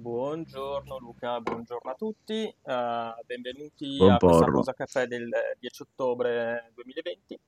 Buongiorno 0.00 0.96
Luca, 0.98 1.38
buongiorno 1.40 1.90
a 1.90 1.94
tutti, 1.94 2.44
eh, 2.46 3.14
benvenuti 3.26 3.98
a 4.00 4.16
questa 4.16 4.46
pausa 4.46 4.72
caffè 4.72 5.06
del 5.06 5.28
10 5.58 5.82
ottobre 5.82 6.70
2020. 6.74 7.38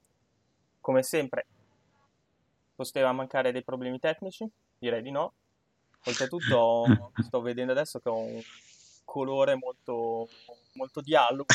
Come 0.78 1.02
sempre, 1.02 1.46
poteva 2.74 3.10
mancare 3.12 3.52
dei 3.52 3.64
problemi 3.64 3.98
tecnici? 3.98 4.46
Direi 4.78 5.00
di 5.00 5.10
no. 5.10 5.32
Oltretutto, 6.04 7.12
sto 7.24 7.40
vedendo 7.40 7.72
adesso 7.72 8.00
che 8.00 8.10
ho 8.10 8.18
un 8.18 8.42
colore 9.06 9.54
molto, 9.54 10.28
molto 10.74 11.00
dialogo, 11.00 11.46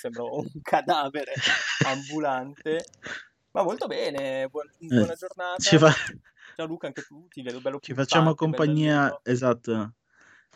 sembra 0.00 0.22
un 0.22 0.48
cadavere 0.62 1.34
ambulante, 1.84 2.82
ma 3.50 3.62
molto 3.62 3.86
bene, 3.86 4.48
buon- 4.48 4.70
Eh, 4.78 4.86
buona 4.88 5.12
ci, 5.12 5.18
giornata. 5.18 5.78
fa- 5.78 5.94
Ciao 6.56 6.64
Luca, 6.66 6.86
anche 6.86 7.02
tu 7.02 7.28
ti 7.28 7.42
vedo 7.42 7.60
bello 7.60 7.78
ci 7.78 7.92
facciamo 7.92 8.34
compagnia, 8.34 9.20
esatto. 9.22 9.92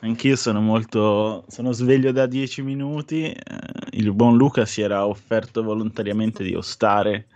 Anch'io 0.02 0.34
sono 0.34 0.60
molto, 0.60 1.44
sono 1.48 1.72
sveglio 1.72 2.10
da 2.10 2.26
dieci 2.26 2.62
minuti. 2.62 3.30
eh, 3.30 3.36
il 3.92 4.12
buon 4.14 4.36
Luca 4.36 4.64
si 4.64 4.80
era 4.80 5.06
offerto 5.06 5.62
volontariamente 5.62 6.42
di 6.42 6.54
ostare 6.54 7.26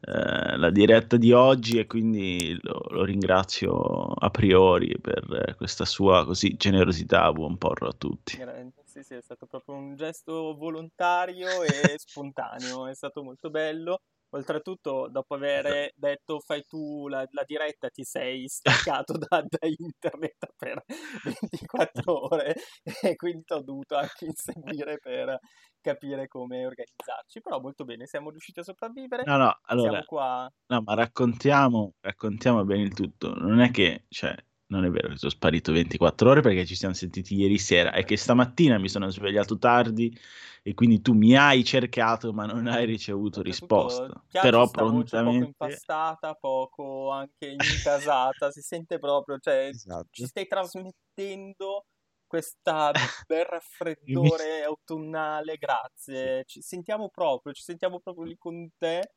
eh, 0.00 0.56
la 0.56 0.70
diretta 0.70 1.16
di 1.16 1.32
oggi 1.32 1.78
e 1.78 1.86
quindi 1.86 2.58
lo, 2.60 2.84
lo 2.90 3.04
ringrazio 3.04 3.72
a 4.04 4.28
priori 4.30 4.94
per 5.00 5.54
questa 5.56 5.86
sua 5.86 6.26
così 6.26 6.56
generosità. 6.56 7.32
Buon 7.32 7.56
porro 7.56 7.88
a 7.88 7.94
tutti. 7.96 8.36
Sì, 8.84 9.02
sì, 9.02 9.14
è 9.14 9.22
stato 9.22 9.46
proprio 9.46 9.74
un 9.74 9.96
gesto 9.96 10.54
volontario 10.54 11.62
e 11.62 11.70
spontaneo, 11.96 12.86
è 12.86 12.94
stato 12.94 13.22
molto 13.22 13.48
bello. 13.48 14.00
Oltretutto, 14.34 15.08
dopo 15.10 15.34
aver 15.34 15.92
detto 15.94 16.40
fai 16.40 16.64
tu 16.66 17.06
la, 17.08 17.26
la 17.32 17.44
diretta, 17.44 17.88
ti 17.88 18.02
sei 18.02 18.48
staccato 18.48 19.14
da, 19.18 19.44
da 19.46 19.66
internet 19.66 20.52
per 20.56 20.82
24 21.22 22.02
ore 22.32 22.54
e 23.02 23.14
quindi 23.16 23.44
ti 23.44 23.52
ho 23.52 23.60
dovuto 23.60 23.94
anche 23.96 24.24
inseguire 24.24 24.98
per 24.98 25.38
capire 25.82 26.28
come 26.28 26.64
organizzarci. 26.64 27.42
Però 27.42 27.60
molto 27.60 27.84
bene, 27.84 28.06
siamo 28.06 28.30
riusciti 28.30 28.60
a 28.60 28.62
sopravvivere. 28.62 29.24
No, 29.24 29.36
no, 29.36 29.58
Siamo 29.66 29.82
allora, 29.82 30.02
qua. 30.04 30.50
no, 30.66 30.82
ma 30.82 30.94
raccontiamo, 30.94 31.92
raccontiamo 32.00 32.64
bene 32.64 32.84
il 32.84 32.94
tutto. 32.94 33.34
Non 33.34 33.60
è 33.60 33.70
che, 33.70 34.06
cioè, 34.08 34.34
non 34.72 34.86
è 34.86 34.90
vero 34.90 35.08
che 35.08 35.18
sono 35.18 35.30
sparito 35.30 35.70
24 35.70 36.30
ore 36.30 36.40
perché 36.40 36.64
ci 36.64 36.74
siamo 36.74 36.94
sentiti 36.94 37.34
ieri 37.34 37.58
sera, 37.58 37.92
è 37.92 38.04
che 38.04 38.16
stamattina 38.16 38.78
mi 38.78 38.88
sono 38.88 39.10
svegliato 39.10 39.58
tardi 39.58 40.18
e 40.62 40.72
quindi 40.72 41.02
tu 41.02 41.12
mi 41.12 41.36
hai 41.36 41.62
cercato 41.62 42.32
ma 42.32 42.46
non 42.46 42.66
hai 42.66 42.86
ricevuto 42.86 43.42
risposta. 43.42 44.24
Però 44.30 44.60
voce 44.60 44.70
poco 44.72 44.90
prontamente... 44.90 45.44
impastata, 45.44 46.34
poco 46.34 47.10
anche 47.10 47.48
incasata, 47.48 48.50
si 48.50 48.62
sente 48.62 48.98
proprio, 48.98 49.38
cioè 49.38 49.68
ci 49.70 49.74
Esatto. 49.74 50.26
stai 50.26 50.46
trasmettendo 50.46 51.84
questa 52.26 52.92
bel 53.26 53.44
raffreddore 53.44 54.62
autunnale, 54.62 55.56
grazie. 55.56 56.44
Ci 56.46 56.62
sentiamo 56.62 57.10
proprio, 57.10 57.52
ci 57.52 57.62
sentiamo 57.62 58.00
proprio 58.00 58.24
lì 58.24 58.36
con 58.38 58.70
te. 58.78 59.12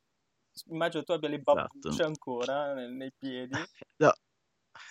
Immagino 0.70 1.04
tu 1.04 1.14
abbia 1.14 1.30
le 1.30 1.40
babbucce 1.40 1.88
Esatto. 1.88 2.04
ancora 2.04 2.74
nel- 2.74 2.92
nei 2.92 3.12
piedi. 3.18 3.56
No, 3.98 4.12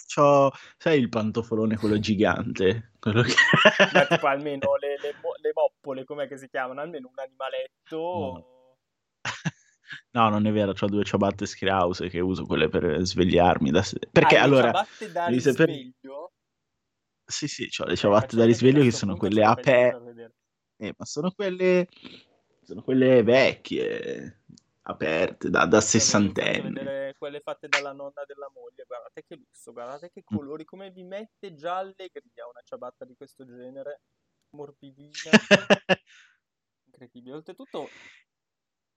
c'ho, 0.07 0.51
sai 0.77 0.99
il 0.99 1.09
pantofolone 1.09 1.77
quello 1.77 1.99
gigante? 1.99 2.93
Quello 2.99 3.23
che... 3.23 3.35
Ma 3.91 4.05
tipo 4.07 4.27
almeno 4.27 4.77
le, 4.77 4.99
le, 5.01 5.15
le 5.41 5.51
moppole, 5.55 6.05
com'è 6.05 6.27
che 6.27 6.37
si 6.37 6.49
chiamano? 6.49 6.81
Almeno 6.81 7.09
un 7.09 7.19
animaletto. 7.19 7.99
No. 7.99 8.53
No, 10.13 10.29
non 10.29 10.47
è 10.47 10.53
vero, 10.53 10.73
ho 10.79 10.87
due 10.87 11.05
ciabatte 11.05 11.45
Strauss 11.47 12.09
che 12.09 12.21
uso 12.21 12.45
quelle 12.47 12.69
per 12.69 13.05
svegliarmi. 13.05 13.71
Da... 13.71 13.83
Perché 14.11 14.37
Hai 14.37 14.41
le 14.43 14.45
allora, 14.45 14.73
ciabatte 14.73 15.11
da 15.11 15.27
risveglio? 15.29 16.33
Sì, 17.27 17.49
sì, 17.49 17.69
ho 17.79 17.85
le 17.87 17.93
Ok, 17.93 17.97
ciabatte 17.97 18.37
da 18.37 18.45
risveglio 18.45 18.81
a 18.81 18.85
che 18.85 18.91
sono 18.91 19.17
quelle 19.17 19.41
le 19.41 19.43
far 19.91 20.03
vedere. 20.03 20.35
eh, 20.77 20.95
ma 20.97 21.05
sono 21.05 21.31
quelle, 21.33 21.89
sono 22.63 22.83
quelle 22.83 23.23
vecchie, 23.23 24.44
aperte, 24.87 25.51
da, 25.51 25.67
da 25.67 25.81
vedere 26.61 27.15
quelle 27.19 27.41
fatte 27.41 27.69
dalla 27.69 27.93
nonna 27.93 28.25
della 28.27 28.51
moglie. 28.53 28.85
Guardate 28.87 29.23
che 29.27 29.37
lusso, 29.37 29.73
guardate 29.73 30.11
che 30.11 30.21
Mm. 30.21 30.37
colori, 30.37 30.65
come 30.65 30.91
vi 30.91 31.03
mette 31.05 31.55
già 31.55 31.79
allegria 31.79 32.47
una 32.49 32.61
ciabatta 32.63 33.05
di 33.05 33.15
questo 33.17 33.45
genere, 33.45 34.03
morbidina, 34.51 35.13
incredibile. 36.87 37.35
Oltretutto, 37.35 37.91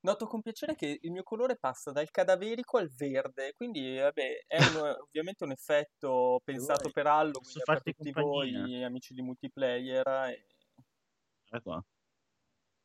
noto 0.02 0.28
con 0.28 0.42
piacere 0.42 0.76
che 0.76 1.00
il 1.02 1.12
mio 1.12 1.24
colore 1.24 1.58
passa 1.58 1.92
dal 1.92 2.10
cadaverico 2.12 2.78
al 2.78 2.90
verde, 2.90 3.54
quindi 3.56 3.98
vabbè, 3.98 4.44
è 4.48 4.58
un- 4.60 4.96
ovviamente 5.08 5.44
un 5.44 5.52
effetto 5.52 6.42
pensato 6.44 6.92
per 6.92 7.08
Halloween 7.08 7.62
per 7.64 7.82
tutti 7.82 8.12
compagnia. 8.12 8.62
voi 8.62 8.84
amici 8.84 9.14
di 9.14 9.22
multiplayer. 9.22 10.08
E... 10.08 10.48
Guarda 11.50 11.62
qua, 11.62 11.86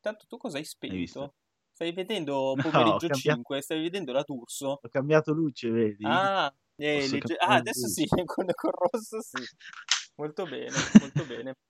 Tanto 0.00 0.26
tu 0.26 0.36
cosa 0.36 0.58
hai 0.58 0.64
spento? 0.64 1.34
Stai 1.82 1.92
vedendo 1.92 2.54
No, 2.54 2.62
pomeriggio 2.62 3.08
cambiato, 3.08 3.18
5? 3.18 3.60
Stai 3.60 3.82
vedendo 3.82 4.12
la 4.12 4.22
d'Urso? 4.22 4.78
ho 4.80 4.88
cambiato 4.88 5.32
luce, 5.32 5.68
vedi? 5.68 6.04
Ah, 6.04 6.52
eh, 6.76 7.08
legge- 7.08 7.36
ah, 7.36 7.54
adesso 7.56 7.88
sì, 7.88 8.06
luce. 8.08 8.22
con, 8.24 8.46
con 8.54 8.70
rosso 8.70 9.20
sì. 9.20 9.42
Molto 10.14 10.46
bene, 10.46 10.70
molto 11.00 11.24
bene. 11.24 11.54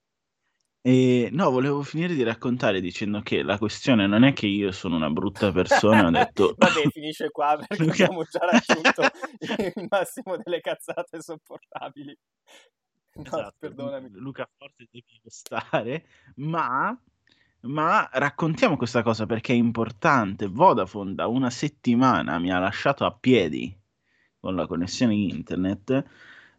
E 0.84 1.28
no, 1.30 1.48
volevo 1.52 1.82
finire 1.82 2.12
di 2.12 2.24
raccontare 2.24 2.80
dicendo 2.80 3.20
che 3.20 3.44
la 3.44 3.56
questione 3.56 4.08
non 4.08 4.24
è 4.24 4.32
che 4.32 4.48
io 4.48 4.72
sono 4.72 4.96
una 4.96 5.10
brutta 5.10 5.52
persona 5.52 6.08
ho 6.08 6.10
detto 6.10 6.56
Vabbè, 6.58 6.90
finisce 6.90 7.30
qua 7.30 7.56
perché 7.56 7.88
abbiamo 7.88 8.24
già 8.24 8.40
raggiunto 8.40 9.02
il 9.76 9.86
massimo 9.88 10.36
delle 10.38 10.60
cazzate 10.60 11.22
sopportabili. 11.22 12.18
No, 13.14 13.22
Esatto, 13.22 13.54
perdonami. 13.60 14.08
Luca 14.14 14.50
forse 14.56 14.88
devi 14.90 15.04
stare, 15.26 16.04
ma, 16.34 17.00
ma 17.62 18.08
raccontiamo 18.12 18.76
questa 18.76 19.02
cosa 19.02 19.26
perché 19.26 19.52
è 19.52 19.56
importante. 19.56 20.46
Vodafone 20.48 21.14
da 21.14 21.26
una 21.26 21.50
settimana 21.50 22.38
mi 22.38 22.50
ha 22.52 22.58
lasciato 22.58 23.04
a 23.04 23.12
piedi 23.12 23.76
con 24.40 24.56
la 24.56 24.66
connessione 24.66 25.14
internet, 25.14 26.04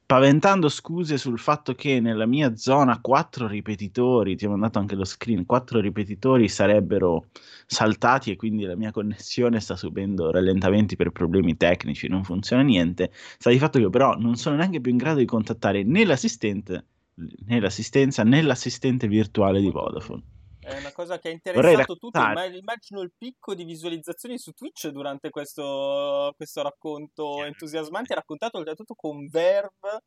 paventando 0.06 0.70
scuse 0.70 1.18
sul 1.18 1.38
fatto 1.40 1.74
che 1.76 2.00
nella 2.00 2.26
mia 2.26 2.56
zona 2.56 3.02
quattro 3.02 3.48
ripetitori, 3.48 4.38
ti 4.38 4.46
ho 4.46 4.50
mandato 4.52 4.80
anche 4.80 4.96
lo 4.96 5.04
screen, 5.04 5.46
quattro 5.46 5.82
ripetitori 5.82 6.48
sarebbero 6.48 7.28
saltati 7.66 8.32
e 8.32 8.36
quindi 8.38 8.64
la 8.64 8.76
mia 8.76 8.92
connessione 8.92 9.60
sta 9.60 9.76
subendo 9.76 10.32
rallentamenti 10.32 10.96
per 10.96 11.12
problemi 11.12 11.58
tecnici, 11.58 12.08
non 12.08 12.24
funziona 12.24 12.62
niente. 12.62 13.12
Sta 13.14 13.50
di 13.50 13.60
fatto 13.60 13.80
che 13.80 13.90
però 13.90 14.16
non 14.16 14.36
sono 14.36 14.56
neanche 14.56 14.80
più 14.80 14.92
in 14.92 14.98
grado 14.98 15.20
di 15.20 15.26
contattare 15.26 15.84
né 15.84 16.06
l'assistente, 16.06 16.86
né 17.46 17.60
l'assistenza 17.60 18.24
né 18.24 18.42
l'assistente 18.42 19.08
virtuale 19.08 19.60
di. 19.60 19.70
Vodafone. 19.72 20.33
È 20.64 20.78
una 20.78 20.92
cosa 20.92 21.20
che 21.20 21.30
ha 21.30 21.32
interessato 21.32 21.98
tutti. 21.98 22.20
Imma- 22.20 22.46
Immagino 22.46 23.02
il 23.02 23.12
picco 23.18 23.54
di 23.54 23.64
visualizzazioni 23.64 24.38
su 24.38 24.52
Twitch 24.52 24.88
durante 24.90 25.30
questo, 25.30 26.34
questo 26.36 26.62
racconto 26.62 27.44
entusiasmante, 27.44 28.16
raccontato 28.16 28.58
oltretutto 28.58 28.96
con 28.96 29.28
verve. 29.28 30.04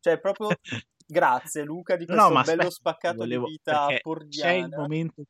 Cioè, 0.00 0.20
proprio 0.20 0.48
grazie 1.06 1.64
Luca 1.64 1.96
di 1.96 2.04
No, 2.06 2.14
questo 2.14 2.32
ma 2.32 2.42
bello 2.42 2.62
aspetta, 2.62 2.70
spaccato 2.70 3.16
volevo, 3.16 3.46
di 3.46 3.50
vita 3.52 3.86
c'è 4.28 4.52
il 4.52 4.68
momento 4.68 5.22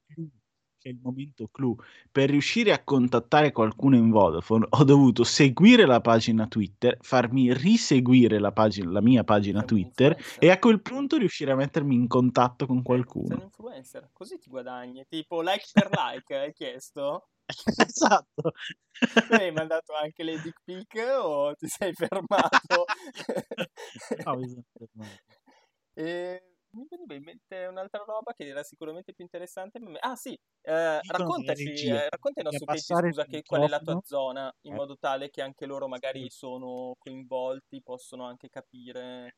clou, 0.87 0.89
c'è 0.89 0.89
il 0.89 0.99
momento 1.03 1.49
clou. 1.51 1.77
Per 2.11 2.31
riuscire 2.31 2.73
a 2.73 2.83
contattare 2.83 3.53
qualcuno 3.53 3.97
in 3.97 4.11
Vodafone 4.11 4.67
ho 4.69 4.85
dovuto 4.85 5.25
seguire 5.25 5.87
la 5.87 6.01
pagina 6.01 6.47
Twitter, 6.47 6.97
farmi 7.01 7.53
riseguire 7.53 8.39
la, 8.39 8.53
pagina, 8.53 8.91
la 8.91 9.01
mia 9.03 9.25
pagina 9.25 9.63
Twitter 9.63 10.17
e 10.39 10.51
a 10.51 10.59
quel 10.59 10.81
punto 10.81 11.17
riuscire 11.17 11.53
a 11.53 11.57
mettermi 11.57 11.95
in 11.95 12.07
contatto 12.07 12.67
con 12.67 12.79
Eh, 12.79 12.83
sei 12.83 12.93
un 12.93 13.03
qualcuno. 13.03 13.43
influencer. 13.43 14.11
Così 14.13 14.39
ti 14.39 14.49
guadagni. 14.49 15.05
Tipo 15.09 15.41
like 15.43 15.67
per 15.73 15.91
like, 15.91 16.37
hai 16.37 16.53
chiesto? 16.53 17.29
Esatto. 17.89 18.53
Tu 18.99 19.33
hai 19.35 19.53
mandato 19.53 19.93
anche 19.95 20.25
le 20.25 20.41
dick 20.41 20.61
pic 20.65 20.97
o 21.23 21.55
ti 21.55 21.69
sei 21.69 21.93
fermato? 21.93 22.85
No, 24.25 24.37
mi 24.37 24.49
sono 24.49 24.63
fermato. 24.73 25.23
E 25.99 26.43
mi 26.77 26.87
veniva 26.89 27.15
in 27.15 27.23
mente 27.25 27.67
un'altra 27.67 28.05
roba 28.05 28.33
che 28.35 28.47
era 28.47 28.63
sicuramente 28.63 29.13
più 29.15 29.25
interessante. 29.25 29.79
me. 29.81 29.99
Ah 30.01 30.17
sì, 30.17 30.33
eh, 30.63 31.01
raccontaci, 31.07 31.85
eh, 31.87 32.09
racconta 32.11 32.41
ai 32.41 32.45
di 32.45 32.45
nostri 32.45 32.65
utenti, 32.67 32.95
abbassare 32.95 33.09
il 33.09 33.15
scusa, 33.15 33.27
che, 33.27 33.45
qual 33.45 33.63
è 33.63 33.69
la 33.69 33.81
tua 33.81 33.99
zona, 34.03 34.53
in 34.63 34.75
Eh, 34.75 34.75
modo 34.75 34.97
tale 34.99 35.31
che 35.31 35.43
anche 35.43 35.67
loro 35.67 35.89
magari 35.89 36.27
sì. 36.27 36.31
sono 36.31 36.95
coinvolti, 36.99 37.83
possono 37.83 38.25
anche 38.27 38.49
capire. 38.49 39.37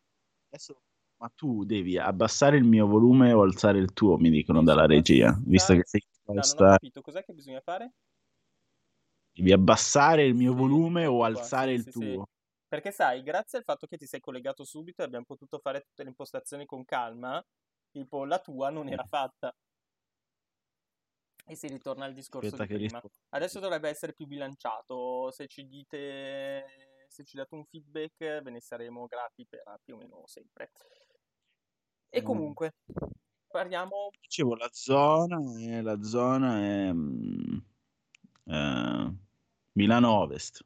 Adesso, 0.51 0.81
ma 1.21 1.29
tu 1.35 1.65
devi 1.65 1.99
abbassare 1.99 2.57
il 2.57 2.65
mio 2.65 2.87
volume 2.87 3.33
o 3.33 3.43
alzare 3.43 3.79
il 3.79 3.93
tuo, 3.93 4.17
mi 4.19 4.31
dicono 4.31 4.63
dalla 4.63 4.87
regia, 4.87 5.37
visto 5.45 5.75
che 5.75 5.83
sei 5.85 6.03
No, 6.31 6.45
non 6.47 6.59
ho 6.59 6.65
questa. 6.65 6.65
capito, 6.65 7.01
cos'è 7.03 7.25
che 7.25 7.33
bisogna 7.33 7.61
fare? 7.61 7.93
Devi 9.37 9.53
abbassare 9.53 10.25
il 10.25 10.35
mio 10.35 10.55
volume 10.55 11.07
o 11.07 11.23
alzare 11.23 11.73
sì, 11.73 11.79
il 11.79 11.89
sì, 11.91 11.93
sì. 11.93 12.23
Perché 12.69 12.93
sai, 12.93 13.23
grazie 13.23 13.59
al 13.59 13.65
fatto 13.65 13.87
che 13.87 13.97
ti 13.97 14.07
sei 14.07 14.21
collegato 14.21 14.63
subito 14.63 15.01
e 15.01 15.07
abbiamo 15.07 15.25
potuto 15.25 15.59
fare 15.59 15.81
tutte 15.81 16.03
le 16.03 16.11
impostazioni 16.11 16.67
con 16.67 16.85
calma, 16.85 17.43
tipo 17.91 18.27
la 18.27 18.39
tua 18.39 18.69
non 18.69 18.89
era 18.89 19.05
fatta. 19.05 19.55
E 21.47 21.57
si 21.57 21.67
ritorna 21.67 22.05
al 22.05 22.13
discorso 22.13 22.49
Aspetta 22.49 22.67
di 22.77 22.85
prima. 22.85 23.03
Adesso 23.31 23.59
dovrebbe 23.59 23.89
essere 23.89 24.13
più 24.13 24.27
bilanciato. 24.27 25.31
Se 25.31 25.47
ci 25.47 25.67
dite, 25.67 27.07
se 27.09 27.25
ci 27.25 27.37
date 27.39 27.55
un 27.55 27.65
feedback, 27.65 28.43
ve 28.43 28.51
ne 28.51 28.61
saremo 28.61 29.07
grati 29.07 29.47
per 29.47 29.63
più 29.83 29.95
o 29.95 29.97
meno 29.97 30.23
sempre. 30.27 30.71
E 32.11 32.23
comunque, 32.23 32.75
parliamo... 33.47 34.11
Dicevo, 34.21 34.57
la 34.57 34.69
zona 34.73 35.39
è, 35.59 35.81
la 35.81 36.03
zona 36.03 36.59
è 36.61 36.93
mm, 36.93 37.59
eh, 38.45 39.15
Milano 39.73 40.11
Ovest. 40.21 40.63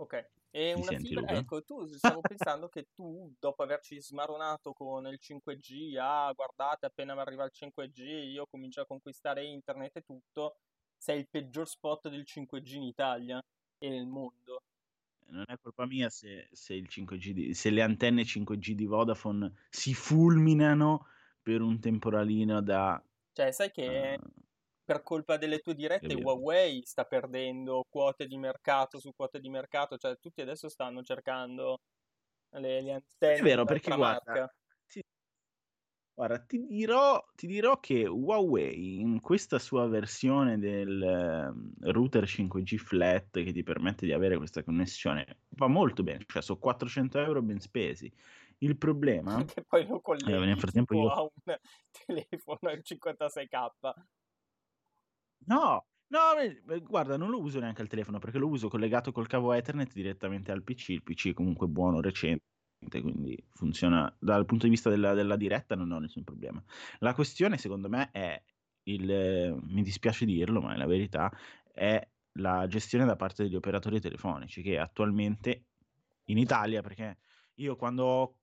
Ok, 0.00 0.30
e 0.50 0.72
Mi 0.72 0.80
una 0.80 0.92
senti, 0.92 1.08
fibra, 1.08 1.20
Luca? 1.20 1.36
ecco, 1.36 1.62
tu 1.62 1.86
stavo 1.92 2.22
pensando 2.22 2.68
che 2.68 2.86
tu, 2.94 3.30
dopo 3.38 3.62
averci 3.62 4.00
smaronato 4.00 4.72
con 4.72 5.06
il 5.06 5.18
5G, 5.20 5.98
ah, 5.98 6.32
guardate, 6.34 6.86
appena 6.86 7.14
mi 7.14 7.20
arriva 7.20 7.44
il 7.44 7.50
5G, 7.52 8.00
io 8.32 8.46
comincio 8.46 8.80
a 8.80 8.86
conquistare 8.86 9.44
internet 9.44 9.96
e 9.96 10.00
tutto, 10.02 10.56
sei 10.96 11.18
il 11.20 11.28
peggior 11.28 11.68
spot 11.68 12.08
del 12.08 12.24
5G 12.24 12.76
in 12.76 12.82
Italia 12.84 13.42
e 13.78 13.88
nel 13.90 14.06
mondo. 14.06 14.62
Non 15.26 15.44
è 15.46 15.58
colpa 15.60 15.84
mia 15.86 16.08
se, 16.08 16.48
se 16.50 16.74
il 16.74 16.88
5G 16.88 17.30
di- 17.32 17.54
se 17.54 17.68
le 17.68 17.82
antenne 17.82 18.24
5G 18.24 18.72
di 18.72 18.86
Vodafone 18.86 19.52
si 19.68 19.92
fulminano 19.92 21.06
per 21.42 21.60
un 21.60 21.78
temporalino 21.78 22.60
da... 22.62 23.00
Cioè, 23.32 23.52
sai 23.52 23.70
che 23.70 24.14
eh, 24.14 24.18
per 24.90 25.04
colpa 25.04 25.36
delle 25.36 25.60
tue 25.60 25.76
dirette? 25.76 26.14
Huawei 26.14 26.82
sta 26.84 27.04
perdendo 27.04 27.84
quote 27.88 28.26
di 28.26 28.36
mercato 28.36 28.98
su 28.98 29.12
quote 29.14 29.38
di 29.38 29.48
mercato, 29.48 29.96
cioè 29.96 30.18
tutti 30.18 30.40
adesso 30.40 30.68
stanno 30.68 31.00
cercando 31.04 31.78
le, 32.54 32.82
le 32.82 32.90
È 32.90 32.94
antenne 32.94 33.40
vero, 33.40 33.62
di 33.62 33.68
perché 33.68 33.94
guarda, 33.94 34.32
marca. 34.32 34.54
ti, 34.88 35.00
guarda, 36.12 36.40
ti 36.40 36.66
dirò, 36.66 37.24
ti 37.36 37.46
dirò 37.46 37.78
che 37.78 38.04
Huawei 38.04 38.98
in 38.98 39.20
questa 39.20 39.60
sua 39.60 39.86
versione 39.86 40.58
del 40.58 41.00
ehm, 41.00 41.72
router 41.92 42.26
5G 42.26 42.76
flat 42.76 43.30
che 43.30 43.52
ti 43.52 43.62
permette 43.62 44.06
di 44.06 44.12
avere 44.12 44.38
questa 44.38 44.64
connessione 44.64 45.42
va 45.50 45.68
molto 45.68 46.02
bene, 46.02 46.24
cioè 46.26 46.42
sono 46.42 46.58
400 46.58 47.20
euro 47.20 47.42
ben 47.42 47.60
spesi. 47.60 48.12
Il 48.58 48.76
problema, 48.76 49.36
Che 49.54 49.62
poi 49.62 49.86
lo 49.86 49.98
eh, 49.98 50.02
colleghi 50.02 50.32
nel 50.46 50.58
frattempo 50.58 50.94
tipo 50.94 51.06
io 51.06 51.12
a 51.12 51.22
un 51.22 51.28
telefono 52.06 52.70
al 52.70 52.82
56k. 52.82 53.92
No, 55.46 55.86
no, 56.08 56.20
guarda, 56.82 57.16
non 57.16 57.30
lo 57.30 57.40
uso 57.40 57.60
neanche 57.60 57.82
al 57.82 57.88
telefono 57.88 58.18
perché 58.18 58.38
lo 58.38 58.48
uso 58.48 58.68
collegato 58.68 59.12
col 59.12 59.26
cavo 59.26 59.52
Ethernet 59.52 59.92
direttamente 59.92 60.52
al 60.52 60.62
PC. 60.62 60.90
Il 60.90 61.02
PC 61.02 61.28
è 61.28 61.32
comunque 61.32 61.66
buono, 61.66 62.00
recente, 62.00 62.42
quindi 63.00 63.42
funziona 63.50 64.14
dal 64.18 64.44
punto 64.44 64.64
di 64.64 64.70
vista 64.70 64.90
della, 64.90 65.14
della 65.14 65.36
diretta, 65.36 65.74
non 65.74 65.90
ho 65.92 65.98
nessun 65.98 66.24
problema. 66.24 66.62
La 66.98 67.14
questione, 67.14 67.58
secondo 67.58 67.88
me, 67.88 68.10
è 68.10 68.42
il, 68.84 69.58
mi 69.62 69.82
dispiace 69.82 70.24
dirlo, 70.24 70.60
ma 70.60 70.74
è 70.74 70.76
la 70.76 70.86
verità, 70.86 71.30
è 71.72 72.06
la 72.34 72.66
gestione 72.66 73.04
da 73.04 73.16
parte 73.16 73.42
degli 73.42 73.56
operatori 73.56 74.00
telefonici 74.00 74.62
che 74.62 74.78
attualmente 74.78 75.64
in 76.24 76.38
Italia, 76.38 76.80
perché 76.80 77.18
io 77.54 77.76
quando 77.76 78.04
ho 78.04 78.38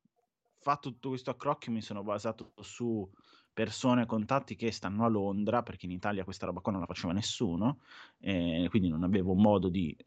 fatto 0.59 0.91
tutto 0.91 1.09
questo 1.09 1.29
accrocchio 1.29 1.71
mi 1.71 1.81
sono 1.81 2.03
basato 2.03 2.53
su 2.61 3.09
persone, 3.57 4.05
contatti 4.05 4.55
che 4.55 4.71
stanno 4.71 5.03
a 5.03 5.07
Londra, 5.07 5.63
perché 5.63 5.87
in 5.87 5.91
Italia 5.91 6.23
questa 6.23 6.45
roba 6.45 6.59
qua 6.59 6.73
non 6.73 6.81
la 6.81 6.85
faceva 6.85 7.11
nessuno, 7.11 7.79
eh, 8.19 8.67
quindi 8.69 8.87
non 8.87 9.01
avevo 9.01 9.33
modo 9.33 9.67
di 9.67 9.97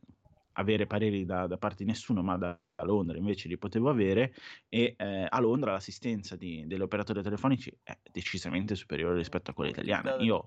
avere 0.53 0.87
pareri 0.87 1.25
da, 1.25 1.49
da 1.49 1.59
parte 1.59 1.83
di 1.83 1.91
nessuno, 1.91 2.23
ma 2.23 2.37
da, 2.37 2.57
da 2.77 2.85
Londra 2.85 3.19
invece 3.19 3.49
li 3.49 3.59
potevo 3.59 3.89
avere 3.89 4.33
e 4.69 4.95
eh, 4.97 5.27
a 5.29 5.41
Londra 5.41 5.73
l'assistenza 5.73 6.37
di, 6.37 6.65
degli 6.69 6.81
operatori 6.81 7.23
telefonici 7.23 7.77
è 7.83 7.99
decisamente 8.13 8.77
superiore 8.77 9.17
rispetto 9.17 9.51
a 9.51 9.55
quella 9.55 9.71
italiana. 9.71 10.17
Da, 10.17 10.23
Io 10.23 10.47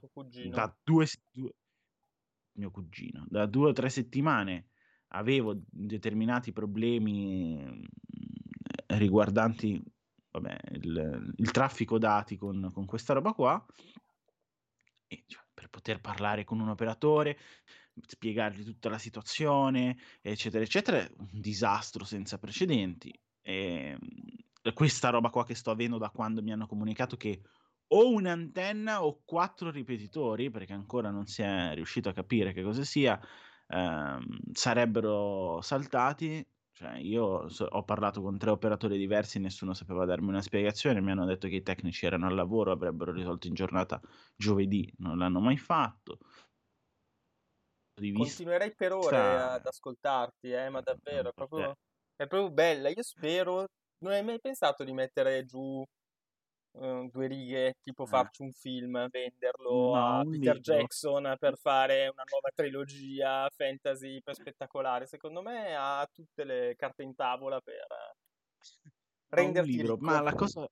da 0.49 0.73
due, 0.81 1.05
due 1.29 1.51
mio 2.53 2.71
cugino, 2.71 3.25
da 3.27 3.45
due 3.47 3.69
o 3.69 3.73
tre 3.73 3.89
settimane 3.89 4.67
avevo 5.09 5.59
determinati 5.69 6.53
problemi 6.53 7.57
mh, 7.57 7.85
riguardanti 8.95 9.81
vabbè, 10.33 10.57
il, 10.73 11.33
il 11.37 11.51
traffico 11.51 11.97
dati 11.97 12.35
con, 12.37 12.71
con 12.73 12.85
questa 12.85 13.13
roba 13.13 13.33
qua 13.33 13.65
e 15.07 15.23
cioè, 15.27 15.43
per 15.53 15.69
poter 15.69 16.01
parlare 16.01 16.43
con 16.43 16.59
un 16.59 16.69
operatore, 16.69 17.37
spiegargli 18.05 18.63
tutta 18.63 18.89
la 18.89 18.97
situazione, 18.97 19.97
eccetera, 20.21 20.63
eccetera, 20.63 20.97
è 20.97 21.11
un 21.17 21.39
disastro 21.39 22.03
senza 22.03 22.37
precedenti. 22.39 23.13
E, 23.41 23.95
mh, 23.99 24.71
questa 24.73 25.09
roba 25.09 25.29
qua 25.29 25.45
che 25.45 25.55
sto 25.55 25.71
avendo 25.71 25.97
da 25.97 26.09
quando 26.09 26.41
mi 26.41 26.51
hanno 26.51 26.67
comunicato 26.67 27.17
che 27.17 27.41
o 27.87 28.09
un'antenna 28.11 29.03
o 29.03 29.21
quattro 29.23 29.69
ripetitori, 29.69 30.49
perché 30.49 30.73
ancora 30.73 31.11
non 31.11 31.27
si 31.27 31.43
è 31.43 31.73
riuscito 31.75 32.09
a 32.09 32.13
capire 32.13 32.53
che 32.53 32.63
cosa 32.63 32.83
sia, 32.83 33.19
ehm, 33.67 34.25
sarebbero 34.53 35.61
saltati. 35.61 36.43
Cioè, 36.75 36.97
io 36.97 37.49
so- 37.49 37.65
ho 37.65 37.83
parlato 37.83 38.21
con 38.21 38.37
tre 38.37 38.49
operatori 38.49 38.97
diversi, 38.97 39.39
nessuno 39.39 39.73
sapeva 39.73 40.05
darmi 40.05 40.29
una 40.29 40.41
spiegazione. 40.41 41.01
Mi 41.01 41.11
hanno 41.11 41.25
detto 41.25 41.47
che 41.47 41.55
i 41.55 41.61
tecnici 41.61 42.05
erano 42.05 42.25
al 42.27 42.33
lavoro, 42.35 42.71
avrebbero 42.71 43.11
risolto 43.11 43.47
in 43.47 43.53
giornata 43.53 44.01
giovedì, 44.35 44.91
non 44.97 45.17
l'hanno 45.19 45.39
mai 45.39 45.57
fatto. 45.57 46.17
Continuerei 48.11 48.73
per 48.75 48.91
ore 48.93 49.17
ad 49.17 49.65
ascoltarti, 49.65 50.51
eh, 50.51 50.69
ma 50.69 50.81
davvero, 50.81 51.29
è 51.29 51.33
proprio, 51.33 51.75
è 52.15 52.27
proprio 52.27 52.51
bella. 52.51 52.89
Io 52.89 53.03
spero, 53.03 53.65
non 53.99 54.13
hai 54.13 54.23
mai 54.23 54.39
pensato 54.39 54.83
di 54.83 54.93
mettere 54.93 55.45
giù 55.45 55.83
eh, 56.75 57.09
due 57.11 57.27
righe, 57.27 57.75
tipo 57.81 58.03
Eh. 58.03 58.07
farci 58.07 58.41
un 58.43 58.51
film, 58.53 59.07
venderlo 59.09 59.91
No, 59.93 60.19
a 60.19 60.23
Peter 60.23 60.55
libro. 60.55 60.59
Jackson 60.59 61.35
per 61.39 61.57
fare 61.57 62.07
una 62.07 62.23
nuova 62.29 62.49
trilogia 62.53 63.49
fantasy 63.55 64.21
per 64.21 64.35
spettacolare. 64.35 65.05
Secondo 65.05 65.41
me 65.41 65.75
ha 65.75 66.07
tutte 66.11 66.43
le 66.43 66.75
carte 66.77 67.03
in 67.03 67.15
tavola 67.15 67.59
per 67.61 67.87
renderti 69.29 69.71
libro, 69.71 69.93
ricco. 69.95 70.05
ma 70.05 70.21
la 70.21 70.33
cosa, 70.33 70.67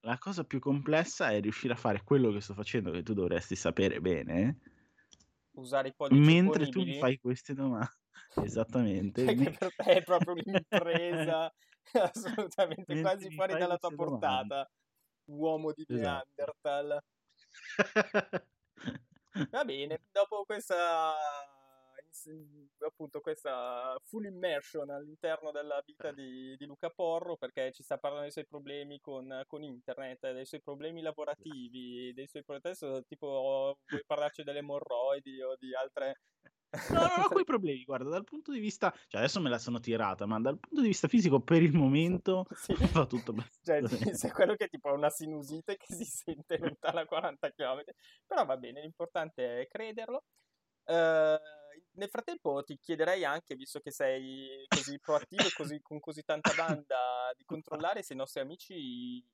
la 0.00 0.18
cosa 0.18 0.44
più 0.44 0.58
complessa 0.60 1.30
è 1.30 1.40
riuscire 1.40 1.72
a 1.74 1.76
fare 1.76 2.02
quello 2.04 2.30
che 2.32 2.40
sto 2.40 2.54
facendo, 2.54 2.90
che 2.90 3.02
tu 3.02 3.12
dovresti 3.14 3.56
sapere 3.56 4.00
bene? 4.00 4.58
Usare 5.52 5.88
i 5.88 5.94
pollici 5.94 6.20
mentre 6.20 6.68
tu 6.68 6.82
mi 6.82 6.94
fai 6.98 7.18
queste 7.18 7.54
domande. 7.54 7.90
Esattamente. 8.44 9.24
Che 9.24 9.34
me- 9.34 9.50
per 9.50 9.74
te 9.74 9.92
è 9.92 10.02
proprio 10.02 10.34
un'impresa 10.34 11.52
assolutamente 11.92 12.94
Mentre 12.94 13.00
quasi 13.00 13.30
fuori 13.30 13.56
dalla 13.56 13.76
tua 13.76 13.90
domande. 13.90 14.18
portata, 14.18 14.70
uomo 15.30 15.72
di 15.72 15.84
Esatto. 15.88 16.28
Neanderthal. 16.36 17.02
Va 19.50 19.64
bene, 19.64 20.00
dopo 20.10 20.44
questa 20.44 21.14
appunto 22.80 23.20
questa 23.20 23.96
full 24.04 24.24
immersion 24.24 24.90
all'interno 24.90 25.52
della 25.52 25.80
vita 25.84 26.12
di, 26.12 26.56
di 26.56 26.66
Luca 26.66 26.90
Porro 26.90 27.36
perché 27.36 27.72
ci 27.72 27.82
sta 27.82 27.98
parlando 27.98 28.24
dei 28.24 28.32
suoi 28.32 28.46
problemi 28.46 29.00
con, 29.00 29.42
con 29.46 29.62
internet, 29.62 30.32
dei 30.32 30.44
suoi 30.44 30.60
problemi 30.60 31.00
lavorativi, 31.00 32.12
dei 32.12 32.26
suoi 32.26 32.42
adesso 32.46 33.04
tipo 33.04 33.76
vuoi 33.88 34.04
parlarci 34.04 34.42
delle 34.42 34.58
emorroidi 34.58 35.40
o 35.42 35.56
di 35.56 35.74
altre 35.74 36.20
No, 36.88 37.00
non 37.06 37.20
ho 37.24 37.28
quei 37.30 37.44
problemi, 37.44 37.84
guarda, 37.84 38.08
dal 38.10 38.24
punto 38.24 38.52
di 38.52 38.58
vista, 38.60 38.92
cioè 39.06 39.20
adesso 39.20 39.40
me 39.40 39.48
la 39.48 39.58
sono 39.58 39.80
tirata, 39.80 40.26
ma 40.26 40.40
dal 40.40 40.58
punto 40.58 40.80
di 40.82 40.88
vista 40.88 41.08
fisico 41.08 41.40
per 41.40 41.62
il 41.62 41.72
momento 41.76 42.46
Sì. 42.54 42.74
va 42.92 43.06
tutto 43.06 43.32
Cioè, 43.62 43.80
abbastanza 43.80 43.96
bene. 43.98 44.14
sei 44.14 44.30
quello 44.30 44.54
che 44.54 44.68
tipo 44.68 44.88
ha 44.88 44.92
una 44.92 45.10
sinusite 45.10 45.76
che 45.76 45.86
si 45.94 46.04
sente 46.04 46.58
lontana 46.58 47.04
40 47.06 47.50
km. 47.52 47.94
Però 48.26 48.44
va 48.44 48.56
bene, 48.56 48.80
l'importante 48.82 49.60
è 49.62 49.66
crederlo. 49.68 50.24
Eh, 50.84 51.38
nel 51.92 52.08
frattempo 52.08 52.62
ti 52.62 52.78
chiederei 52.78 53.24
anche, 53.24 53.54
visto 53.56 53.80
che 53.80 53.90
sei 53.92 54.64
così 54.68 54.98
proattivo 54.98 55.44
e 55.46 55.80
con 55.82 56.00
così 56.00 56.22
tanta 56.22 56.52
banda, 56.54 57.32
di 57.36 57.44
controllare 57.44 58.02
se 58.02 58.14
i 58.14 58.16
nostri 58.16 58.40
amici 58.40 59.24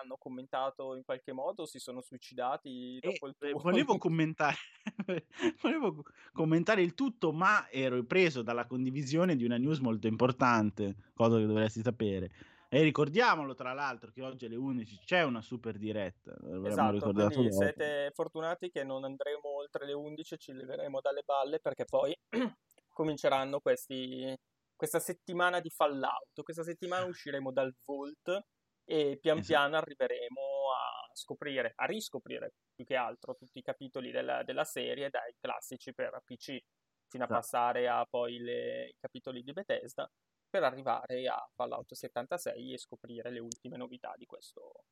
hanno 0.00 0.16
commentato 0.18 0.94
in 0.94 1.04
qualche 1.04 1.32
modo, 1.32 1.66
si 1.66 1.78
sono 1.78 2.00
suicidati 2.00 2.98
dopo 3.00 3.26
il 3.26 3.36
eh, 3.38 3.50
tuo... 3.50 3.60
volevo 3.60 3.96
commentare, 3.98 4.56
volevo 5.62 6.04
commentare 6.32 6.82
il 6.82 6.94
tutto, 6.94 7.32
ma 7.32 7.68
ero 7.70 8.02
preso 8.04 8.42
dalla 8.42 8.66
condivisione 8.66 9.36
di 9.36 9.44
una 9.44 9.58
news 9.58 9.78
molto 9.78 10.06
importante, 10.06 11.10
cosa 11.14 11.38
che 11.38 11.46
dovresti 11.46 11.82
sapere. 11.82 12.30
E 12.72 12.82
ricordiamolo, 12.82 13.54
tra 13.54 13.72
l'altro, 13.72 14.12
che 14.12 14.22
oggi 14.22 14.44
alle 14.44 14.54
11 14.54 15.00
c'è 15.04 15.24
una 15.24 15.42
super 15.42 15.76
diretta. 15.76 16.36
L'avremmo 16.42 16.68
Esatto, 16.68 17.12
quindi 17.12 17.52
siete 17.52 18.12
fortunati 18.14 18.70
che 18.70 18.84
non 18.84 19.02
andremo 19.02 19.56
oltre 19.56 19.86
le 19.86 19.92
11, 19.92 20.38
ci 20.38 20.52
leveremo 20.52 21.00
dalle 21.00 21.22
balle 21.24 21.58
perché 21.58 21.84
poi 21.84 22.16
cominceranno 22.94 23.58
questi, 23.58 24.32
questa 24.76 25.00
settimana 25.00 25.58
di 25.58 25.68
Fallout. 25.68 26.42
Questa 26.44 26.62
settimana 26.62 27.06
usciremo 27.06 27.50
dal 27.50 27.74
Vault 27.84 28.40
e 28.90 29.18
pian 29.20 29.38
Esatto. 29.38 29.46
piano 29.46 29.76
arriveremo 29.76 30.40
a 30.74 31.10
scoprire, 31.14 31.72
a 31.76 31.84
riscoprire 31.84 32.54
più 32.74 32.84
che 32.84 32.96
altro 32.96 33.36
tutti 33.36 33.58
i 33.60 33.62
capitoli 33.62 34.10
della, 34.10 34.42
della 34.42 34.64
serie, 34.64 35.10
dai 35.10 35.32
classici 35.38 35.94
per 35.94 36.20
PC 36.24 36.58
fino 37.08 37.24
a 37.24 37.26
Esatto. 37.26 37.40
passare 37.40 37.88
a 37.88 38.04
poi 38.08 38.38
le- 38.38 38.88
i 38.88 38.96
capitoli 38.98 39.42
di 39.42 39.52
Bethesda, 39.52 40.10
per 40.48 40.64
arrivare 40.64 41.26
a 41.28 41.48
Fallout 41.54 41.94
76 41.94 42.72
e 42.72 42.78
scoprire 42.78 43.30
le 43.30 43.38
ultime 43.38 43.76
novità 43.76 44.14
di 44.16 44.26
questo, 44.26 44.84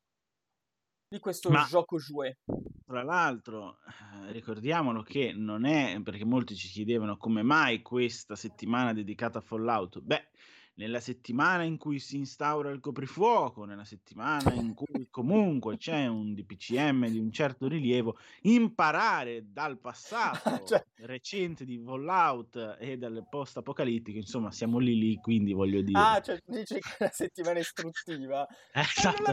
di 1.08 1.18
questo 1.18 1.50
Ma- 1.50 1.64
gioco 1.64 1.98
jouet. 1.98 2.38
Tra 2.86 3.02
l'altro, 3.02 3.78
eh, 4.26 4.32
ricordiamolo 4.32 5.02
che 5.02 5.32
non 5.34 5.64
è 5.66 6.00
perché 6.02 6.24
molti 6.24 6.54
ci 6.56 6.68
chiedevano 6.68 7.16
come 7.18 7.42
mai 7.42 7.82
questa 7.82 8.34
settimana 8.34 8.94
dedicata 8.94 9.38
a 9.38 9.42
Fallout. 9.42 10.00
Beh, 10.00 10.30
nella 10.78 11.00
settimana 11.00 11.64
in 11.64 11.76
cui 11.76 11.98
si 11.98 12.16
instaura 12.16 12.70
il 12.70 12.80
coprifuoco, 12.80 13.64
nella 13.64 13.84
settimana 13.84 14.52
in 14.54 14.74
cui 14.74 15.08
comunque 15.10 15.76
c'è 15.76 16.06
un 16.06 16.34
DPCM 16.34 17.08
di 17.08 17.18
un 17.18 17.30
certo 17.32 17.66
rilievo, 17.66 18.18
imparare 18.42 19.52
dal 19.52 19.78
passato 19.80 20.64
cioè... 20.64 20.84
recente 21.00 21.64
di 21.64 21.80
Fallout 21.84 22.76
e 22.78 22.96
dal 22.96 23.26
post 23.28 23.56
apocalittico, 23.56 24.18
insomma, 24.18 24.50
siamo 24.50 24.78
lì 24.78 24.96
lì, 24.96 25.16
quindi 25.16 25.52
voglio 25.52 25.82
dire. 25.82 25.98
Ah, 25.98 26.20
cioè 26.20 26.40
dici 26.44 26.78
che 26.78 26.90
è 26.90 26.96
una 27.00 27.10
settimana 27.12 27.58
istruttiva. 27.58 28.46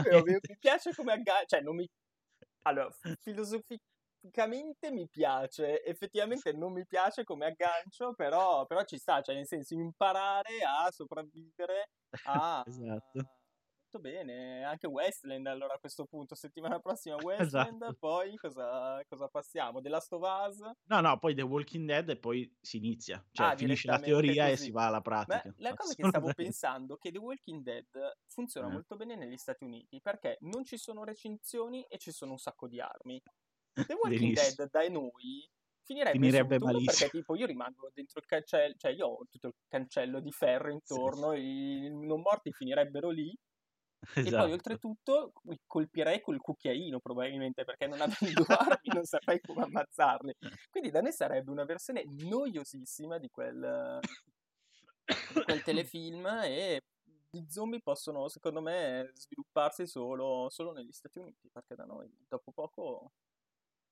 Eh, 0.06 0.22
mi, 0.22 0.32
mi 0.32 0.56
piace 0.58 0.92
come 0.94 1.12
aggancia, 1.12 1.44
cioè 1.46 1.60
non 1.60 1.76
mi 1.76 1.88
allora, 2.62 2.88
filosofi- 3.20 3.80
tecnicamente 4.26 4.90
mi 4.90 5.08
piace, 5.08 5.82
effettivamente 5.84 6.52
non 6.52 6.72
mi 6.72 6.86
piace 6.86 7.24
come 7.24 7.46
aggancio, 7.46 8.14
però, 8.14 8.66
però 8.66 8.84
ci 8.84 8.98
sta, 8.98 9.20
cioè 9.20 9.34
nel 9.34 9.46
senso 9.46 9.74
imparare 9.74 10.58
a 10.66 10.90
sopravvivere 10.90 11.90
a... 12.24 12.62
esatto. 12.66 13.30
Tutto 13.88 14.00
bene, 14.00 14.64
anche 14.64 14.88
Westland 14.88 15.46
allora 15.46 15.74
a 15.74 15.78
questo 15.78 16.06
punto, 16.06 16.34
settimana 16.34 16.80
prossima 16.80 17.14
Westland, 17.22 17.82
esatto. 17.82 17.96
poi 18.00 18.36
cosa, 18.36 19.00
cosa 19.08 19.28
passiamo? 19.28 19.80
The 19.80 19.88
Last 19.88 20.12
of 20.12 20.22
Us? 20.22 20.58
No, 20.86 21.00
no, 21.00 21.18
poi 21.20 21.34
The 21.36 21.42
Walking 21.42 21.86
Dead 21.86 22.08
e 22.08 22.16
poi 22.16 22.52
si 22.60 22.78
inizia, 22.78 23.24
cioè 23.30 23.52
ah, 23.52 23.56
finisce 23.56 23.86
la 23.86 24.00
teoria 24.00 24.48
così. 24.48 24.52
e 24.52 24.56
si 24.56 24.70
va 24.72 24.86
alla 24.86 25.00
pratica. 25.00 25.42
Beh, 25.44 25.54
la 25.58 25.74
cosa 25.74 25.94
che 25.94 26.08
stavo 26.08 26.32
pensando 26.34 26.96
è 26.96 26.98
che 26.98 27.12
The 27.12 27.18
Walking 27.18 27.62
Dead 27.62 27.86
funziona 28.26 28.66
eh. 28.66 28.72
molto 28.72 28.96
bene 28.96 29.14
negli 29.14 29.36
Stati 29.36 29.62
Uniti 29.62 30.00
perché 30.00 30.38
non 30.40 30.64
ci 30.64 30.76
sono 30.78 31.04
recinzioni 31.04 31.84
e 31.84 31.96
ci 31.98 32.10
sono 32.10 32.32
un 32.32 32.38
sacco 32.38 32.66
di 32.66 32.80
armi. 32.80 33.22
The 33.84 33.94
Walking 34.00 34.34
Dead 34.34 34.70
da 34.70 34.88
noi 34.88 35.48
finirebbe, 35.86 36.18
finirebbe 36.18 36.58
malissimo. 36.58 36.84
perché 36.86 37.10
tipo 37.10 37.36
io 37.36 37.46
rimango 37.46 37.90
dentro 37.94 38.20
il 38.20 38.26
cancello, 38.26 38.74
cioè 38.76 38.92
io 38.92 39.06
ho 39.06 39.26
tutto 39.30 39.48
il 39.48 39.54
cancello 39.68 40.20
di 40.20 40.32
ferro 40.32 40.70
intorno, 40.70 41.32
sì. 41.32 41.40
i 41.40 41.90
non 41.90 42.20
morti 42.20 42.52
finirebbero 42.52 43.10
lì. 43.10 43.36
Esatto. 43.98 44.20
E 44.20 44.22
poi 44.22 44.26
esatto. 44.26 44.52
oltretutto 44.52 45.32
colpirei 45.66 46.20
col 46.20 46.40
cucchiaino 46.40 47.00
probabilmente 47.00 47.64
perché 47.64 47.86
non 47.86 48.00
avendo 48.00 48.44
armi 48.46 48.92
non 48.92 49.04
saprei 49.04 49.40
come 49.40 49.62
ammazzarli. 49.62 50.34
Quindi 50.70 50.90
da 50.90 51.00
noi 51.00 51.12
sarebbe 51.12 51.50
una 51.50 51.64
versione 51.64 52.04
noiosissima 52.04 53.18
di 53.18 53.28
quel, 53.30 53.98
di 55.34 55.42
quel 55.42 55.62
telefilm 55.62 56.26
e 56.44 56.80
gli 57.30 57.44
zombie 57.48 57.80
possono 57.80 58.28
secondo 58.28 58.60
me 58.60 59.10
svilupparsi 59.14 59.86
solo, 59.86 60.48
solo 60.50 60.72
negli 60.72 60.92
Stati 60.92 61.18
Uniti 61.18 61.48
perché 61.50 61.74
da 61.74 61.84
noi 61.84 62.08
dopo 62.28 62.52
poco 62.52 63.12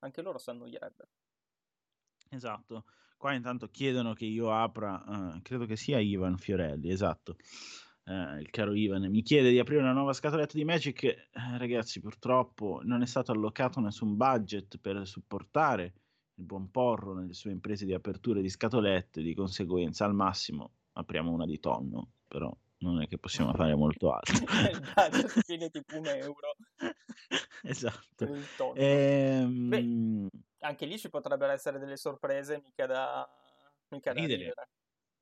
anche 0.05 0.23
loro 0.23 0.39
si 0.39 0.51
annoierebbero. 0.51 1.09
Esatto, 2.29 2.85
qua 3.17 3.33
intanto 3.33 3.69
chiedono 3.69 4.13
che 4.13 4.25
io 4.25 4.53
apra, 4.53 5.03
uh, 5.07 5.43
credo 5.43 5.67
che 5.67 5.77
sia 5.77 5.99
Ivan 5.99 6.37
Fiorelli, 6.37 6.91
esatto, 6.91 7.37
uh, 8.05 8.39
il 8.39 8.51
caro 8.51 8.75
Ivan, 8.75 9.09
mi 9.11 9.23
chiede 9.23 9.51
di 9.51 9.59
aprire 9.59 9.81
una 9.81 9.93
nuova 9.93 10.13
scatoletta 10.13 10.57
di 10.57 10.65
Magic, 10.65 11.03
eh, 11.05 11.29
ragazzi 11.59 12.01
purtroppo 12.01 12.81
non 12.85 13.03
è 13.03 13.07
stato 13.07 13.33
allocato 13.33 13.81
nessun 13.81 14.17
budget 14.17 14.79
per 14.79 15.07
supportare 15.07 15.95
il 16.37 16.45
buon 16.45 16.71
Porro 16.71 17.15
nelle 17.15 17.35
sue 17.35 17.53
imprese 17.53 17.85
di 17.85 17.95
apertura 17.95 18.41
di 18.41 18.49
scatolette, 18.49 19.23
di 19.23 19.35
conseguenza 19.35 20.05
al 20.05 20.15
massimo 20.15 20.73
apriamo 20.93 21.31
una 21.31 21.47
di 21.47 21.61
tonno, 21.61 22.13
però 22.27 22.55
non 22.85 23.03
è 23.03 23.09
che 23.09 23.19
possiamo 23.19 23.53
fare 23.55 23.75
molto 23.75 24.13
altro. 24.13 24.35
il 24.71 24.93
budget 24.95 25.41
fine 25.43 25.71
tipo 25.71 25.99
un 25.99 26.07
euro. 26.07 26.55
Esatto. 27.63 28.75
Ehm... 28.75 29.69
Beh, 29.69 30.29
anche 30.61 30.85
lì 30.85 30.99
ci 30.99 31.09
potrebbero 31.09 31.51
essere 31.51 31.79
delle 31.79 31.97
sorprese, 31.97 32.61
mica 32.63 32.85
da, 32.87 33.27
mica 33.89 34.13
da 34.13 34.21
ridere. 34.21 34.39
ridere. 34.39 34.69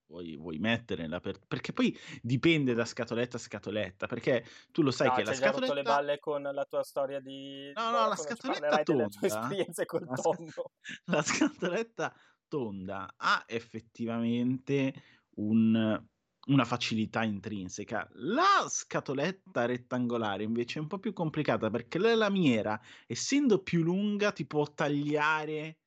Vuoi, 0.06 0.36
vuoi 0.36 0.58
mettere 0.58 1.08
per... 1.20 1.38
perché 1.46 1.72
poi 1.72 1.96
dipende 2.20 2.74
da 2.74 2.84
scatoletta 2.84 3.36
a 3.36 3.40
scatoletta 3.40 4.06
perché 4.06 4.44
tu 4.70 4.82
lo 4.82 4.90
sai 4.90 5.08
no, 5.08 5.14
che 5.14 5.24
la 5.24 5.32
scatoletta 5.32 5.60
rotto 5.60 5.74
le 5.74 5.82
balle 5.82 6.18
con 6.18 6.42
la 6.42 6.64
tua 6.66 6.82
storia 6.82 7.18
di 7.18 7.72
no 7.74 7.90
no 7.90 8.08
la 8.08 8.16
scatoletta 8.16 8.82
tonda 8.82 9.08
esperienze 9.22 9.86
col 9.86 10.04
la, 10.04 10.14
tonno 10.14 10.72
la 11.06 11.22
scatoletta 11.22 12.14
tonda 12.46 13.14
ha 13.16 13.42
effettivamente 13.46 14.92
un 15.36 16.04
una 16.46 16.64
facilità 16.64 17.22
intrinseca. 17.22 18.08
La 18.14 18.66
scatoletta 18.68 19.64
rettangolare 19.66 20.42
invece 20.42 20.78
è 20.78 20.82
un 20.82 20.88
po' 20.88 20.98
più 20.98 21.12
complicata 21.12 21.70
perché 21.70 21.98
la 21.98 22.14
lamiera, 22.14 22.80
essendo 23.06 23.62
più 23.62 23.82
lunga, 23.82 24.32
ti 24.32 24.44
può 24.44 24.64
tagliare 24.72 25.78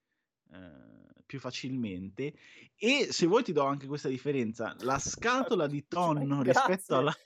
eh, 0.52 1.05
più 1.26 1.40
facilmente. 1.40 2.34
E 2.76 3.08
se 3.12 3.26
vuoi 3.26 3.44
ti 3.44 3.52
do 3.54 3.64
anche 3.64 3.88
questa 3.88 4.10
differenza 4.10 4.76
la 4.82 5.00
scatola 5.00 5.68
di 5.68 5.88
tonno 5.88 6.42
rispetto 6.42 6.98
alla... 6.98 7.16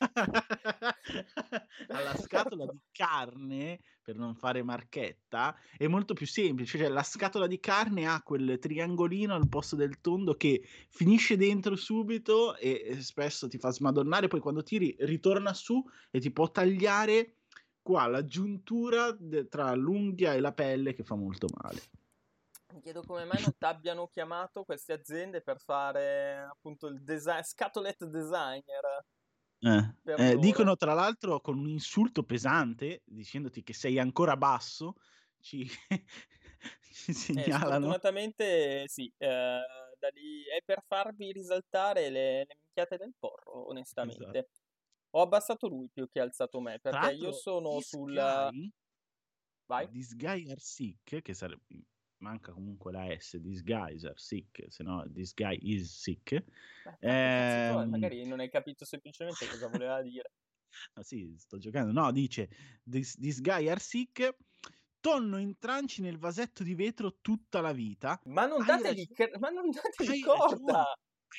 alla 1.90 2.16
scatola 2.16 2.66
di 2.66 2.80
carne 2.92 3.80
per 4.02 4.18
non 4.18 4.36
fare 4.36 4.64
marchetta 4.64 5.56
è 5.78 5.88
molto 5.88 6.14
più 6.14 6.26
semplice. 6.26 6.78
Cioè 6.78 6.88
la 6.88 7.04
scatola 7.04 7.48
di 7.48 7.60
carne 7.60 8.08
ha 8.08 8.22
quel 8.22 8.58
triangolino 8.60 9.34
al 9.34 9.50
posto 9.50 9.76
del 9.76 10.00
tondo 10.02 10.36
che 10.36 10.64
finisce 10.90 11.38
dentro 11.38 11.76
subito 11.76 12.56
e 12.58 12.98
spesso 13.02 13.48
ti 13.48 13.58
fa 13.58 13.72
smadonnare 13.72 14.28
poi 14.28 14.40
quando 14.40 14.64
tiri 14.64 14.96
ritorna 15.00 15.54
su 15.54 15.84
e 16.10 16.20
ti 16.20 16.32
può 16.32 16.50
tagliare 16.50 17.36
qua 17.82 18.08
la 18.08 18.26
giuntura 18.26 19.12
de- 19.12 19.48
tra 19.48 19.74
l'unghia 19.74 20.34
e 20.34 20.40
la 20.40 20.54
pelle 20.54 20.94
che 20.94 21.04
fa 21.04 21.16
molto 21.16 21.48
male 21.62 21.82
mi 22.74 22.82
chiedo 22.82 23.04
come 23.04 23.26
mai 23.26 23.42
non 23.42 23.56
ti 23.58 23.66
abbiano 23.66 24.08
chiamato 24.08 24.64
queste 24.64 24.94
aziende 24.94 25.42
per 25.42 25.60
fare 25.60 26.38
appunto 26.50 26.88
il 26.88 27.02
design, 27.02 27.42
scatolet 27.42 28.06
designer. 28.06 29.06
Eh, 29.62 29.94
eh, 30.18 30.38
dicono 30.38 30.76
tra 30.76 30.94
l'altro 30.94 31.42
con 31.42 31.58
un 31.58 31.68
insulto 31.68 32.24
pesante, 32.24 33.02
dicendoti 33.06 33.64
che 33.64 33.74
sei 33.74 34.00
ancora 34.00 34.38
basso, 34.38 34.96
ci, 35.40 35.68
ci 36.80 37.12
eh, 37.12 37.14
segnalano. 37.14 37.88
Eh, 37.88 37.90
fortunatamente 37.90 38.84
sì, 38.88 39.12
da 39.18 40.08
lì 40.14 40.44
è 40.44 40.62
per 40.64 40.84
farvi 40.88 41.32
risaltare 41.32 42.10
le, 42.10 42.46
le 42.46 42.58
minchiate 42.62 42.98
del 42.98 43.14
porro, 43.18 43.68
onestamente. 43.70 44.24
Esatto. 44.24 44.50
Ho 45.12 45.22
abbassato 45.24 45.68
lui 45.68 45.90
più 45.92 46.08
che 46.08 46.20
alzato 46.20 46.60
me, 46.60 46.80
perché 46.80 47.14
io 47.14 47.32
sono 47.32 47.80
sul... 47.80 48.14
Vai. 49.66 49.86
Are 49.86 50.56
sick, 50.58 51.22
che 51.22 51.34
sarebbe 51.36 51.64
manca 52.20 52.52
comunque 52.52 52.92
la 52.92 53.16
S, 53.18 53.38
disguiser, 53.38 54.20
sick, 54.20 54.66
se 54.70 54.84
no 54.84 55.06
this 55.12 55.34
guy 55.34 55.58
is 55.62 55.92
sick. 55.92 56.44
Beh, 57.00 57.72
eh, 57.72 57.86
magari 57.86 58.26
non 58.26 58.40
hai 58.40 58.50
capito 58.50 58.86
semplicemente 58.86 59.48
cosa 59.48 59.68
voleva 59.68 60.02
dire. 60.02 60.32
ah, 60.94 61.04
sì, 61.04 61.36
sto 61.38 61.58
giocando. 61.58 61.92
No, 61.92 62.12
dice 62.12 62.50
this, 62.84 63.18
this 63.18 63.42
guy 63.42 63.68
are 63.70 63.80
sick. 63.80 64.36
Tonno 65.02 65.38
in 65.38 65.58
tranci 65.58 66.02
nel 66.02 66.18
vasetto 66.18 66.62
di 66.62 66.76
vetro 66.76 67.20
tutta 67.22 67.62
la 67.62 67.72
vita. 67.72 68.20
Ma 68.26 68.46
non 68.46 68.66
dategli, 68.66 69.08
rag... 69.16 69.38
ma 69.38 69.50
non 69.50 69.70
dategli 69.72 70.22
corda! 70.22 70.94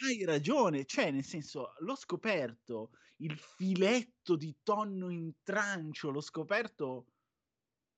hai 0.06 0.24
ragione, 0.24 0.84
cioè 0.84 1.10
nel 1.10 1.24
senso 1.24 1.74
l'ho 1.80 1.96
scoperto 1.96 2.90
il 3.16 3.36
filetto 3.36 4.36
di 4.36 4.56
tonno 4.62 5.10
in 5.10 5.32
trancio, 5.42 6.10
l'ho 6.10 6.20
scoperto 6.20 7.06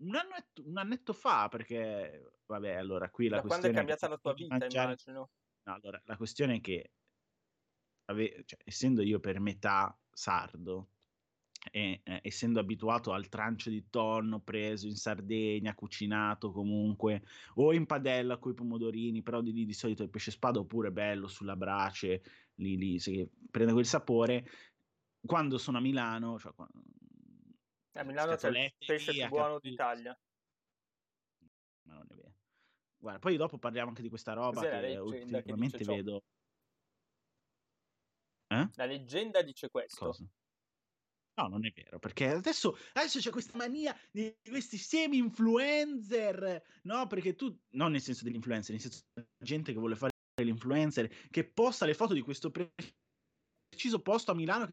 un, 0.02 0.14
annetto, 0.14 0.62
un 0.66 0.76
annetto 0.76 1.12
fa, 1.12 1.48
perché, 1.48 2.40
vabbè, 2.46 2.74
allora 2.74 3.10
qui 3.10 3.28
la 3.28 3.36
da 3.36 3.42
questione... 3.42 3.72
quando 3.72 3.78
è 3.78 3.80
cambiata 3.80 4.08
la 4.08 4.18
tua 4.18 4.32
vita, 4.34 4.56
mangiare... 4.56 4.84
immagino. 4.84 5.30
No, 5.64 5.74
allora, 5.74 6.00
la 6.04 6.16
questione 6.16 6.56
è 6.56 6.60
che, 6.60 6.90
ave... 8.06 8.42
cioè, 8.44 8.60
essendo 8.64 9.02
io 9.02 9.20
per 9.20 9.40
metà 9.40 9.96
sardo, 10.10 10.88
e, 11.70 12.00
eh, 12.02 12.20
essendo 12.22 12.58
abituato 12.58 13.12
al 13.12 13.28
trancio 13.28 13.70
di 13.70 13.88
tonno 13.88 14.40
preso 14.40 14.86
in 14.86 14.96
Sardegna, 14.96 15.74
cucinato 15.74 16.50
comunque, 16.50 17.22
o 17.54 17.72
in 17.72 17.86
padella 17.86 18.38
con 18.38 18.52
i 18.52 18.54
pomodorini, 18.54 19.22
però 19.22 19.40
di 19.40 19.52
lì 19.52 19.64
di 19.64 19.72
solito 19.72 20.02
il 20.02 20.10
pesce 20.10 20.32
spada 20.32 20.58
oppure 20.58 20.90
bello 20.90 21.28
sulla 21.28 21.56
brace, 21.56 22.22
lì, 22.56 22.76
lì 22.76 22.98
si 22.98 23.28
prende 23.50 23.72
quel 23.72 23.86
sapore. 23.86 24.48
Quando 25.24 25.56
sono 25.56 25.78
a 25.78 25.80
Milano, 25.80 26.36
cioè, 26.40 26.52
a 27.92 28.04
Milano 28.04 28.36
c'è 28.36 28.48
il 28.48 28.72
pesce 28.78 29.12
più 29.12 29.28
buono 29.28 29.58
d'Italia. 29.58 30.18
Ma 31.82 31.94
non 31.94 32.06
è 32.08 32.14
vero. 32.14 32.34
Guarda, 32.96 33.18
poi 33.18 33.36
dopo 33.36 33.58
parliamo 33.58 33.88
anche 33.88 34.02
di 34.02 34.08
questa 34.08 34.32
roba 34.32 34.60
Cos'è 34.60 34.80
che 34.80 34.96
ultimamente 34.96 35.78
che 35.78 35.84
vedo. 35.84 36.24
Eh? 38.46 38.68
La 38.74 38.84
leggenda 38.84 39.42
dice 39.42 39.68
questo. 39.70 40.06
Cosa? 40.06 40.24
No, 41.34 41.48
non 41.48 41.64
è 41.64 41.72
vero, 41.74 41.98
perché 41.98 42.28
adesso, 42.28 42.76
adesso 42.92 43.18
c'è 43.18 43.30
questa 43.30 43.56
mania 43.56 43.98
di 44.10 44.36
questi 44.46 44.76
semi-influencer, 44.76 46.62
no? 46.82 47.06
Perché 47.06 47.34
tu, 47.34 47.58
non 47.70 47.92
nel 47.92 48.02
senso 48.02 48.24
degli 48.24 48.34
influencer, 48.34 48.72
nel 48.72 48.82
senso 48.82 49.00
di 49.14 49.24
gente 49.38 49.72
che 49.72 49.78
vuole 49.78 49.96
fare 49.96 50.12
l'influencer, 50.42 51.08
che 51.30 51.50
posta 51.50 51.86
le 51.86 51.94
foto 51.94 52.12
di 52.12 52.20
questo 52.20 52.50
preciso 52.50 54.02
posto 54.02 54.30
a 54.30 54.34
Milano 54.34 54.68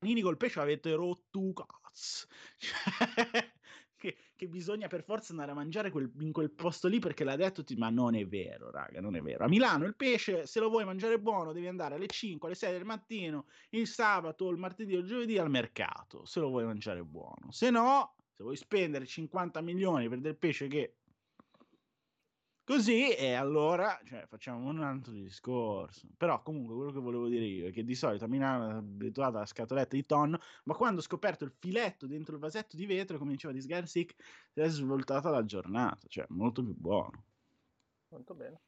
Nini 0.00 0.22
col 0.22 0.36
pesce 0.36 0.60
avete 0.60 0.94
rotto 0.94 1.52
cazzo. 1.52 2.26
Cioè, 2.56 2.72
che, 3.96 4.16
che, 4.34 4.48
bisogna 4.48 4.88
per 4.88 5.02
forza 5.02 5.32
andare 5.32 5.50
a 5.50 5.54
mangiare 5.54 5.90
quel, 5.90 6.10
in 6.20 6.32
quel 6.32 6.50
posto 6.50 6.88
lì 6.88 6.98
perché 6.98 7.22
l'ha 7.22 7.36
detto, 7.36 7.62
ti... 7.62 7.76
ma 7.76 7.90
non 7.90 8.14
è 8.14 8.26
vero, 8.26 8.70
raga, 8.70 9.00
non 9.00 9.14
è 9.14 9.20
vero. 9.20 9.44
A 9.44 9.48
Milano 9.48 9.84
il 9.84 9.94
pesce, 9.96 10.46
se 10.46 10.58
lo 10.58 10.70
vuoi 10.70 10.86
mangiare 10.86 11.20
buono, 11.20 11.52
devi 11.52 11.66
andare 11.66 11.96
alle 11.96 12.06
5, 12.06 12.48
alle 12.48 12.56
6 12.56 12.72
del 12.72 12.84
mattino, 12.84 13.46
il 13.70 13.86
sabato, 13.86 14.48
il 14.48 14.56
martedì 14.56 14.96
o 14.96 15.00
il 15.00 15.06
giovedì 15.06 15.36
al 15.36 15.50
mercato, 15.50 16.24
se 16.24 16.40
lo 16.40 16.48
vuoi 16.48 16.64
mangiare 16.64 17.04
buono. 17.04 17.50
Se 17.50 17.68
no, 17.68 18.14
se 18.32 18.42
vuoi 18.42 18.56
spendere 18.56 19.04
50 19.04 19.60
milioni 19.60 20.08
per 20.08 20.20
del 20.20 20.38
pesce 20.38 20.66
che 20.66 20.99
Così 22.70 23.12
e 23.12 23.32
allora 23.32 24.00
cioè, 24.04 24.26
facciamo 24.28 24.68
un 24.68 24.80
altro 24.80 25.10
discorso. 25.10 26.06
Però 26.16 26.40
comunque 26.40 26.76
quello 26.76 26.92
che 26.92 27.00
volevo 27.00 27.26
dire 27.26 27.44
io 27.44 27.66
è 27.66 27.72
che 27.72 27.82
di 27.82 27.96
solito 27.96 28.26
a 28.26 28.28
Milano 28.28 28.70
è 28.70 28.74
abituata 28.74 29.38
alla 29.38 29.46
scatoletta 29.46 29.96
di 29.96 30.06
tonno, 30.06 30.38
ma 30.62 30.74
quando 30.74 31.00
ho 31.00 31.02
scoperto 31.02 31.42
il 31.42 31.50
filetto 31.50 32.06
dentro 32.06 32.34
il 32.34 32.40
vasetto 32.40 32.76
di 32.76 32.86
vetro, 32.86 33.18
come 33.18 33.32
diceva 33.32 33.52
di 33.52 33.60
Sgarsic, 33.60 34.14
si 34.52 34.60
è 34.60 34.68
svoltata 34.68 35.30
la 35.30 35.44
giornata, 35.44 36.06
cioè 36.06 36.24
molto 36.28 36.62
più 36.62 36.76
buono. 36.76 37.24
Molto 38.10 38.34
bene. 38.34 38.60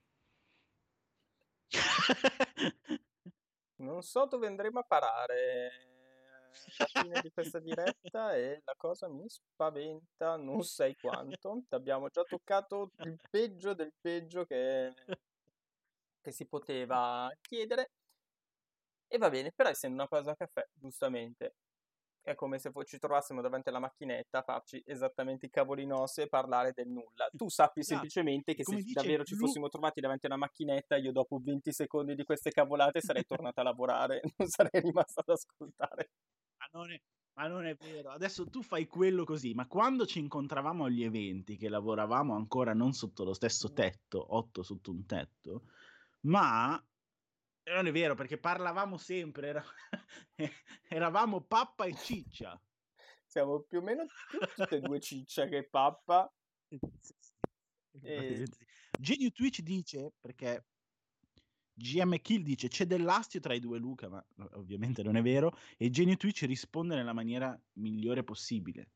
non 3.77 4.03
so 4.03 4.27
dove 4.27 4.49
andremo 4.49 4.81
a 4.81 4.83
parare 4.83 5.92
alla 6.79 7.03
fine 7.03 7.21
di 7.21 7.31
questa 7.31 7.59
diretta 7.59 8.35
e 8.35 8.61
la 8.65 8.75
cosa 8.77 9.09
mi 9.09 9.29
spaventa, 9.29 10.37
non 10.37 10.63
sai 10.63 10.95
quanto. 10.97 11.63
Abbiamo 11.71 12.09
già 12.09 12.23
toccato 12.23 12.91
il 12.99 13.19
peggio 13.31 13.75
del 13.75 13.93
peggio 14.01 14.45
che, 14.45 14.93
che 16.21 16.33
si 16.33 16.47
poteva 16.47 17.31
chiedere. 17.41 17.91
E 19.09 19.19
va 19.19 19.29
bene, 19.29 19.53
però 19.53 19.69
essendo 19.69 19.97
una 19.97 20.09
pausa 20.09 20.35
caffè, 20.35 20.67
giustamente, 20.73 21.55
è 22.23 22.35
come 22.35 22.59
se 22.59 22.71
ci 22.85 22.99
trovassimo 22.99 23.41
davanti 23.41 23.69
alla 23.69 23.81
macchinetta 23.81 24.39
a 24.39 24.43
farci 24.43 24.83
esattamente 24.87 25.47
i 25.47 25.51
cavoli 25.51 25.85
nostri 25.85 26.23
e 26.23 26.29
parlare 26.29 26.73
del 26.73 26.89
nulla. 26.89 27.29
Tu 27.37 27.49
sappi 27.49 27.81
esatto. 27.81 28.01
semplicemente 28.01 28.55
che 28.55 28.65
se 28.65 28.83
davvero 28.93 29.25
ci 29.25 29.35
fossimo 29.35 29.69
trovati 29.69 30.01
davanti 30.01 30.27
a 30.27 30.29
una 30.29 30.39
macchinetta, 30.39 30.97
io 30.97 31.13
dopo 31.13 31.41
20 31.43 31.73
secondi 31.73 32.15
di 32.15 32.25
queste 32.25 32.51
cavolate 32.51 33.01
sarei 33.01 33.25
tornata 33.25 33.61
a 33.61 33.65
lavorare, 33.65 34.21
non 34.39 34.49
sarei 34.49 34.81
rimasta 34.81 35.21
ad 35.21 35.29
ascoltare 35.31 36.11
non, 36.73 36.91
è, 36.91 37.00
ma 37.35 37.47
non 37.47 37.67
è 37.67 37.75
vero. 37.75 38.11
Adesso 38.11 38.49
tu 38.49 38.62
fai 38.62 38.87
quello 38.87 39.25
così, 39.25 39.55
ma 39.55 39.67
quando 39.67 40.07
ci 40.07 40.19
incontravamo 40.19 40.85
agli 40.85 41.02
eventi, 41.02 41.57
che 41.57 41.69
lavoravamo 41.69 42.35
ancora 42.35 42.75
non 42.75 42.93
sotto 42.93 43.25
lo 43.25 43.35
stesso 43.35 43.71
mm. 43.71 43.75
tetto, 43.75 44.35
otto 44.37 44.62
sotto 44.62 44.91
un 44.91 45.07
tetto, 45.07 45.64
ma 46.23 46.83
non 47.64 47.87
è 47.87 47.93
vero 47.93 48.14
perché 48.14 48.38
parlavamo 48.38 48.97
sempre, 48.97 49.49
era... 49.49 49.64
eravamo 50.88 51.41
pappa 51.43 51.85
e 51.85 51.95
ciccia. 51.95 52.61
Siamo 53.25 53.61
più 53.61 53.79
o 53.79 53.83
meno 53.83 54.05
tutte 54.55 54.76
e 54.76 54.81
due 54.81 55.00
ciccia 55.00 55.47
che 55.47 55.64
pappa. 55.64 56.31
E... 58.00 58.47
Genio 58.99 59.31
Twitch 59.33 59.61
dice, 59.61 60.14
perché 60.19 60.64
GM 61.83 62.17
Kill 62.21 62.43
dice 62.43 62.69
c'è 62.69 62.87
dell'astio 62.87 63.41
tra 63.41 63.55
i 63.55 63.59
due 63.59 63.79
Luca, 63.79 64.09
ma 64.09 64.25
ovviamente 64.53 65.03
non 65.03 65.17
è 65.17 65.23
vero, 65.23 65.57
e 65.77 65.91
Genio 65.91 66.17
Twitch 66.17 66.43
risponde 66.43 66.95
nella 66.95 67.12
maniera 67.12 67.61
migliore 67.75 68.23
possibile. 68.23 68.91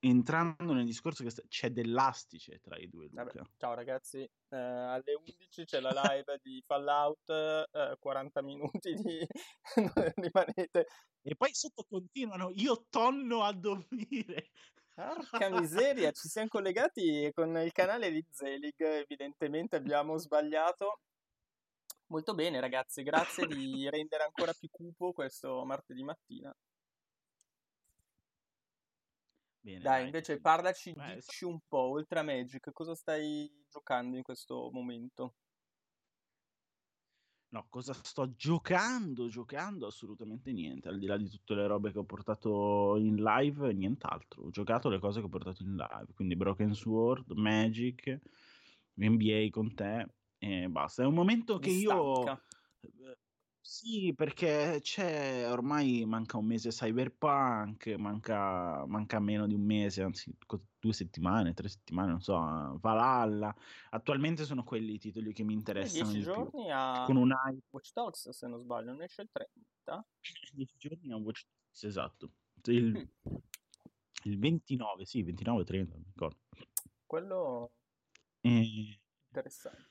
Entrando 0.00 0.72
nel 0.74 0.84
discorso 0.84 1.24
che 1.24 1.32
c'è 1.48 1.70
dell'astice 1.70 2.60
tra 2.60 2.76
i 2.76 2.88
due 2.88 3.06
Luca. 3.06 3.24
Vabbè, 3.24 3.40
ciao 3.56 3.74
ragazzi, 3.74 4.18
eh, 4.18 4.56
alle 4.56 5.14
11 5.14 5.64
c'è 5.64 5.80
la 5.80 5.90
live 5.90 6.38
di 6.42 6.62
Fallout, 6.66 7.28
eh, 7.28 7.96
40 7.98 8.42
minuti 8.42 8.94
di... 8.94 9.26
rimanete. 10.16 10.86
E 11.22 11.36
poi 11.36 11.52
sotto 11.52 11.84
continuano, 11.88 12.50
io 12.54 12.86
tonno 12.90 13.42
a 13.42 13.52
dormire. 13.52 14.50
Porca 14.94 15.48
miseria, 15.48 16.10
ci 16.10 16.28
siamo 16.28 16.48
collegati 16.48 17.30
con 17.32 17.56
il 17.58 17.70
canale 17.70 18.10
di 18.10 18.24
Zelig, 18.30 18.80
evidentemente 18.80 19.76
abbiamo 19.76 20.16
sbagliato 20.16 21.02
Molto 22.08 22.34
bene 22.34 22.58
ragazzi, 22.60 23.02
grazie 23.02 23.46
di 23.46 23.88
rendere 23.90 24.24
ancora 24.24 24.52
più 24.52 24.68
cupo 24.70 25.12
questo 25.12 25.64
martedì 25.64 26.02
mattina. 26.02 26.54
Bene, 29.60 29.80
dai, 29.80 29.96
dai, 29.96 30.04
invece 30.06 30.34
sì. 30.36 30.40
parlaci, 30.40 30.92
Beh, 30.92 31.14
dici 31.16 31.44
un 31.44 31.58
po', 31.68 31.90
oltre 31.90 32.20
a 32.20 32.22
Magic, 32.22 32.72
cosa 32.72 32.94
stai 32.94 33.50
giocando 33.68 34.16
in 34.16 34.22
questo 34.22 34.70
momento? 34.72 35.34
No, 37.50 37.66
cosa 37.68 37.92
sto 37.94 38.34
giocando? 38.34 39.28
Giocando 39.28 39.86
assolutamente 39.86 40.52
niente, 40.52 40.88
al 40.88 40.98
di 40.98 41.06
là 41.06 41.16
di 41.16 41.28
tutte 41.28 41.54
le 41.54 41.66
robe 41.66 41.92
che 41.92 41.98
ho 41.98 42.04
portato 42.04 42.96
in 42.96 43.16
live, 43.16 43.72
nient'altro. 43.72 44.44
Ho 44.44 44.50
giocato 44.50 44.88
le 44.88 44.98
cose 44.98 45.20
che 45.20 45.26
ho 45.26 45.30
portato 45.30 45.62
in 45.62 45.74
live, 45.74 46.12
quindi 46.14 46.36
Broken 46.36 46.74
Sword, 46.74 47.30
Magic, 47.32 48.20
NBA 48.94 49.48
con 49.50 49.74
te, 49.74 50.06
e 50.38 50.68
basta. 50.68 51.02
È 51.02 51.06
un 51.06 51.14
momento 51.14 51.58
che 51.58 51.70
io... 51.70 52.26
Eh, 52.26 53.18
sì, 53.60 54.14
perché 54.14 54.78
c'è 54.80 55.46
ormai 55.50 56.06
manca 56.06 56.38
un 56.38 56.46
mese 56.46 56.70
Cyberpunk, 56.70 57.88
manca, 57.98 58.86
manca 58.86 59.20
meno 59.20 59.46
di 59.46 59.52
un 59.52 59.60
mese, 59.60 60.02
anzi 60.02 60.34
due 60.78 60.92
settimane, 60.94 61.52
tre 61.52 61.68
settimane, 61.68 62.12
non 62.12 62.22
so, 62.22 62.78
Valhalla. 62.80 63.54
Attualmente 63.90 64.46
sono 64.46 64.64
quelli 64.64 64.94
i 64.94 64.98
titoli 64.98 65.34
che 65.34 65.42
mi 65.42 65.52
interessano. 65.52 66.10
10 66.10 66.24
giorni 66.24 66.64
più. 66.64 66.72
a 66.72 67.02
Con 67.04 67.16
un 67.16 67.30
hype. 67.30 67.66
Watch 67.68 67.92
Dogs, 67.92 68.30
se 68.30 68.46
non 68.46 68.58
sbaglio, 68.58 68.92
non 68.92 69.02
esce 69.02 69.20
il 69.20 69.28
30? 69.30 70.06
10 70.54 70.74
giorni 70.78 71.12
a 71.12 71.16
Watch 71.16 71.44
Dogs, 71.44 71.84
esatto. 71.84 72.30
Il, 72.64 72.96
mm. 72.96 73.36
il 74.22 74.38
29, 74.38 75.04
sì, 75.04 75.22
29-30, 75.22 75.96
mi 75.98 76.04
ricordo. 76.06 76.38
Quello... 77.04 77.72
E... 78.40 78.98
Interessante. 79.26 79.87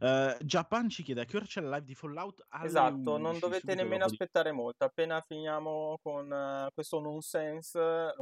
Uh, 0.00 0.36
Japan 0.42 0.88
ci 0.88 1.02
chiede 1.02 1.20
a 1.20 1.24
che 1.24 1.36
ora 1.36 1.46
c'è 1.46 1.60
la 1.60 1.76
live 1.76 1.86
di 1.86 1.94
Fallout? 1.94 2.44
Esatto, 2.62 3.16
non 3.16 3.38
dovete 3.38 3.74
nemmeno 3.74 4.04
aspettare 4.04 4.50
di... 4.50 4.56
molto. 4.56 4.84
Appena 4.84 5.20
finiamo 5.20 5.98
con 6.02 6.30
uh, 6.30 6.72
questo 6.74 7.00
nonsense, 7.00 7.78
uh, 7.78 8.14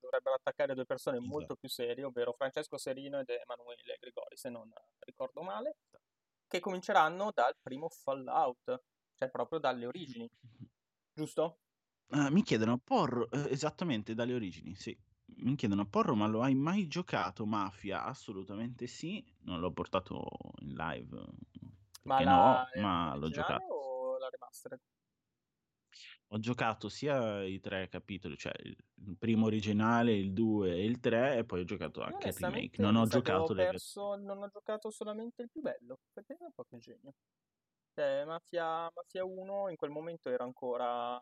dovrebbero 0.00 0.36
attaccare 0.36 0.74
due 0.74 0.84
persone 0.84 1.16
esatto. 1.16 1.32
molto 1.32 1.56
più 1.56 1.68
serie, 1.68 2.04
ovvero 2.04 2.32
Francesco 2.32 2.78
Serino 2.78 3.18
ed 3.18 3.28
Emanuele 3.28 3.96
Grigori, 3.98 4.36
se 4.36 4.50
non 4.50 4.70
ricordo 5.00 5.42
male, 5.42 5.78
che 6.46 6.60
cominceranno 6.60 7.32
dal 7.34 7.54
primo 7.60 7.88
Fallout, 7.88 8.82
cioè 9.14 9.30
proprio 9.30 9.58
dalle 9.58 9.86
origini. 9.86 10.28
Giusto? 11.12 11.58
mi 12.10 12.42
chiedono, 12.42 12.78
Porro, 12.78 13.30
eh, 13.30 13.50
esattamente 13.50 14.14
dalle 14.14 14.32
origini, 14.32 14.74
sì 14.74 14.96
mi 15.36 15.54
chiedono, 15.54 15.86
Porro, 15.86 16.14
ma 16.14 16.26
lo 16.26 16.42
hai 16.42 16.54
mai 16.54 16.86
giocato 16.88 17.46
Mafia? 17.46 18.04
Assolutamente 18.04 18.86
sì, 18.86 19.24
non 19.40 19.60
l'ho 19.60 19.72
portato 19.72 20.26
in 20.60 20.74
live. 20.74 21.24
Ma 22.04 22.22
la, 22.22 22.68
no, 22.74 22.82
ma 22.82 23.14
l'ho 23.16 23.28
giocato. 23.28 23.64
o 23.64 24.18
la 24.18 24.28
remastered? 24.28 24.80
Ho 26.30 26.38
giocato 26.38 26.88
sia 26.90 27.42
i 27.42 27.58
tre 27.58 27.88
capitoli, 27.88 28.36
cioè 28.36 28.52
il 28.60 29.16
primo 29.16 29.46
originale, 29.46 30.12
il 30.12 30.32
2 30.32 30.72
e 30.72 30.84
il 30.84 31.00
3, 31.00 31.38
e 31.38 31.44
poi 31.44 31.60
ho 31.60 31.64
giocato 31.64 32.02
anche 32.02 32.28
il 32.28 32.34
remake. 32.34 32.82
Non 32.82 32.96
ho 32.96 33.06
giocato 33.06 33.52
ho 33.52 33.54
perso, 33.54 34.14
le... 34.14 34.24
Non 34.24 34.42
ho 34.42 34.48
giocato 34.48 34.90
solamente 34.90 35.42
il 35.42 35.48
più 35.50 35.62
bello, 35.62 36.00
perché 36.12 36.34
è 36.34 36.44
un 36.44 36.52
po' 36.52 36.64
più 36.64 36.78
genio. 36.78 37.14
Cioè, 37.94 38.24
Mafia, 38.26 38.90
Mafia 38.94 39.24
1 39.24 39.70
in 39.70 39.76
quel 39.76 39.90
momento 39.90 40.28
era 40.28 40.44
ancora 40.44 41.20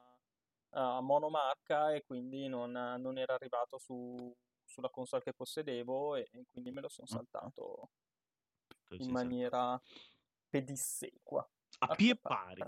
a 0.71 1.01
monomarca 1.01 1.95
e 1.95 2.05
quindi 2.05 2.49
non, 2.49 2.73
non 2.73 3.19
era 3.19 3.35
arrivato 3.35 3.79
su, 3.79 4.35
sulla 4.65 4.91
console 4.91 5.23
che 5.23 5.33
possedevo 5.33 6.17
e, 6.17 6.29
e, 6.33 6.45
quindi 6.51 6.71
me 6.71 6.81
lo 6.81 6.89
sono 6.89 7.07
saltato 7.07 7.91
in 8.91 9.05
sì, 9.05 9.11
maniera 9.11 9.81
sì. 9.83 10.01
pedissequa. 10.49 11.49
A 11.79 11.95
pie 11.95 12.17
pari. 12.17 12.63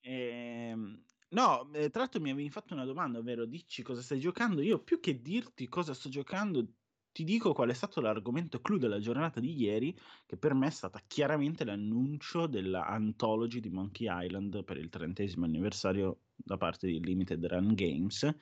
Ehm, 0.00 1.02
no, 1.30 1.72
eh, 1.72 1.90
tra 1.90 2.02
l'altro 2.02 2.20
mi 2.20 2.30
avevi 2.30 2.50
fatto 2.50 2.74
una 2.74 2.84
domanda, 2.84 3.18
ovvero 3.18 3.46
dici 3.46 3.82
cosa 3.82 4.02
stai 4.02 4.20
giocando. 4.20 4.60
Io 4.60 4.82
più 4.82 5.00
che 5.00 5.20
dirti 5.20 5.68
cosa 5.68 5.94
sto 5.94 6.08
giocando, 6.08 6.66
ti 7.12 7.24
dico 7.24 7.52
qual 7.52 7.70
è 7.70 7.74
stato 7.74 8.00
l'argomento 8.00 8.60
clou 8.60 8.78
della 8.78 8.98
giornata 8.98 9.40
di 9.40 9.54
ieri, 9.56 9.96
che 10.26 10.36
per 10.36 10.52
me 10.54 10.66
è 10.66 10.70
stata 10.70 11.00
chiaramente 11.06 11.64
l'annuncio 11.64 12.46
della 12.46 12.86
anthology 12.86 13.60
di 13.60 13.70
Monkey 13.70 14.08
Island 14.10 14.64
per 14.64 14.76
il 14.78 14.88
trentesimo 14.88 15.44
anniversario 15.44 16.23
da 16.34 16.56
parte 16.56 16.86
di 16.86 17.00
Limited 17.00 17.44
Run 17.44 17.74
Games. 17.74 18.36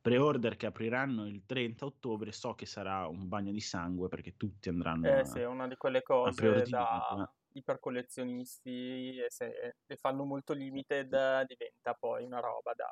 Pre-order 0.00 0.56
che 0.56 0.66
apriranno 0.66 1.26
il 1.26 1.44
30 1.44 1.84
ottobre, 1.84 2.32
so 2.32 2.54
che 2.54 2.66
sarà 2.66 3.06
un 3.08 3.28
bagno 3.28 3.52
di 3.52 3.60
sangue 3.60 4.08
perché 4.08 4.36
tutti 4.36 4.68
andranno 4.68 5.06
eh, 5.08 5.20
a, 5.20 5.24
sì, 5.24 5.40
è 5.40 5.46
una 5.46 5.66
di 5.66 5.76
quelle 5.76 6.02
cose 6.02 6.62
da 6.62 7.30
ipercollezionisti 7.52 9.16
e 9.18 9.26
se 9.28 9.76
le 9.84 9.96
fanno 9.96 10.24
molto 10.24 10.52
limited 10.52 11.08
diventa 11.46 11.94
poi 11.98 12.24
una 12.24 12.38
roba 12.38 12.72
da 12.74 12.88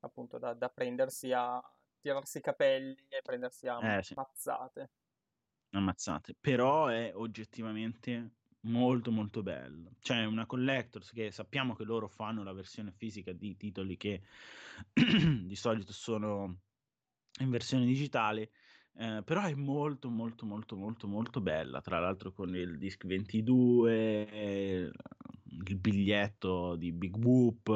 appunto 0.00 0.38
da, 0.38 0.54
da 0.54 0.68
prendersi 0.68 1.32
a 1.32 1.60
tirarsi 2.00 2.38
i 2.38 2.42
capelli 2.42 3.06
e 3.08 3.20
prendersi 3.22 3.66
a 3.66 3.96
eh, 3.96 4.02
sì. 4.02 4.14
ammazzate. 4.14 4.90
Ammazzate, 5.70 6.36
però 6.40 6.86
è 6.86 7.12
oggettivamente 7.14 8.30
molto 8.66 9.10
molto 9.10 9.42
bello. 9.42 9.96
C'è 10.00 10.24
una 10.24 10.46
collectors 10.46 11.10
che 11.12 11.30
sappiamo 11.30 11.74
che 11.74 11.84
loro 11.84 12.08
fanno 12.08 12.42
la 12.42 12.52
versione 12.52 12.92
fisica 12.92 13.32
di 13.32 13.56
titoli 13.56 13.96
che 13.96 14.22
di 14.92 15.56
solito 15.56 15.92
sono 15.92 16.60
in 17.40 17.50
versione 17.50 17.84
digitale, 17.84 18.50
eh, 18.94 19.22
però 19.24 19.42
è 19.42 19.54
molto 19.54 20.08
molto 20.08 20.46
molto 20.46 20.76
molto 20.76 21.06
molto 21.06 21.40
bella, 21.40 21.80
tra 21.80 21.98
l'altro 21.98 22.32
con 22.32 22.54
il 22.54 22.78
disc 22.78 23.04
22, 23.06 24.92
il 25.66 25.76
biglietto 25.78 26.76
di 26.76 26.92
Big 26.92 27.16
Whoop, 27.16 27.68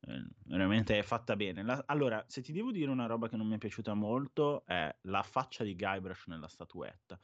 eh, 0.00 0.26
veramente 0.44 0.98
è 0.98 1.02
fatta 1.02 1.36
bene. 1.36 1.62
La, 1.62 1.82
allora, 1.86 2.24
se 2.28 2.42
ti 2.42 2.52
devo 2.52 2.72
dire 2.72 2.90
una 2.90 3.06
roba 3.06 3.28
che 3.28 3.36
non 3.36 3.46
mi 3.46 3.54
è 3.54 3.58
piaciuta 3.58 3.94
molto 3.94 4.64
è 4.66 4.94
la 5.02 5.22
faccia 5.22 5.64
di 5.64 5.76
Guybrush 5.76 6.26
nella 6.26 6.48
statuetta 6.48 7.18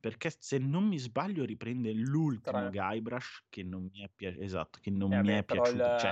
perché 0.00 0.34
se 0.36 0.56
non 0.56 0.84
mi 0.84 0.98
sbaglio 0.98 1.44
riprende 1.44 1.92
l'ultimo 1.92 2.58
Tre. 2.58 2.70
Guybrush 2.70 3.44
che 3.50 3.62
non 3.62 3.88
mi 3.92 4.00
è, 4.00 4.08
pi- 4.08 4.34
esatto, 4.38 4.78
che 4.80 4.90
non 4.90 5.12
eh 5.12 5.22
mi 5.22 5.28
è 5.34 5.44
piaciuto. 5.44 5.76
Il, 5.76 5.96
cioè, 6.00 6.10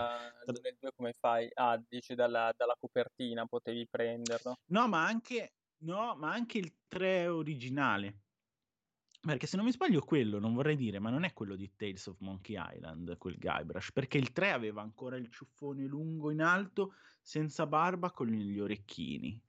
nel 0.62 0.76
2 0.78 0.92
come 0.94 1.14
fai? 1.18 1.48
Ah, 1.54 1.82
dici 1.88 2.14
dalla, 2.14 2.52
dalla, 2.54 2.76
copertina 2.78 3.46
potevi 3.46 3.88
prenderlo? 3.88 4.58
No, 4.66 4.86
ma 4.88 5.06
anche, 5.06 5.54
no, 5.78 6.14
ma 6.16 6.30
anche 6.30 6.58
il 6.58 6.74
3 6.86 7.28
originale. 7.28 8.20
Perché 9.20 9.46
se 9.46 9.56
non 9.56 9.64
mi 9.64 9.72
sbaglio 9.72 10.02
quello, 10.02 10.38
non 10.38 10.54
vorrei 10.54 10.76
dire, 10.76 11.00
ma 11.00 11.10
non 11.10 11.24
è 11.24 11.32
quello 11.32 11.56
di 11.56 11.74
Tales 11.74 12.06
of 12.06 12.20
Monkey 12.20 12.56
Island, 12.56 13.16
quel 13.16 13.36
Guybrush, 13.36 13.90
perché 13.92 14.18
il 14.18 14.32
3 14.32 14.52
aveva 14.52 14.82
ancora 14.82 15.16
il 15.16 15.28
ciuffone 15.28 15.84
lungo 15.86 16.30
in 16.30 16.40
alto, 16.40 16.94
senza 17.20 17.66
barba, 17.66 18.12
con 18.12 18.28
gli 18.28 18.60
orecchini. 18.60 19.42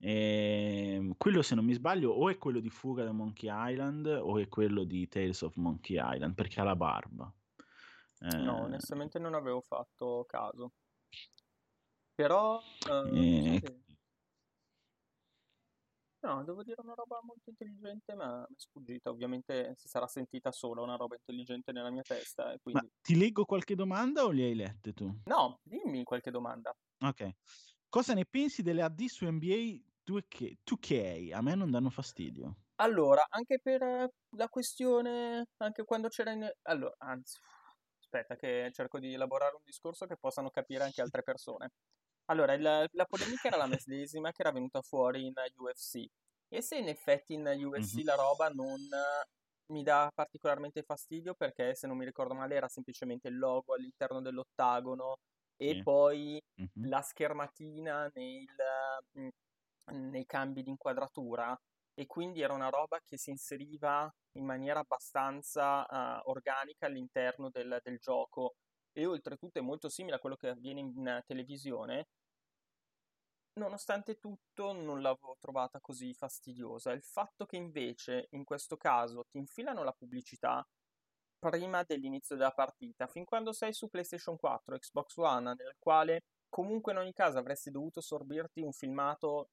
E 0.00 0.94
ehm, 0.94 1.14
quello, 1.16 1.42
se 1.42 1.54
non 1.54 1.64
mi 1.64 1.72
sbaglio, 1.72 2.12
o 2.12 2.30
è 2.30 2.38
quello 2.38 2.60
di 2.60 2.70
Fuga 2.70 3.04
da 3.04 3.12
Monkey 3.12 3.50
Island 3.52 4.06
o 4.06 4.38
è 4.38 4.48
quello 4.48 4.84
di 4.84 5.08
Tales 5.08 5.42
of 5.42 5.56
Monkey 5.56 5.98
Island 6.00 6.34
perché 6.34 6.60
ha 6.60 6.64
la 6.64 6.76
barba. 6.76 7.32
Eh... 8.20 8.36
No, 8.36 8.62
onestamente 8.62 9.18
non 9.18 9.34
avevo 9.34 9.60
fatto 9.60 10.24
caso. 10.28 10.72
Però, 12.14 12.56
uh, 12.58 13.14
eh... 13.14 13.60
no, 16.20 16.44
devo 16.44 16.64
dire 16.64 16.80
una 16.82 16.94
roba 16.94 17.20
molto 17.22 17.50
intelligente, 17.50 18.14
ma 18.14 18.44
è 18.44 18.54
sfuggita. 18.56 19.10
Ovviamente 19.10 19.74
si 19.76 19.88
sarà 19.88 20.06
sentita 20.08 20.50
solo 20.50 20.82
una 20.82 20.96
roba 20.96 21.16
intelligente 21.16 21.70
nella 21.70 21.90
mia 21.90 22.02
testa. 22.02 22.56
Quindi... 22.60 22.82
Ma 22.82 22.92
ti 23.00 23.16
leggo 23.16 23.44
qualche 23.44 23.76
domanda 23.76 24.24
o 24.24 24.30
le 24.30 24.44
hai 24.44 24.54
lette 24.54 24.92
tu? 24.92 25.12
No, 25.24 25.60
dimmi 25.62 26.02
qualche 26.02 26.32
domanda. 26.32 26.76
Ok. 27.00 27.30
Cosa 27.88 28.14
ne 28.14 28.26
pensi 28.26 28.62
delle 28.62 28.82
AD 28.82 29.04
su 29.04 29.24
NBA 29.24 29.86
2K, 30.08 30.56
2K, 30.64 31.34
a 31.34 31.42
me 31.42 31.54
non 31.54 31.70
danno 31.70 31.90
fastidio. 31.90 32.56
Allora, 32.76 33.26
anche 33.28 33.58
per 33.60 33.82
eh, 33.82 34.12
la 34.36 34.48
questione, 34.48 35.48
anche 35.58 35.84
quando 35.84 36.08
c'era 36.08 36.30
in... 36.30 36.50
Allora, 36.62 36.94
anzi, 36.98 37.38
aspetta 38.00 38.36
che 38.36 38.70
cerco 38.72 38.98
di 38.98 39.12
elaborare 39.12 39.56
un 39.56 39.62
discorso 39.64 40.06
che 40.06 40.16
possano 40.16 40.50
capire 40.50 40.84
anche 40.84 41.02
altre 41.02 41.22
persone. 41.22 41.72
Allora, 42.26 42.54
il, 42.54 42.62
la 42.62 43.04
polemica 43.04 43.48
era 43.48 43.56
la 43.56 43.66
medesima 43.66 44.32
che 44.32 44.42
era 44.42 44.52
venuta 44.52 44.80
fuori 44.80 45.26
in 45.26 45.32
UFC. 45.56 46.06
E 46.48 46.62
se 46.62 46.76
in 46.76 46.88
effetti 46.88 47.34
in 47.34 47.46
UFC 47.46 47.96
mm-hmm. 47.96 48.06
la 48.06 48.14
roba 48.14 48.48
non 48.48 48.78
mi 49.70 49.82
dà 49.82 50.10
particolarmente 50.14 50.82
fastidio 50.82 51.34
perché, 51.34 51.74
se 51.74 51.86
non 51.86 51.96
mi 51.96 52.04
ricordo 52.04 52.34
male, 52.34 52.54
era 52.54 52.68
semplicemente 52.68 53.28
il 53.28 53.38
logo 53.38 53.74
all'interno 53.74 54.22
dell'ottagono 54.22 55.18
e 55.56 55.74
sì. 55.74 55.82
poi 55.82 56.40
mm-hmm. 56.60 56.88
la 56.88 57.02
schermatina 57.02 58.10
nel, 58.14 58.46
mm, 59.18 59.28
nei 59.92 60.26
cambi 60.26 60.62
di 60.62 60.70
inquadratura 60.70 61.58
e 61.94 62.06
quindi 62.06 62.42
era 62.42 62.52
una 62.52 62.68
roba 62.68 63.00
che 63.04 63.18
si 63.18 63.30
inseriva 63.30 64.08
in 64.36 64.44
maniera 64.44 64.80
abbastanza 64.80 65.84
uh, 65.84 66.30
organica 66.30 66.86
all'interno 66.86 67.50
del, 67.50 67.80
del, 67.82 67.98
gioco 67.98 68.54
e 68.92 69.04
oltretutto 69.04 69.58
è 69.58 69.62
molto 69.62 69.88
simile 69.88 70.16
a 70.16 70.18
quello 70.20 70.36
che 70.36 70.48
avviene 70.48 70.78
in 70.78 71.22
televisione. 71.26 72.06
Nonostante 73.54 74.18
tutto 74.20 74.72
non 74.72 75.02
l'avevo 75.02 75.36
trovata 75.40 75.80
così 75.80 76.14
fastidiosa. 76.14 76.92
Il 76.92 77.02
fatto 77.02 77.44
che 77.46 77.56
invece 77.56 78.28
in 78.30 78.44
questo 78.44 78.76
caso 78.76 79.24
ti 79.28 79.38
infilano 79.38 79.82
la 79.82 79.92
pubblicità 79.92 80.64
prima 81.38 81.82
dell'inizio 81.82 82.36
della 82.36 82.52
partita, 82.52 83.06
fin 83.08 83.24
quando 83.24 83.52
sei 83.52 83.72
su 83.72 83.88
PlayStation 83.88 84.36
4, 84.36 84.78
Xbox 84.78 85.16
One, 85.16 85.54
nel 85.54 85.74
quale 85.78 86.22
comunque 86.48 86.92
in 86.92 86.98
ogni 86.98 87.12
caso 87.12 87.38
avresti 87.38 87.70
dovuto 87.70 88.00
sorbirti 88.00 88.62
un 88.62 88.72
filmato 88.72 89.50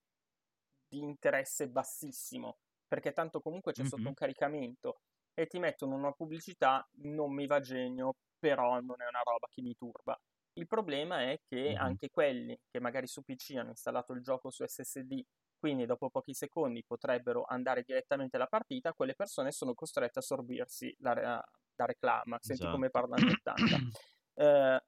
di 0.88 1.00
interesse 1.00 1.68
bassissimo, 1.68 2.58
perché 2.88 3.12
tanto 3.12 3.42
comunque 3.42 3.72
c'è 3.72 3.82
mm-hmm. 3.82 3.90
sotto 3.90 4.08
un 4.08 4.14
caricamento 4.14 5.00
e 5.34 5.48
ti 5.48 5.60
mettono 5.60 5.96
una 5.96 6.12
pubblicità, 6.12 6.88
non 7.02 7.34
mi 7.34 7.46
va 7.46 7.60
genio, 7.60 8.16
però 8.40 8.80
non 8.80 9.02
è 9.02 9.08
una 9.08 9.22
roba 9.24 9.48
che 9.50 9.62
mi 9.62 9.76
turba. 9.76 10.20
Il 10.54 10.68
problema 10.68 11.22
è 11.22 11.42
che 11.44 11.70
mm-hmm. 11.70 11.78
anche 11.78 12.10
quelli 12.10 12.58
che 12.70 12.80
magari 12.80 13.08
su 13.08 13.22
PC 13.22 13.56
hanno 13.58 13.70
installato 13.70 14.14
il 14.14 14.22
gioco 14.22 14.50
su 14.50 14.64
SSD, 14.66 15.22
quindi 15.58 15.86
dopo 15.86 16.10
pochi 16.10 16.34
secondi 16.34 16.84
potrebbero 16.86 17.44
andare 17.48 17.84
direttamente 17.84 18.38
alla 18.38 18.48
partita, 18.48 18.94
quelle 18.94 19.16
persone 19.16 19.52
sono 19.52 19.74
costrette 19.74 20.20
a 20.20 20.22
sorbirsi 20.22 20.96
la, 21.00 21.14
la 21.14 21.86
reclama. 21.86 22.38
Senti 22.40 22.62
esatto. 22.62 22.76
come 22.76 22.90
parlano 22.90 23.26
in 23.26 23.34
80. 23.34 23.78
Eh, 24.38 24.84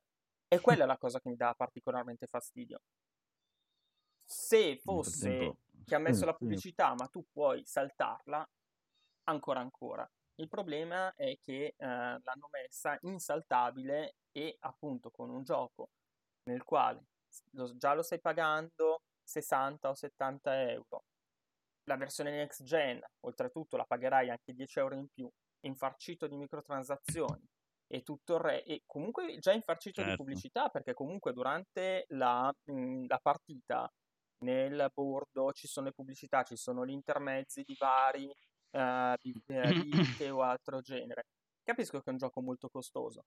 e 0.49 0.59
quella 0.59 0.83
è 0.83 0.85
la 0.85 0.97
cosa 0.97 1.21
che 1.21 1.29
mi 1.29 1.37
dà 1.37 1.53
particolarmente 1.53 2.27
fastidio 2.27 2.81
se 4.27 4.77
fosse 4.83 5.55
che 5.87 5.95
ha 5.95 5.99
messo 5.99 6.25
la 6.25 6.33
pubblicità 6.33 6.93
ma 6.95 7.07
tu 7.07 7.25
puoi 7.31 7.63
saltarla, 7.65 8.45
ancora 9.23 9.61
ancora. 9.61 10.09
Il 10.35 10.49
problema 10.49 11.13
è 11.15 11.37
che 11.41 11.73
eh, 11.75 11.75
l'hanno 11.77 12.49
messa 12.51 12.97
insaltabile 13.01 14.17
e 14.31 14.57
appunto 14.59 15.09
con 15.09 15.29
un 15.29 15.43
gioco 15.43 15.89
nel 16.43 16.63
quale 16.63 17.05
lo, 17.51 17.75
già 17.77 17.93
lo 17.93 18.03
stai 18.03 18.19
pagando 18.19 19.03
60 19.23 19.89
o 19.89 19.95
70 19.95 20.69
euro. 20.71 21.05
La 21.85 21.95
versione 21.95 22.31
next 22.31 22.63
gen, 22.63 23.01
oltretutto, 23.21 23.77
la 23.77 23.85
pagherai 23.85 24.29
anche 24.29 24.53
10 24.53 24.79
euro 24.79 24.95
in 24.95 25.07
più, 25.07 25.29
infarcito 25.61 26.27
di 26.27 26.35
microtransazioni 26.35 27.47
e 27.87 28.03
tutto 28.03 28.35
il 28.35 28.41
re, 28.41 28.63
e 28.65 28.83
comunque 28.85 29.37
già 29.39 29.53
infarcito 29.53 30.01
certo. 30.01 30.09
di 30.09 30.17
pubblicità 30.17 30.67
perché 30.67 30.93
comunque 30.93 31.31
durante 31.31 32.05
la, 32.09 32.53
mh, 32.65 33.05
la 33.07 33.19
partita 33.19 33.89
nel 34.39 34.91
bordo 34.93 35.51
ci 35.53 35.67
sono 35.67 35.87
le 35.87 35.93
pubblicità, 35.93 36.43
ci 36.43 36.55
sono 36.55 36.85
gli 36.85 36.91
intermezzi 36.91 37.63
di 37.63 37.75
vari 37.79 38.25
uh, 38.71 39.13
di, 39.21 39.41
o 40.31 40.41
altro 40.41 40.81
genere. 40.81 41.25
Capisco 41.63 41.99
che 41.99 42.09
è 42.09 42.11
un 42.11 42.17
gioco 42.17 42.41
molto 42.41 42.69
costoso, 42.69 43.25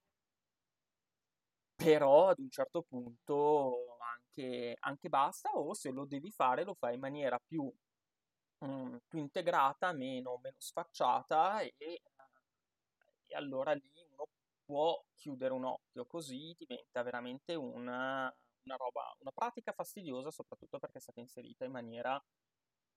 però 1.75 2.29
ad 2.29 2.39
un 2.39 2.49
certo 2.49 2.83
punto 2.83 3.97
anche, 4.13 4.75
anche 4.79 5.09
basta 5.09 5.49
o 5.51 5.73
se 5.73 5.91
lo 5.91 6.05
devi 6.05 6.31
fare 6.31 6.63
lo 6.63 6.73
fai 6.75 6.95
in 6.95 6.99
maniera 6.99 7.39
più, 7.39 7.71
um, 8.59 8.99
più 9.07 9.19
integrata, 9.19 9.91
meno, 9.93 10.39
meno 10.41 10.55
sfacciata 10.59 11.61
e, 11.61 11.73
e 11.77 12.01
allora 13.35 13.73
lì 13.73 13.91
uno 14.11 14.27
può 14.65 15.03
chiudere 15.15 15.53
un 15.53 15.65
occhio, 15.65 16.05
così 16.05 16.55
diventa 16.57 17.03
veramente 17.03 17.55
una, 17.55 18.33
una 18.65 18.75
roba, 18.75 19.15
una 19.19 19.31
pratica 19.31 19.71
fastidiosa 19.73 20.31
soprattutto 20.31 20.79
perché 20.79 20.97
è 20.97 21.01
stata 21.01 21.19
inserita 21.19 21.65
in 21.65 21.71
maniera... 21.71 22.21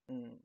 Mh, 0.05 0.13
mm, 0.13 0.37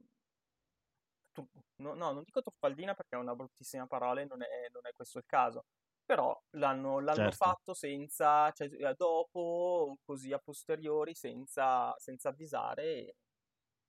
tu, 1.33 1.49
no, 1.77 1.95
no, 1.95 2.13
non 2.13 2.23
dico 2.25 2.43
truffaldina 2.43 2.95
perché 2.95 3.17
è 3.17 3.19
una 3.19 3.35
bruttissima 3.35 3.87
parola 3.87 4.21
e 4.21 4.25
non 4.25 4.43
è, 4.43 4.69
non 4.73 4.87
è 4.87 4.93
questo 4.93 5.19
il 5.19 5.25
caso, 5.27 5.67
però 6.05 6.37
l'hanno, 6.57 6.99
l'hanno 6.99 7.31
certo. 7.31 7.37
fatto 7.37 7.75
senza, 7.75 8.51
cioè, 8.53 8.69
eh, 8.69 8.95
dopo, 8.97 9.97
così 10.05 10.33
a 10.33 10.39
posteriori, 10.39 11.15
senza, 11.15 11.95
senza 11.99 12.31
avvisare. 12.31 13.15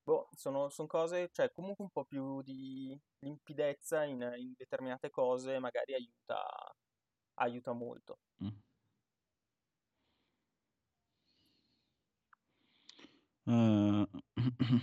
Boh, 0.03 0.29
sono, 0.35 0.69
sono, 0.69 0.87
cose, 0.87 1.29
cioè 1.31 1.51
comunque 1.51 1.83
un 1.83 1.91
po' 1.91 2.05
più 2.05 2.41
di 2.43 2.99
limpidezza 3.19 4.03
in, 4.03 4.21
in 4.37 4.53
determinate 4.55 5.09
cose 5.09 5.59
magari 5.59 5.93
aiuta, 5.93 6.43
aiuta 7.35 7.73
molto. 7.73 8.19
Mm. 8.43 8.49
Uh, 13.51 14.07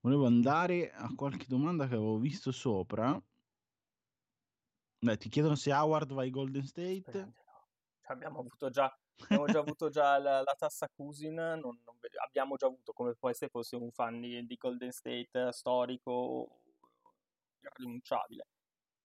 volevo 0.00 0.26
andare 0.26 0.90
a 0.90 1.14
qualche 1.14 1.46
domanda 1.46 1.86
che 1.86 1.94
avevo 1.94 2.18
visto 2.18 2.50
sopra. 2.50 3.22
Beh, 4.98 5.16
ti 5.16 5.28
chiedono 5.28 5.54
se 5.54 5.72
Howard 5.72 6.12
va 6.12 6.22
ai 6.22 6.30
Golden 6.30 6.66
State. 6.66 7.12
Cioè, 7.12 7.28
abbiamo 8.06 8.40
avuto 8.40 8.68
già, 8.70 8.92
abbiamo 9.22 9.46
già 9.46 9.60
avuto 9.60 9.90
già 9.90 10.18
la, 10.18 10.42
la 10.42 10.54
tassa 10.58 10.88
Cousin, 10.88 11.34
non, 11.34 11.60
non, 11.60 11.78
abbiamo 12.24 12.56
già 12.56 12.66
avuto 12.66 12.92
come 12.92 13.14
poi 13.14 13.32
se 13.34 13.48
fosse 13.48 13.76
un 13.76 13.92
fan 13.92 14.20
di, 14.20 14.44
di 14.44 14.56
Golden 14.56 14.90
State 14.90 15.52
storico 15.52 16.62
irrinunciabile. 17.60 18.44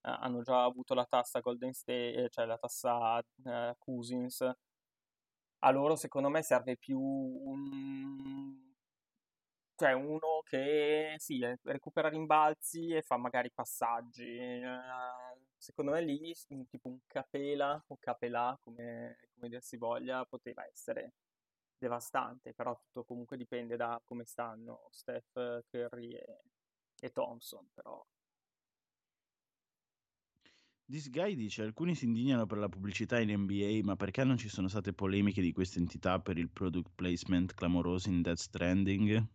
Uh, 0.02 0.18
hanno 0.20 0.42
già 0.42 0.64
avuto 0.64 0.96
la 0.96 1.06
tassa 1.06 1.42
Golden 1.42 1.74
State, 1.74 2.28
cioè 2.32 2.46
la 2.46 2.58
tassa 2.58 3.18
uh, 3.18 3.76
Cousins 3.78 4.52
a 5.66 5.72
loro 5.72 5.96
secondo 5.96 6.30
me 6.30 6.44
serve 6.44 6.78
più 6.78 7.00
un, 7.00 8.56
cioè 9.76 9.94
uno 9.94 10.42
che 10.46 11.16
sì, 11.18 11.40
recupera 11.64 12.08
rimbalzi 12.10 12.92
e 12.92 13.02
fa 13.02 13.18
magari 13.18 13.52
passaggi. 13.52 14.24
Eh, 14.38 14.64
secondo 15.58 15.92
me 15.92 16.02
lì, 16.02 16.34
tipo 16.70 16.88
un 16.88 17.00
Capela 17.08 17.84
o 17.88 17.98
Capelà, 18.00 18.58
come, 18.64 19.18
come 19.34 19.50
dir 19.50 19.62
si 19.62 19.78
voglia, 19.78 20.24
poteva 20.26 20.66
essere 20.66 21.14
devastante, 21.78 22.54
però 22.54 22.76
tutto 22.76 23.04
comunque 23.04 23.38
dipende 23.38 23.76
da 23.76 24.00
come 24.06 24.26
stanno 24.26 24.88
Steph, 24.92 25.64
Curry 25.70 26.14
e, 26.14 26.42
e 27.02 27.12
Thompson, 27.12 27.68
però 27.74 28.04
This 30.88 31.10
guy 31.10 31.34
dice: 31.34 31.64
Alcuni 31.64 31.96
si 31.96 32.06
indignano 32.06 32.46
per 32.46 32.60
la 32.60 32.70
pubblicità 32.70 33.20
in 33.20 33.32
NBA, 33.32 33.80
ma 33.84 33.96
perché 33.96 34.24
non 34.24 34.38
ci 34.38 34.50
sono 34.50 34.68
state 34.68 34.94
polemiche 34.94 35.42
di 35.42 35.52
questa 35.52 35.80
entità 35.80 36.20
per 36.20 36.38
il 36.38 36.50
product 36.50 36.92
placement 36.94 37.56
clamoroso 37.56 38.10
in 38.10 38.22
Death 38.22 38.38
Stranding? 38.38 39.28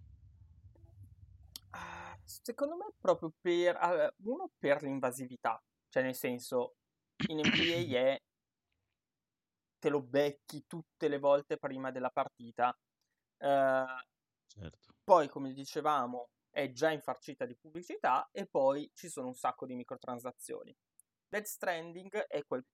Ah, 1.70 2.16
secondo 2.22 2.76
me 2.76 2.92
proprio 2.96 3.32
per 3.40 3.76
ah, 3.76 4.14
uno 4.24 4.52
per 4.58 4.82
l'invasività, 4.82 5.60
cioè 5.88 6.04
nel 6.04 6.14
senso 6.14 6.76
in 7.26 7.38
NBA 7.38 7.98
è 7.98 8.22
te 9.80 9.88
lo 9.88 10.02
becchi 10.02 10.66
tutte 10.68 11.08
le 11.08 11.18
volte 11.18 11.56
prima 11.56 11.90
della 11.90 12.10
partita. 12.10 12.68
Uh, 13.38 13.86
certo. 14.46 14.94
Poi, 15.02 15.28
come 15.28 15.52
dicevamo, 15.52 16.28
è 16.50 16.70
già 16.70 16.92
infarcita 16.92 17.44
di 17.44 17.56
pubblicità 17.56 18.28
e 18.30 18.46
poi 18.46 18.88
ci 18.94 19.08
sono 19.08 19.28
un 19.28 19.34
sacco 19.34 19.66
di 19.66 19.74
microtransazioni. 19.74 20.76
Dead 21.30 21.44
Stranding 21.44 22.10
è 22.26 22.44
quel 22.44 22.64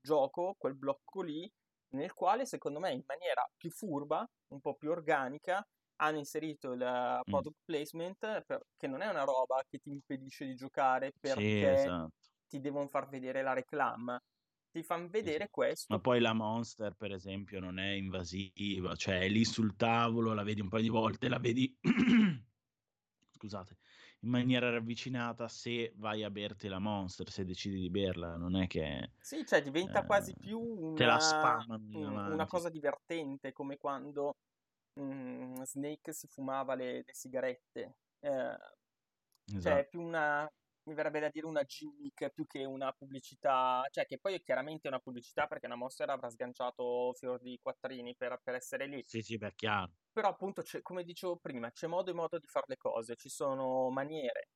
gioco, 0.00 0.54
quel 0.56 0.74
blocco 0.74 1.20
lì, 1.20 1.50
nel 1.90 2.14
quale 2.14 2.46
secondo 2.46 2.80
me 2.80 2.92
in 2.92 3.02
maniera 3.06 3.46
più 3.56 3.70
furba, 3.70 4.26
un 4.48 4.60
po' 4.60 4.74
più 4.74 4.90
organica, 4.90 5.64
hanno 6.00 6.18
inserito 6.18 6.72
il 6.72 6.80
mm. 6.80 7.30
product 7.30 7.56
mm. 7.58 7.64
placement 7.64 8.42
per, 8.44 8.62
che 8.76 8.86
non 8.86 9.02
è 9.02 9.08
una 9.08 9.24
roba 9.24 9.62
che 9.68 9.78
ti 9.78 9.90
impedisce 9.90 10.46
di 10.46 10.54
giocare 10.54 11.12
perché 11.18 11.40
sì, 11.40 11.62
esatto. 11.62 12.12
ti 12.46 12.60
devono 12.60 12.88
far 12.88 13.08
vedere 13.08 13.42
la 13.42 13.52
reclam 13.52 14.18
ti 14.70 14.82
fanno 14.82 15.08
vedere 15.08 15.44
esatto. 15.44 15.50
questo. 15.50 15.94
Ma 15.94 16.00
poi 16.00 16.20
la 16.20 16.32
Monster, 16.32 16.94
per 16.94 17.12
esempio, 17.12 17.58
non 17.58 17.78
è 17.78 17.90
invasiva, 17.90 18.94
cioè 18.96 19.20
è 19.20 19.28
lì 19.28 19.44
sul 19.44 19.76
tavolo, 19.76 20.34
la 20.34 20.42
vedi 20.42 20.60
un 20.60 20.68
paio 20.68 20.82
di 20.82 20.88
volte, 20.88 21.28
la 21.28 21.38
vedi 21.38 21.76
scusate, 23.32 23.78
in 24.20 24.30
maniera 24.30 24.70
ravvicinata 24.70 25.46
se 25.48 25.92
vai 25.96 26.24
a 26.24 26.30
berti 26.30 26.68
la 26.68 26.78
Monster, 26.78 27.30
se 27.30 27.44
decidi 27.44 27.78
di 27.78 27.90
berla, 27.90 28.36
non 28.36 28.56
è 28.56 28.66
che... 28.66 29.12
Sì, 29.20 29.44
cioè 29.46 29.62
diventa 29.62 30.02
eh, 30.02 30.06
quasi 30.06 30.34
più 30.34 30.60
una, 30.60 32.28
una 32.28 32.46
cosa 32.46 32.68
divertente, 32.68 33.52
come 33.52 33.76
quando 33.76 34.36
mm, 35.00 35.62
Snake 35.62 36.12
si 36.12 36.26
fumava 36.26 36.74
le, 36.74 37.04
le 37.06 37.14
sigarette. 37.14 37.96
Eh, 38.20 38.28
esatto. 38.28 39.60
Cioè, 39.60 39.78
è 39.78 39.88
più 39.88 40.02
una, 40.02 40.50
mi 40.88 40.94
verrebbe 40.94 41.20
da 41.20 41.28
dire 41.28 41.46
una 41.46 41.62
gimmick 41.62 42.30
più 42.30 42.46
che 42.46 42.64
una 42.64 42.92
pubblicità, 42.92 43.86
cioè 43.90 44.06
che 44.06 44.18
poi 44.18 44.34
è 44.34 44.42
chiaramente 44.42 44.88
una 44.88 44.98
pubblicità 44.98 45.46
perché 45.46 45.66
una 45.66 45.76
Monster 45.76 46.08
avrà 46.08 46.30
sganciato 46.30 47.12
fior 47.14 47.38
di 47.40 47.58
quattrini 47.62 48.16
per, 48.16 48.40
per 48.42 48.54
essere 48.54 48.86
lì. 48.86 49.02
Sì, 49.06 49.20
sì, 49.20 49.36
beh, 49.36 49.52
chiaro. 49.54 49.92
Però 50.10 50.28
appunto, 50.28 50.62
come 50.82 51.04
dicevo 51.04 51.36
prima, 51.36 51.70
c'è 51.70 51.86
modo 51.86 52.10
e 52.10 52.14
modo 52.14 52.38
di 52.38 52.46
fare 52.46 52.66
le 52.68 52.76
cose, 52.76 53.14
ci 53.14 53.28
sono 53.28 53.90
maniere 53.90 54.48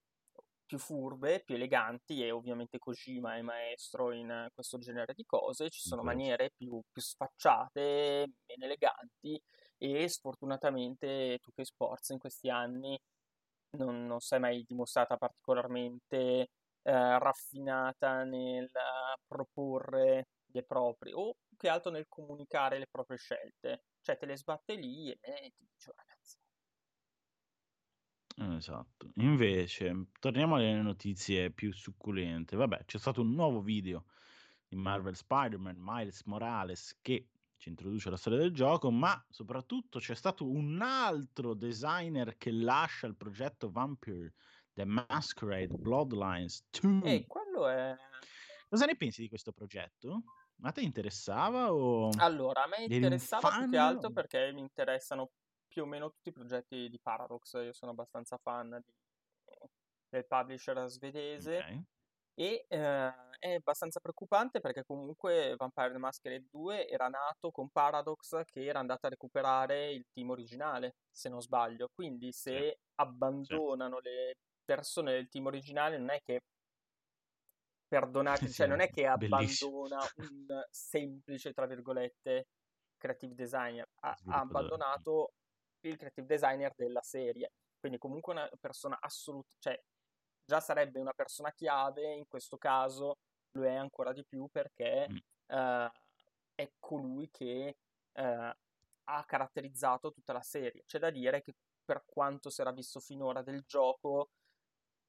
più 0.65 0.79
furbe, 0.79 1.43
più 1.45 1.55
eleganti 1.55 2.25
e 2.25 2.31
ovviamente 2.31 2.79
Kojima 2.79 3.37
è 3.37 3.43
maestro 3.43 4.11
in 4.11 4.49
questo 4.55 4.79
genere 4.79 5.13
di 5.15 5.25
cose, 5.27 5.69
ci 5.69 5.81
sono 5.81 6.03
maniere 6.03 6.51
più, 6.57 6.81
più 6.91 7.03
sfacciate, 7.03 8.33
meno 8.47 8.65
eleganti 8.65 9.39
e 9.77 10.09
sfortunatamente 10.09 11.39
2K 11.43 11.61
Sports 11.61 12.09
in 12.09 12.19
questi 12.19 12.49
anni 12.49 12.99
non, 13.73 14.07
non 14.07 14.21
si 14.21 14.39
mai 14.39 14.65
dimostrata 14.67 15.17
particolarmente 15.17 16.17
eh, 16.83 17.19
raffinata 17.19 18.25
nel 18.25 18.71
proporre 19.27 20.29
le 20.47 20.63
proprie, 20.65 21.13
o 21.15 21.37
più 21.47 21.57
che 21.57 21.69
altro 21.69 21.91
nel 21.91 22.07
comunicare 22.09 22.79
le 22.79 22.87
proprie 22.91 23.19
scelte. 23.19 23.85
Cioè 24.01 24.19
te 24.19 24.27
le 24.27 24.37
sbatte 24.37 24.75
lì 24.75 25.11
e 25.11 25.53
ti 25.57 25.65
dice, 25.73 25.91
oh, 25.91 25.95
ragazzi. 25.97 26.37
Esatto. 28.57 29.11
Invece, 29.17 30.09
torniamo 30.19 30.57
alle 30.57 30.75
notizie 30.81 31.51
più 31.51 31.73
succulente. 31.73 32.57
Vabbè, 32.57 32.85
c'è 32.85 32.99
stato 32.99 33.21
un 33.21 33.33
nuovo 33.33 33.61
video 33.61 34.07
di 34.67 34.77
Marvel 34.77 35.15
Spider-Man, 35.15 35.77
Miles 35.79 36.25
Morales, 36.25 36.99
che 37.01 37.29
ci 37.63 37.69
introduce 37.69 38.11
la 38.11 38.17
storia 38.17 38.41
del 38.41 38.53
gioco, 38.53 38.91
ma 38.91 39.25
soprattutto 39.31 40.01
c'è 40.01 40.17
stato 40.17 40.51
un 40.51 40.83
altro 40.83 41.55
designer 41.55 42.37
che 42.37 42.51
lascia 42.51 43.07
il 43.07 43.15
progetto 43.15 43.71
Vampire 43.71 44.35
The 44.73 44.85
Masquerade 44.85 45.77
Bloodlines 45.77 46.65
2. 46.81 47.03
E 47.05 47.25
quello 47.29 47.69
è... 47.69 47.97
Cosa 48.69 48.85
ne 48.85 48.97
pensi 48.97 49.23
di 49.23 49.29
questo 49.29 49.53
progetto? 49.53 50.25
A 50.63 50.73
te 50.73 50.81
interessava 50.81 51.73
o... 51.73 52.11
Allora, 52.17 52.65
a 52.65 52.67
me 52.67 52.83
interessava 52.93 53.51
più 53.51 53.71
che 53.71 53.77
altro 53.77 54.09
o... 54.09 54.13
perché 54.13 54.51
mi 54.53 54.61
interessano 54.61 55.31
più 55.69 55.85
o 55.85 55.87
meno 55.87 56.11
tutti 56.11 56.31
i 56.31 56.33
progetti 56.33 56.89
di 56.89 56.99
Paradox. 56.99 57.53
Io 57.63 57.73
sono 57.73 57.93
abbastanza 57.93 58.39
fan 58.39 58.83
di... 58.85 58.93
del 60.09 60.27
publisher 60.27 60.85
svedese. 60.89 61.59
Okay. 61.59 61.85
E 62.35 62.67
eh, 62.67 63.13
è 63.43 63.55
abbastanza 63.55 63.99
preoccupante 63.99 64.61
perché 64.61 64.85
comunque 64.85 65.57
Vampire 65.57 65.91
the 65.91 65.99
Masquerade 65.99 66.47
2 66.49 66.89
era 66.89 67.09
nato 67.09 67.51
con 67.51 67.71
Paradox 67.71 68.45
che 68.45 68.65
era 68.65 68.79
andato 68.79 69.07
a 69.07 69.09
recuperare 69.09 69.91
il 69.91 70.07
team 70.13 70.31
originale, 70.31 70.95
se 71.11 71.29
non 71.29 71.43
sbaglio. 71.43 71.89
Quindi 71.93 72.31
se 72.31 72.59
sì. 72.71 72.79
abbandonano 73.01 73.99
sì. 74.01 74.09
le 74.09 74.35
persone 74.65 75.11
del 75.15 75.29
team 75.29 75.47
originale 75.47 75.99
non 75.99 76.11
è 76.11 76.21
che 76.23 76.43
perdonate, 77.89 78.47
sì, 78.47 78.53
cioè 78.53 78.69
non 78.69 78.79
è 78.79 78.89
che 78.89 79.09
abbandona 79.09 79.99
un 80.19 80.65
semplice, 80.71 81.53
tra 81.53 81.67
virgolette, 81.67 82.47
creative 82.97 83.35
designer, 83.35 83.89
ha, 84.03 84.17
ha 84.27 84.39
abbandonato 84.39 85.33
il 85.81 85.97
creative 85.97 86.29
designer 86.29 86.73
della 86.77 87.03
serie. 87.03 87.51
Quindi 87.81 87.99
comunque 87.99 88.35
una 88.35 88.49
persona 88.61 88.97
assoluta, 89.01 89.49
cioè 89.59 89.83
già 90.45 90.61
sarebbe 90.61 91.01
una 91.01 91.13
persona 91.13 91.51
chiave, 91.51 92.15
in 92.15 92.29
questo 92.29 92.57
caso 92.57 93.17
lo 93.53 93.65
è 93.65 93.75
ancora 93.75 94.13
di 94.13 94.25
più 94.25 94.49
perché 94.51 95.09
mm. 95.11 95.17
uh, 95.57 95.91
è 96.55 96.71
colui 96.79 97.29
che 97.31 97.77
uh, 98.13 98.23
ha 99.05 99.25
caratterizzato 99.25 100.13
tutta 100.13 100.33
la 100.33 100.43
serie. 100.43 100.85
C'è 100.87 100.99
da 100.99 101.11
dire 101.11 101.43
che 101.43 101.55
per 101.85 102.05
quanto 102.07 102.51
si 102.51 102.61
era 102.61 102.73
visto 102.73 103.01
finora 103.01 103.43
del 103.43 103.65
gioco, 103.67 104.31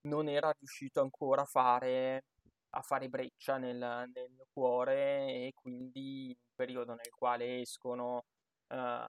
non 0.01 0.27
era 0.27 0.53
riuscito 0.58 1.01
ancora 1.01 1.43
a 1.43 1.45
fare, 1.45 2.25
a 2.71 2.82
fare 2.82 3.10
breccia 3.10 3.58
nel, 3.58 3.77
nel, 3.77 4.29
mio 4.32 4.47
cuore 4.51 5.47
e 5.47 5.53
quindi 5.53 6.25
in 6.25 6.38
un 6.38 6.56
periodo 6.56 6.93
nel 6.93 7.10
quale 7.12 7.62
escono 7.62 8.25
uh, 8.67 9.06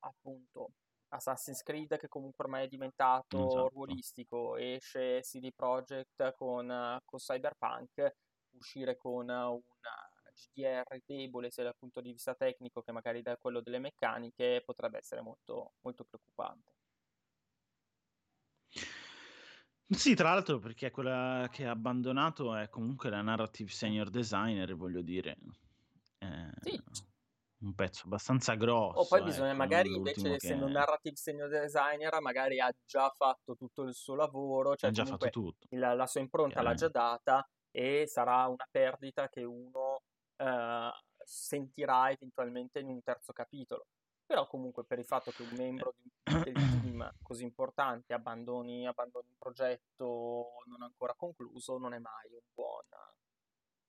appunto 0.00 0.70
Assassin's 1.08 1.62
Creed 1.62 1.96
che 1.96 2.08
comunque 2.08 2.44
ormai 2.44 2.64
è 2.64 2.68
diventato 2.68 3.46
esatto. 3.46 3.68
ruolistico, 3.68 4.56
esce 4.56 5.20
CD 5.20 5.52
Projekt 5.54 6.34
con, 6.34 6.98
con 7.04 7.18
Cyberpunk, 7.18 8.14
uscire 8.56 8.96
con 8.96 9.28
un 9.28 9.60
GDR 10.34 11.00
debole 11.04 11.50
sia 11.50 11.62
dal 11.62 11.76
punto 11.76 12.00
di 12.00 12.12
vista 12.12 12.34
tecnico 12.34 12.82
che 12.82 12.92
magari 12.92 13.22
da 13.22 13.36
quello 13.36 13.60
delle 13.60 13.78
meccaniche 13.78 14.62
potrebbe 14.64 14.98
essere 14.98 15.20
molto, 15.20 15.74
molto 15.80 16.04
preoccupante. 16.04 16.72
Sì, 19.86 20.14
tra 20.14 20.30
l'altro 20.30 20.58
perché 20.58 20.90
quella 20.90 21.48
che 21.52 21.66
ha 21.66 21.70
abbandonato 21.70 22.56
è 22.56 22.68
comunque 22.68 23.10
la 23.10 23.22
narrative 23.22 23.70
senior 23.70 24.10
designer, 24.10 24.74
voglio 24.74 25.02
dire. 25.02 25.36
Eh, 26.18 26.50
sì, 26.62 26.82
un 27.64 27.74
pezzo 27.74 28.02
abbastanza 28.06 28.54
grosso. 28.54 29.00
O 29.00 29.06
poi 29.06 29.22
bisogna 29.22 29.48
ecco, 29.48 29.56
magari 29.56 29.94
invece, 29.94 30.34
essendo 30.34 30.66
un 30.66 30.72
narrative 30.72 31.16
senior 31.16 31.48
designer, 31.48 32.20
magari 32.20 32.60
ha 32.60 32.72
già 32.84 33.10
fatto 33.10 33.54
tutto 33.56 33.82
il 33.82 33.94
suo 33.94 34.14
lavoro, 34.14 34.74
cioè 34.74 34.90
ha 34.90 34.92
già 34.92 35.04
fatto 35.04 35.30
tutto. 35.30 35.66
La, 35.70 35.94
la 35.94 36.06
sua 36.06 36.20
impronta 36.20 36.62
l'ha 36.62 36.74
già 36.74 36.88
data 36.88 37.48
e 37.76 38.06
sarà 38.06 38.46
una 38.46 38.68
perdita 38.70 39.28
che 39.28 39.42
uno 39.42 40.02
eh, 40.36 40.90
sentirà 41.24 42.08
eventualmente 42.08 42.78
in 42.78 42.86
un 42.86 43.02
terzo 43.02 43.32
capitolo. 43.32 43.88
Però 44.24 44.46
comunque 44.46 44.84
per 44.84 45.00
il 45.00 45.04
fatto 45.04 45.32
che 45.32 45.42
un 45.42 45.56
membro 45.56 45.94
di, 45.98 46.10
del 46.44 46.80
team 46.80 47.14
così 47.20 47.42
importante 47.42 48.14
abbandoni, 48.14 48.86
abbandoni 48.86 49.26
un 49.28 49.36
progetto 49.36 50.62
non 50.66 50.82
ancora 50.82 51.14
concluso 51.14 51.76
non 51.76 51.94
è 51.94 51.98
mai 51.98 52.30
un 52.30 52.46
buon, 52.54 52.84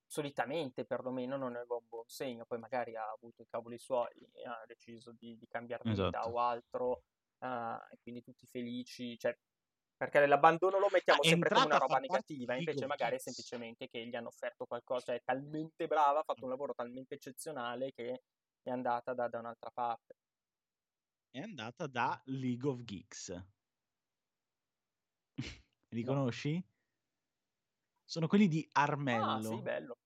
solitamente 0.07 0.83
perlomeno 0.83 1.37
non 1.37 1.55
aveva 1.55 1.75
un 1.75 1.87
buon 1.87 2.07
segno, 2.07 2.45
poi 2.45 2.57
magari 2.57 2.95
ha 2.95 3.11
avuto 3.11 3.43
i 3.43 3.47
cavoli 3.47 3.77
suoi 3.77 4.27
ha 4.45 4.63
deciso 4.65 5.11
di, 5.11 5.37
di 5.37 5.47
cambiare 5.47 5.83
vita 5.85 6.07
esatto. 6.07 6.29
o 6.29 6.39
altro, 6.39 7.03
uh, 7.39 7.77
e 7.91 7.99
quindi 8.01 8.23
tutti 8.23 8.47
felici, 8.47 9.17
cioè, 9.19 9.37
perché 9.97 10.25
l'abbandono 10.25 10.77
lo 10.77 10.89
mettiamo 10.91 11.21
ah, 11.21 11.27
sempre 11.27 11.49
come 11.49 11.65
una 11.65 11.77
roba 11.77 11.99
negativa, 11.99 12.55
invece 12.55 12.85
magari 12.85 13.15
è 13.15 13.19
semplicemente 13.19 13.87
che 13.87 14.05
gli 14.05 14.15
hanno 14.15 14.27
offerto 14.27 14.65
qualcosa, 14.65 15.13
è 15.13 15.21
talmente 15.23 15.87
brava, 15.87 16.19
ha 16.19 16.23
fatto 16.23 16.43
un 16.43 16.49
lavoro 16.49 16.73
talmente 16.73 17.15
eccezionale 17.15 17.91
che 17.93 18.23
è 18.61 18.69
andata 18.69 19.13
da, 19.13 19.29
da 19.29 19.39
un'altra 19.39 19.71
parte. 19.71 20.15
È 21.29 21.39
andata 21.39 21.87
da 21.87 22.21
League 22.25 22.69
of 22.69 22.81
Geeks. 22.83 23.45
Li 25.89 26.03
no. 26.03 26.07
conosci? 26.07 26.65
Sono 28.03 28.27
quelli 28.27 28.47
di 28.47 28.67
Armello. 28.73 29.31
Ah, 29.31 29.41
sì, 29.41 29.61
bello. 29.61 29.97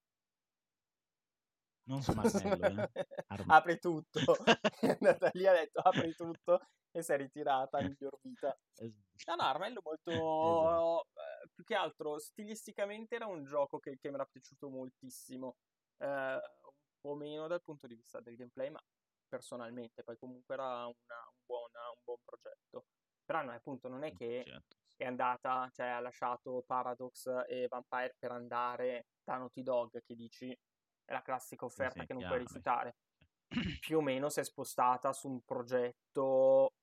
Non 1.90 2.04
Smarmello, 2.04 2.90
eh. 2.94 3.08
apri 3.48 3.80
tutto. 3.80 4.20
è 4.82 4.98
andata 5.00 5.32
lì, 5.34 5.48
ha 5.48 5.54
detto 5.54 5.80
apri 5.80 6.14
tutto 6.14 6.62
e 6.92 7.02
si 7.02 7.12
è 7.12 7.18
ritirata 7.18 7.80
in 7.80 7.88
miglior 7.88 8.18
vita. 8.22 8.58
No, 9.28 9.36
no, 9.36 9.44
Armello 9.44 9.82
molto... 9.84 10.12
Esatto. 10.12 11.08
Eh, 11.14 11.50
più 11.54 11.64
che 11.64 11.76
altro, 11.76 12.20
stilisticamente 12.20 13.16
era 13.16 13.28
un 13.28 13.44
gioco 13.44 13.80
che, 13.80 13.98
che 13.98 14.10
mi 14.10 14.16
era 14.16 14.26
piaciuto 14.26 14.70
moltissimo. 14.70 15.58
Eh, 15.98 16.06
un 16.06 17.00
po' 17.00 17.16
meno 17.16 17.48
dal 17.48 17.62
punto 17.62 17.88
di 17.88 17.96
vista 17.96 18.20
del 18.20 18.36
gameplay, 18.36 18.70
ma 18.70 18.82
personalmente, 19.28 20.04
poi 20.04 20.18
comunque 20.18 20.56
era 20.56 20.86
una, 20.86 20.86
un, 20.86 21.40
buon, 21.46 21.70
un, 21.96 22.02
buon, 22.04 22.18
progetto. 22.26 22.86
Però 23.24 23.44
no, 23.44 23.52
appunto 23.52 23.88
non 23.88 24.04
è 24.04 24.12
che 24.14 24.44
certo. 24.46 24.78
è 24.98 25.06
andata, 25.06 25.70
cioè 25.72 25.88
ha 25.88 26.00
lasciato 26.00 26.64
Paradox 26.66 27.28
e 27.48 27.68
Vampire 27.68 28.16
per 28.18 28.32
andare 28.32 29.08
da 29.24 29.38
Naughty 29.38 29.62
Dog 29.62 30.02
che 30.02 30.16
dici 30.16 30.50
è 31.06 31.14
la 31.14 31.22
classica 31.22 31.66
offerta 31.66 32.02
sì, 32.02 32.08
che 32.08 32.14
non 32.14 32.22
chiaro, 32.22 32.36
puoi 32.36 32.46
rifiutare. 32.48 32.96
Più 33.80 33.98
o 33.98 34.02
meno 34.02 34.30
si 34.30 34.40
è 34.40 34.44
spostata 34.44 35.14
su 35.14 35.28
un 35.30 35.44
progetto 35.44 36.74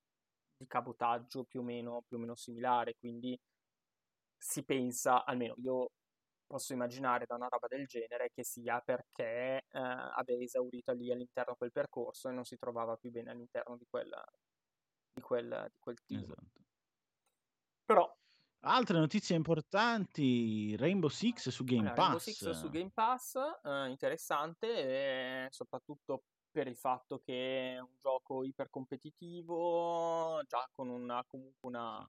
di 0.56 0.66
cabotaggio 0.66 1.44
più 1.44 1.60
o 1.60 1.62
meno, 1.62 2.02
più 2.06 2.16
o 2.16 2.20
meno 2.20 2.34
similare, 2.34 2.96
quindi 2.98 3.38
si 4.36 4.64
pensa, 4.64 5.24
almeno 5.24 5.54
io 5.58 5.90
posso 6.46 6.72
immaginare 6.72 7.26
da 7.26 7.34
una 7.34 7.48
roba 7.48 7.66
del 7.66 7.86
genere 7.86 8.30
che 8.32 8.44
sia 8.44 8.80
perché 8.80 9.64
eh, 9.68 9.78
abbia 9.78 10.36
esaurito 10.40 10.92
lì 10.92 11.10
all'interno 11.10 11.56
quel 11.56 11.72
percorso 11.72 12.28
e 12.28 12.32
non 12.32 12.44
si 12.44 12.56
trovava 12.56 12.96
più 12.96 13.10
bene 13.10 13.30
all'interno 13.30 13.76
di 13.76 13.86
quel, 13.88 14.12
di 15.12 15.22
quel, 15.22 15.68
di 15.70 15.78
quel 15.78 15.96
team. 16.04 16.22
Esatto. 16.22 16.64
Però 17.84 18.16
Altre 18.68 18.98
notizie 18.98 19.36
importanti, 19.36 20.74
Rainbow 20.76 21.08
Six 21.08 21.50
su 21.50 21.62
Game 21.62 21.88
allora, 21.88 21.94
Pass. 21.94 22.06
Rainbow 22.06 22.18
Six 22.18 22.50
su 22.50 22.70
Game 22.70 22.90
Pass, 22.92 23.36
eh, 23.62 23.88
interessante, 23.88 24.66
eh, 24.66 25.46
soprattutto 25.50 26.24
per 26.56 26.68
il 26.68 26.76
fatto 26.76 27.18
che 27.18 27.74
è 27.74 27.78
un 27.78 27.98
gioco 28.00 28.42
ipercompetitivo, 28.42 30.42
già 30.48 30.66
con 30.72 30.88
una, 30.88 31.22
comunque 31.28 31.68
una 31.68 32.08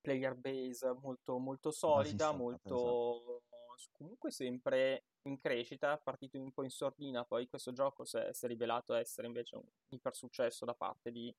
player 0.00 0.34
base 0.34 0.94
molto, 1.02 1.36
molto 1.36 1.70
solida, 1.70 2.32
molto 2.32 3.36
esatto. 3.36 3.90
comunque 3.92 4.30
sempre 4.30 5.04
in 5.24 5.38
crescita, 5.38 5.98
partito 5.98 6.40
un 6.40 6.52
po' 6.52 6.62
in 6.62 6.70
sordina, 6.70 7.26
poi 7.26 7.46
questo 7.48 7.72
gioco 7.72 8.06
si 8.06 8.16
è, 8.16 8.32
si 8.32 8.46
è 8.46 8.48
rivelato 8.48 8.94
essere 8.94 9.26
invece 9.26 9.56
un 9.56 9.68
iper 9.88 10.16
successo 10.16 10.64
da 10.64 10.72
parte 10.72 11.10
di, 11.10 11.30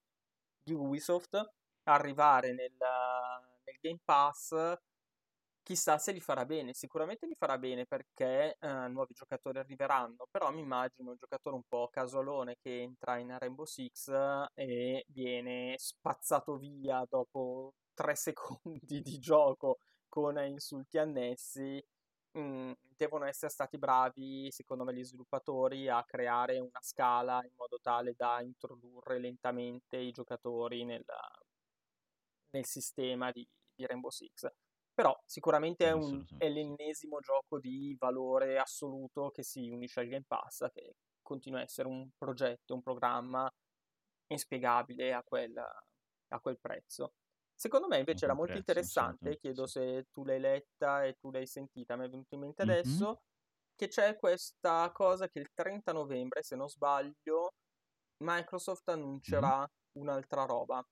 di 0.61 0.73
Ubisoft 0.73 1.43
arrivare 1.85 2.53
nel, 2.53 2.77
nel 3.65 3.77
Game 3.81 4.01
Pass 4.05 4.77
chissà 5.67 5.97
se 5.97 6.13
li 6.13 6.21
farà 6.21 6.45
bene, 6.45 6.73
sicuramente 6.73 7.27
li 7.27 7.35
farà 7.35 7.57
bene 7.57 7.85
perché 7.85 8.55
eh, 8.57 8.87
nuovi 8.87 9.13
giocatori 9.13 9.59
arriveranno, 9.59 10.25
però 10.31 10.49
mi 10.49 10.61
immagino 10.61 11.09
un 11.09 11.17
giocatore 11.17 11.57
un 11.57 11.63
po' 11.67 11.89
casualone 11.91 12.55
che 12.61 12.83
entra 12.83 13.17
in 13.17 13.37
Rainbow 13.37 13.65
Six 13.65 14.07
e 14.53 15.03
viene 15.09 15.73
spazzato 15.77 16.55
via 16.55 17.05
dopo 17.09 17.73
tre 17.93 18.15
secondi 18.15 19.01
di 19.01 19.19
gioco 19.19 19.79
con 20.07 20.37
insulti 20.39 20.97
annessi. 20.99 21.83
Mm, 22.37 22.71
devono 22.95 23.25
essere 23.25 23.51
stati 23.51 23.77
bravi, 23.77 24.49
secondo 24.51 24.85
me, 24.85 24.93
gli 24.93 25.03
sviluppatori 25.03 25.89
a 25.89 26.01
creare 26.05 26.59
una 26.59 26.79
scala 26.81 27.41
in 27.43 27.51
modo 27.57 27.77
tale 27.81 28.13
da 28.15 28.41
introdurre 28.41 29.19
lentamente 29.19 29.97
i 29.97 30.11
giocatori 30.11 30.85
nel, 30.85 31.03
nel 32.51 32.65
sistema 32.65 33.31
di, 33.31 33.45
di 33.75 33.85
Rainbow 33.85 34.09
Six. 34.11 34.47
Però 34.97 35.15
sicuramente 35.27 35.85
è, 35.85 35.91
un, 35.91 36.25
è, 36.39 36.49
l'ennesimo 36.49 37.19
gioco 37.19 37.59
di 37.59 37.95
valore 37.99 38.57
assoluto 38.57 39.29
che 39.29 39.43
si 39.43 39.69
unisce 39.69 39.99
al 39.99 40.07
Game 40.07 40.25
Pass, 40.25 40.71
che 40.73 40.95
continua 41.21 41.59
a 41.59 41.61
essere 41.61 41.87
un 41.87 42.09
progetto, 42.17 42.73
un 42.73 42.81
programma 42.81 43.47
inspiegabile 44.25 45.13
a 45.13 45.21
quel, 45.21 45.55
a 45.55 46.39
quel 46.39 46.57
prezzo. 46.59 47.13
Secondo 47.53 47.85
me 47.85 47.99
invece 47.99 48.25
era 48.25 48.33
molto 48.33 48.53
prezzo, 48.53 48.71
interessante, 48.71 49.37
chiedo 49.37 49.67
se 49.67 50.07
tu 50.11 50.23
l'hai 50.23 50.39
letta 50.39 51.03
e 51.03 51.13
tu 51.19 51.29
l'hai 51.29 51.45
sentita, 51.45 51.95
mi 51.95 52.05
è 52.05 52.09
venuto 52.09 52.33
in 52.33 52.41
mente 52.41 52.63
adesso, 52.63 53.05
mm-hmm. 53.05 53.75
che 53.75 53.87
c'è 53.89 54.15
questa 54.15 54.91
cosa 54.93 55.27
che 55.27 55.37
il 55.37 55.51
30 55.53 55.93
novembre, 55.93 56.41
se 56.41 56.55
non 56.55 56.69
sbaglio, 56.69 57.53
Microsoft 58.23 58.89
annuncerà 58.89 59.57
mm-hmm. 59.57 60.01
un'altra 60.01 60.45
roba. 60.45 60.83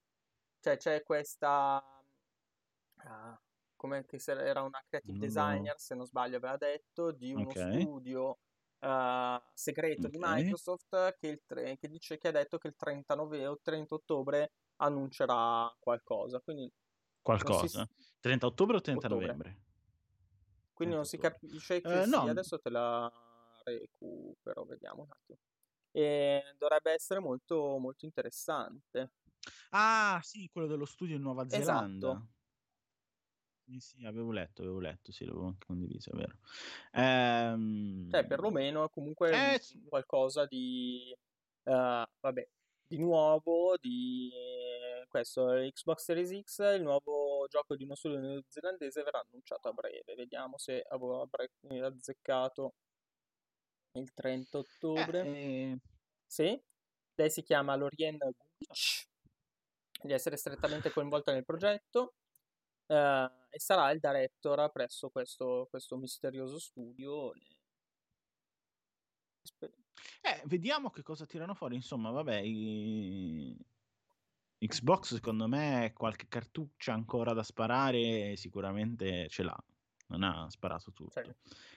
Cioè 0.59 0.77
c'è 0.77 1.01
questa... 1.01 1.83
Uh, 3.03 3.35
come 3.85 4.05
che 4.05 4.19
era 4.25 4.63
una 4.63 4.83
creative 4.87 5.17
designer, 5.19 5.73
no. 5.73 5.77
se 5.77 5.95
non 5.95 6.05
sbaglio 6.05 6.37
aveva 6.37 6.57
detto, 6.57 7.11
di 7.11 7.31
uno 7.33 7.49
okay. 7.49 7.81
studio 7.81 8.39
uh, 8.79 9.39
segreto 9.53 10.07
okay. 10.07 10.11
di 10.11 10.17
Microsoft 10.19 11.17
che, 11.19 11.43
tre, 11.45 11.77
che, 11.77 11.87
dice, 11.87 12.17
che 12.17 12.29
ha 12.29 12.31
detto 12.31 12.57
che 12.57 12.67
il 12.67 12.75
30, 12.75 13.15
nove, 13.15 13.45
o 13.45 13.59
30 13.61 13.93
ottobre 13.93 14.53
annuncerà 14.77 15.73
qualcosa. 15.79 16.41
Quindi 16.41 16.71
qualcosa? 17.21 17.85
Si... 17.85 18.05
30 18.19 18.45
ottobre 18.47 18.77
o 18.77 18.81
30 18.81 19.05
ottobre. 19.05 19.25
novembre? 19.25 19.59
Quindi 20.73 20.95
non 20.95 21.05
si 21.05 21.17
capisce 21.17 21.79
che 21.79 21.99
uh, 21.99 22.09
no. 22.09 22.23
adesso 22.23 22.59
te 22.59 22.69
la 22.69 23.09
recupero, 23.63 24.65
vediamo 24.65 25.03
un 25.03 25.09
attimo. 25.11 25.39
E 25.91 26.43
dovrebbe 26.57 26.91
essere 26.91 27.19
molto, 27.21 27.77
molto 27.77 28.03
interessante. 28.03 29.11
Ah, 29.69 30.19
sì, 30.23 30.49
quello 30.51 30.67
dello 30.67 30.85
studio 30.85 31.15
in 31.15 31.21
Nuova 31.21 31.47
Zelanda. 31.47 32.07
Esatto. 32.09 32.34
Sì, 33.77 34.05
avevo 34.05 34.31
letto, 34.31 34.61
avevo 34.61 34.79
letto, 34.79 35.11
sì, 35.11 35.25
l'avevo 35.25 35.47
anche 35.47 35.65
condiviso, 35.65 36.11
è 36.11 36.15
vero. 36.15 36.37
Ehm... 36.91 38.09
Cioè, 38.11 38.25
perlomeno 38.25 38.89
comunque 38.89 39.31
eh, 39.31 39.61
qualcosa 39.89 40.45
di, 40.45 41.15
uh, 41.63 42.03
vabbè, 42.19 42.47
di 42.87 42.97
nuovo, 42.99 43.75
di 43.79 44.31
questo, 45.07 45.45
Xbox 45.73 46.03
Series 46.03 46.43
X, 46.43 46.75
il 46.75 46.83
nuovo 46.83 47.47
gioco 47.47 47.75
di 47.75 47.83
uno 47.83 47.95
studio 47.95 48.19
neozelandese 48.19 49.01
verrà 49.01 49.25
annunciato 49.27 49.69
a 49.69 49.73
breve. 49.73 50.13
Vediamo 50.15 50.57
se 50.57 50.85
avevo 50.87 51.27
azzeccato 51.83 52.73
il 53.93 54.13
30 54.13 54.57
ottobre. 54.57 55.25
Eh, 55.25 55.79
Sì, 56.27 56.61
lei 57.15 57.29
si 57.29 57.43
chiama 57.43 57.75
Lorien 57.75 58.17
Guich 58.17 59.07
di 60.01 60.13
essere 60.13 60.35
strettamente 60.35 60.91
coinvolta 60.91 61.31
nel 61.31 61.45
progetto 61.45 62.15
uh, 62.87 63.31
e 63.49 63.59
sarà 63.59 63.91
il 63.91 63.99
director 63.99 64.71
presso 64.71 65.09
questo, 65.09 65.67
questo 65.69 65.97
misterioso 65.97 66.59
studio. 66.59 67.33
Eh, 70.21 70.41
vediamo 70.45 70.89
che 70.89 71.03
cosa 71.03 71.25
tirano 71.25 71.53
fuori. 71.53 71.75
Insomma, 71.75 72.09
vabbè, 72.11 72.37
i... 72.37 73.57
Xbox 74.57 75.13
secondo 75.15 75.47
me 75.47 75.91
qualche 75.93 76.27
cartuccia 76.27 76.93
ancora 76.93 77.33
da 77.33 77.43
sparare 77.43 78.35
sicuramente 78.35 79.27
ce 79.29 79.43
l'ha. 79.43 79.63
Non 80.07 80.23
ha 80.23 80.49
sparato 80.49 80.91
tutto. 80.91 81.21
Sì. 81.23 81.33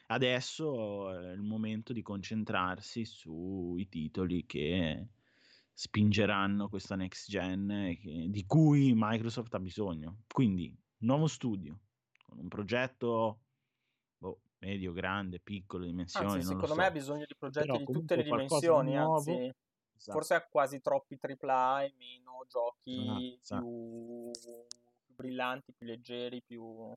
Adesso 0.07 1.11
è 1.13 1.33
il 1.33 1.43
momento 1.43 1.93
di 1.93 2.03
concentrarsi 2.03 3.05
sui 3.05 3.89
titoli 3.89 4.45
che 4.47 5.09
spingeranno 5.73 6.69
questa 6.69 6.97
next 6.97 7.31
gen 7.31 7.97
che, 8.01 8.27
di 8.29 8.45
cui 8.47 8.93
Microsoft 8.95 9.55
ha 9.55 9.61
bisogno. 9.61 10.23
Quindi, 10.33 10.75
nuovo 10.99 11.27
studio 11.27 11.79
con 12.25 12.39
un 12.39 12.49
progetto 12.49 13.41
boh, 14.19 14.41
medio, 14.59 14.93
grande, 14.93 15.41
piccolo, 15.41 15.85
dimensioni. 15.85 16.27
Anzi, 16.27 16.47
secondo 16.47 16.67
so. 16.69 16.75
me 16.75 16.87
ha 16.87 16.91
bisogno 16.91 17.25
di 17.27 17.35
progetti 17.37 17.67
Però, 17.67 17.79
di 17.79 17.85
tutte 17.85 18.17
le 18.17 18.23
dimensioni, 18.23 18.97
anzi, 18.97 19.55
esatto. 19.97 20.13
forse 20.13 20.35
ha 20.35 20.47
quasi 20.47 20.81
troppi 20.81 21.19
AAA 21.21 21.85
e 21.85 21.95
meno 21.97 22.45
giochi 22.49 23.07
ah, 23.09 23.41
esatto. 23.41 23.63
più, 23.63 24.31
più 25.05 25.15
brillanti, 25.15 25.73
più 25.73 25.87
leggeri, 25.87 26.43
più 26.43 26.93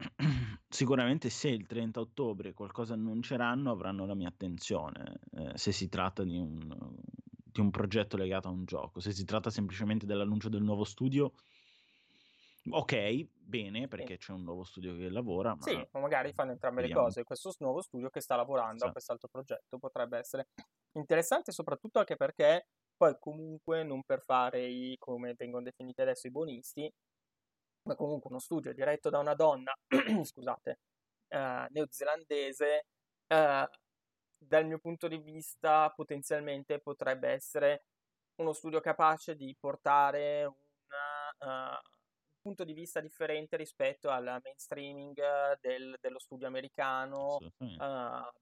Sicuramente 0.68 1.30
se 1.30 1.48
il 1.48 1.66
30 1.66 2.00
ottobre 2.00 2.54
qualcosa 2.54 2.94
annunceranno 2.94 3.70
avranno 3.70 4.06
la 4.06 4.14
mia 4.14 4.28
attenzione, 4.28 5.20
eh, 5.32 5.52
se 5.56 5.72
si 5.72 5.88
tratta 5.88 6.22
di 6.22 6.38
un, 6.38 6.94
di 7.26 7.60
un, 7.60 7.70
progetto 7.70 8.16
legato 8.16 8.48
a 8.48 8.52
un 8.52 8.64
gioco, 8.64 9.00
se 9.00 9.12
si 9.12 9.24
tratta 9.24 9.50
semplicemente 9.50 10.06
dell'annuncio 10.06 10.48
del 10.48 10.62
nuovo 10.62 10.84
studio, 10.84 11.32
ok, 12.68 13.26
bene, 13.30 13.88
perché 13.88 14.16
c'è 14.16 14.32
un 14.32 14.42
nuovo 14.42 14.64
studio 14.64 14.96
che 14.96 15.08
lavora. 15.08 15.54
Ma 15.54 15.62
sì, 15.62 15.74
ma 15.92 16.00
magari 16.00 16.32
fanno 16.32 16.52
entrambe 16.52 16.82
vediamo. 16.82 17.02
le 17.02 17.06
cose, 17.06 17.24
questo 17.24 17.54
nuovo 17.60 17.80
studio 17.80 18.10
che 18.10 18.20
sta 18.20 18.36
lavorando 18.36 18.82
sì. 18.82 18.86
a 18.88 18.92
quest'altro 18.92 19.28
progetto 19.28 19.78
potrebbe 19.78 20.18
essere 20.18 20.48
interessante 20.92 21.52
soprattutto 21.52 21.98
anche 21.98 22.16
perché 22.16 22.68
poi 22.96 23.16
comunque 23.18 23.82
non 23.82 24.02
per 24.02 24.20
fare 24.22 24.66
i, 24.66 24.96
come 24.98 25.34
vengono 25.34 25.64
definiti 25.64 26.02
adesso 26.02 26.26
i 26.26 26.30
bonisti, 26.30 26.92
ma 27.84 27.94
comunque 27.94 28.30
uno 28.30 28.38
studio 28.38 28.74
diretto 28.74 29.08
da 29.08 29.18
una 29.18 29.34
donna, 29.34 29.72
scusate, 30.22 30.80
eh, 31.28 31.66
neozelandese, 31.70 32.86
eh, 33.26 33.68
dal 34.42 34.66
mio 34.66 34.78
punto 34.78 35.08
di 35.08 35.18
vista 35.18 35.90
potenzialmente 35.94 36.78
potrebbe 36.78 37.28
essere 37.28 37.84
uno 38.36 38.52
studio 38.52 38.80
capace 38.80 39.34
di 39.34 39.54
portare 39.58 40.44
una, 40.44 41.76
uh, 41.76 41.99
punto 42.40 42.64
di 42.64 42.72
vista 42.72 43.00
differente 43.00 43.56
rispetto 43.56 44.08
al 44.10 44.40
mainstreaming 44.42 45.20
del, 45.60 45.96
dello 46.00 46.18
studio 46.18 46.46
americano, 46.46 47.36
uh, 47.36 47.76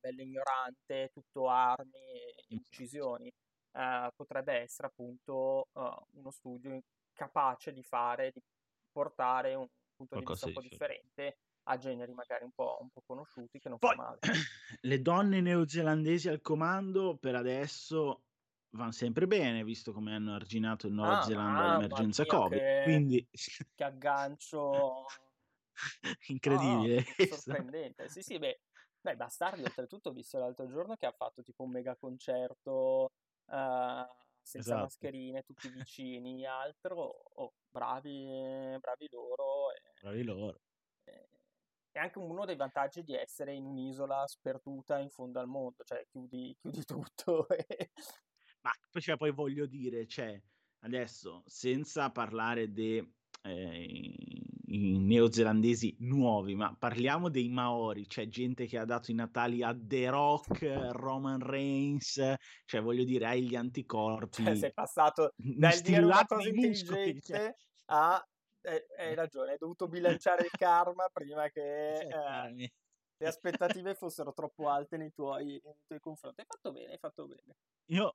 bello 0.01 0.23
ignorante, 0.23 1.11
tutto 1.13 1.49
armi 1.49 2.01
e 2.49 2.55
uccisioni. 2.55 3.33
Uh, 3.73 4.09
potrebbe 4.17 4.55
essere 4.55 4.89
appunto 4.89 5.69
uh, 5.73 6.07
uno 6.15 6.31
studio 6.31 6.81
capace 7.13 7.73
di 7.73 7.83
fare, 7.83 8.31
di 8.33 8.41
portare 8.91 9.55
un 9.55 9.67
punto 9.95 10.15
Qualcosa 10.15 10.47
di 10.47 10.53
vista 10.53 10.61
un 10.61 10.69
po' 10.69 10.77
differente 10.77 11.39
a 11.71 11.77
generi 11.77 12.15
magari 12.15 12.45
un 12.45 12.53
po', 12.53 12.79
un 12.81 12.89
po 12.89 13.03
conosciuti 13.07 13.59
che 13.59 13.69
non 13.69 13.79
Poi, 13.79 13.95
fa 13.95 14.03
male. 14.03 14.19
Le 14.81 15.03
donne 15.03 15.41
neozelandesi 15.41 16.29
al 16.29 16.41
comando 16.41 17.17
per 17.17 17.35
adesso 17.35 18.23
vanno 18.71 18.93
sempre 18.93 19.27
bene, 19.27 19.65
visto 19.65 19.93
come 19.93 20.15
hanno 20.15 20.35
arginato 20.35 20.87
il 20.87 20.93
Nuova 20.93 21.19
ah, 21.19 21.23
Zelanda 21.23 21.61
all'emergenza 21.61 22.25
Covid. 22.27 22.59
Che, 22.59 22.81
quindi... 22.85 23.29
che 23.75 23.85
aggancio 23.85 25.07
incredibile. 26.29 27.05
Oh, 27.31 27.37
sorprendente. 27.37 28.09
sì, 28.09 28.23
sì, 28.23 28.39
beh, 28.39 28.61
beh, 29.01 29.17
Bastardi 29.17 29.63
oltretutto 29.63 30.11
ho 30.11 30.13
visto 30.13 30.39
l'altro 30.39 30.67
giorno 30.67 30.97
che 30.97 31.07
ha 31.07 31.13
fatto 31.13 31.43
tipo 31.43 31.63
un 31.63 31.71
mega 31.71 31.97
concerto 31.97 33.13
uh, 33.47 34.07
senza 34.41 34.71
esatto. 34.71 34.83
mascherine, 34.83 35.43
tutti 35.43 35.69
vicini, 35.87 36.47
altro. 36.47 37.23
Oh, 37.35 37.55
bravi, 37.71 38.77
bravi 38.81 39.09
loro. 39.11 39.73
E, 39.73 39.81
bravi 40.01 40.23
loro. 40.23 40.61
E, 41.05 41.29
è 41.91 41.99
anche 41.99 42.19
uno 42.19 42.45
dei 42.45 42.57
vantaggi 42.57 43.03
di 43.03 43.15
essere 43.15 43.55
in 43.55 43.65
un'isola 43.65 44.27
sperduta 44.27 44.99
in 44.99 45.11
fondo 45.11 45.41
al 45.41 45.49
mondo, 45.49 45.83
cioè 45.85 46.07
chiudi, 46.07 46.57
chiudi 46.61 46.85
tutto 46.85 47.49
e, 47.57 47.91
ma 48.93 49.01
cioè, 49.01 49.17
poi 49.17 49.33
voglio 49.33 49.67
dire, 49.67 50.07
cioè, 50.07 50.41
adesso, 50.81 51.43
senza 51.47 52.11
parlare 52.11 52.73
dei 52.73 53.07
eh, 53.43 54.15
neozelandesi 54.67 55.97
nuovi, 56.01 56.55
ma 56.55 56.75
parliamo 56.79 57.29
dei 57.29 57.49
Maori, 57.49 58.09
cioè 58.09 58.29
gente 58.29 58.67
che 58.67 58.79
ha 58.79 58.85
dato 58.85 59.11
i 59.11 59.15
natali 59.15 59.63
a 59.63 59.77
The 59.79 60.11
Rock, 60.11 60.63
Roman 60.93 61.41
Reigns, 61.41 62.21
cioè 62.65 62.81
voglio 62.81 63.05
dire, 63.05 63.27
hai 63.27 63.49
gli 63.49 63.57
anticorpi. 63.57 64.45
Cioè, 64.45 64.57
sei 64.57 64.73
passato 64.73 65.33
dal 65.37 65.79
dire 65.81 66.05
una 66.05 66.25
cosa 66.27 66.49
intelligente 66.49 67.21
cioè. 67.23 67.55
a... 67.87 68.23
Eh, 68.61 68.87
hai 68.99 69.15
ragione, 69.15 69.53
hai 69.53 69.59
dovuto 69.59 69.89
bilanciare 69.89 70.45
il 70.45 70.51
karma 70.51 71.09
prima 71.13 71.49
che... 71.49 72.07
Cioè, 72.11 72.53
eh, 72.53 72.73
le 73.21 73.27
aspettative 73.27 73.95
fossero 73.97 74.33
troppo 74.33 74.69
alte 74.69 74.97
nei 74.97 75.13
tuoi, 75.13 75.61
nei 75.65 75.75
tuoi 75.87 75.99
confronti. 75.99 76.41
Hai 76.41 76.47
fatto 76.47 76.71
bene, 76.71 76.93
hai 76.93 76.99
fatto 76.99 77.27
bene. 77.27 77.57
Io 77.87 78.15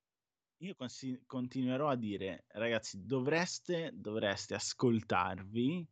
io 0.57 0.75
consi- 0.75 1.21
continuerò 1.25 1.89
a 1.89 1.95
dire, 1.95 2.45
ragazzi, 2.49 3.05
dovreste, 3.05 3.91
dovreste 3.93 4.55
ascoltarvi 4.55 5.87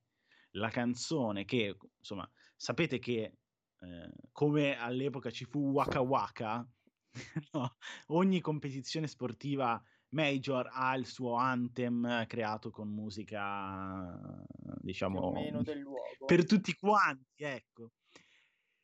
la 0.52 0.70
canzone 0.70 1.46
che, 1.46 1.78
insomma, 1.98 2.30
sapete 2.56 3.00
che 3.00 3.38
eh, 3.80 4.12
come 4.32 4.78
all'epoca 4.78 5.32
ci 5.32 5.46
fu 5.46 5.72
Waka 5.72 6.02
Waka, 6.02 6.68
no? 7.54 7.76
ogni 8.08 8.40
competizione 8.40 9.08
sportiva 9.08 9.82
major 10.10 10.70
ha 10.72 10.96
il 10.96 11.06
suo 11.06 11.36
anthem 11.36 12.26
creato 12.28 12.70
con 12.70 12.90
musica, 12.90 14.44
diciamo, 14.80 15.32
per 16.26 16.46
tutti 16.46 16.76
quanti, 16.76 17.44
ecco 17.44 17.92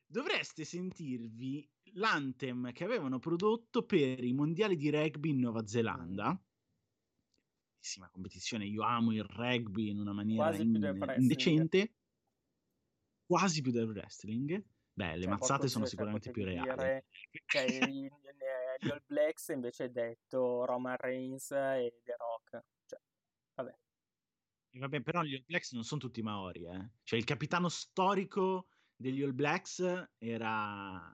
dovreste 0.08 0.64
sentirvi 0.64 1.70
l'anthem 1.98 2.72
che 2.72 2.84
avevano 2.84 3.20
prodotto 3.20 3.84
per 3.84 4.24
i 4.24 4.34
mondiali 4.34 4.76
di 4.76 4.90
rugby 4.90 5.30
in 5.30 5.40
Nuova 5.40 5.66
Zelanda. 5.66 6.40
Bellissima 7.74 8.10
competizione, 8.10 8.66
io 8.66 8.84
amo 8.84 9.14
il 9.14 9.24
rugby 9.24 9.90
in 9.90 10.00
una 10.00 10.14
maniera 10.14 10.56
in, 10.56 11.14
indecente. 11.18 11.94
Quasi 13.26 13.62
più 13.62 13.72
del 13.72 13.88
wrestling. 13.90 14.64
Beh, 14.94 15.16
le 15.16 15.22
cioè, 15.22 15.30
mazzate 15.30 15.68
sono 15.68 15.86
sicuramente 15.86 16.32
più 16.32 16.44
reali. 16.44 16.74
Dire, 16.76 17.06
cioè, 17.46 17.66
gli, 17.88 18.10
gli 18.80 18.90
All 18.90 19.04
Blacks 19.06 19.50
invece 19.50 19.86
è 19.86 19.90
detto 19.90 20.66
Roman 20.66 20.98
Reigns 20.98 21.52
e 21.52 22.00
The 22.04 22.16
Rock. 22.18 22.66
Cioè, 22.86 23.00
vabbè. 23.56 23.78
E 24.72 24.80
vabbè, 24.80 25.02
però 25.02 25.22
gli 25.22 25.36
All 25.36 25.44
Blacks 25.46 25.74
non 25.74 25.84
sono 25.84 26.00
tutti 26.00 26.22
maori, 26.22 26.66
eh. 26.66 26.90
Cioè, 27.04 27.20
il 27.20 27.26
capitano 27.26 27.70
storico 27.70 28.70
degli 28.96 29.22
All 29.22 29.36
Blacks 29.36 30.10
era 30.18 31.14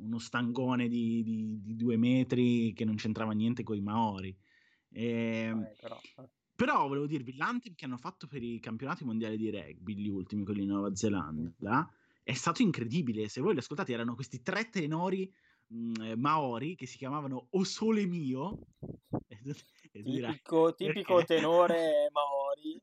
uno 0.00 0.18
stangone 0.18 0.88
di, 0.88 1.22
di, 1.22 1.60
di 1.62 1.76
due 1.76 1.96
metri 1.96 2.72
che 2.72 2.84
non 2.84 2.96
c'entrava 2.96 3.32
niente 3.32 3.62
con 3.62 3.76
i 3.76 3.80
Maori. 3.80 4.36
E, 4.90 5.06
ehm, 5.06 5.62
eh, 5.62 5.76
però, 5.80 6.00
eh. 6.16 6.28
però, 6.54 6.88
volevo 6.88 7.06
dirvi, 7.06 7.36
l'anthem 7.36 7.74
che 7.74 7.84
hanno 7.84 7.96
fatto 7.96 8.26
per 8.26 8.42
i 8.42 8.60
campionati 8.60 9.04
mondiali 9.04 9.36
di 9.36 9.50
rugby, 9.50 9.94
gli 9.94 10.08
ultimi, 10.08 10.44
quelli 10.44 10.60
di 10.60 10.66
Nuova 10.66 10.94
Zelanda, 10.94 11.88
è 12.22 12.32
stato 12.32 12.62
incredibile. 12.62 13.28
Se 13.28 13.40
voi 13.40 13.52
li 13.52 13.58
ascoltate, 13.58 13.92
erano 13.92 14.14
questi 14.14 14.42
tre 14.42 14.68
tenori 14.70 15.32
mh, 15.66 15.76
mm, 15.76 16.20
maori 16.20 16.74
che 16.74 16.86
si 16.86 16.96
chiamavano 16.96 17.48
O 17.50 17.64
Sole 17.64 18.06
Mio. 18.06 18.58
E 19.26 19.38
tu, 19.42 19.50
e 19.50 19.54
tu 19.54 20.02
tipico, 20.02 20.74
dirai, 20.76 20.92
tipico 20.92 21.24
tenore 21.24 22.08
maori 22.12 22.80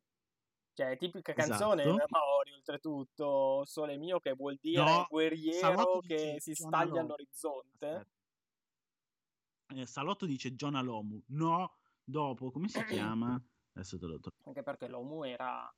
cioè, 0.82 0.98
tipica 0.98 1.34
canzone 1.34 1.84
esatto. 1.84 2.06
Maori, 2.10 2.52
oltretutto, 2.54 3.64
Sole 3.66 3.98
mio, 3.98 4.20
che 4.20 4.34
vuol 4.34 4.58
dire 4.60 4.84
no, 4.84 5.06
guerriero 5.10 6.00
che 6.00 6.38
si 6.40 6.56
staglia 6.56 7.02
all'orizzonte. 7.02 8.08
Eh, 9.68 9.86
Salotto 9.86 10.26
dice 10.26 10.56
John 10.56 10.76
Alomu. 10.76 11.22
No, 11.28 11.78
dopo, 12.04 12.52
come 12.52 12.68
si 12.68 12.84
chiama? 12.86 13.42
Adesso 13.74 13.98
te 14.00 14.06
lo 14.06 14.20
trovo. 14.20 14.38
Anche 14.44 14.64
perché 14.64 14.88
l'Omu 14.88 15.24
era 15.24 15.72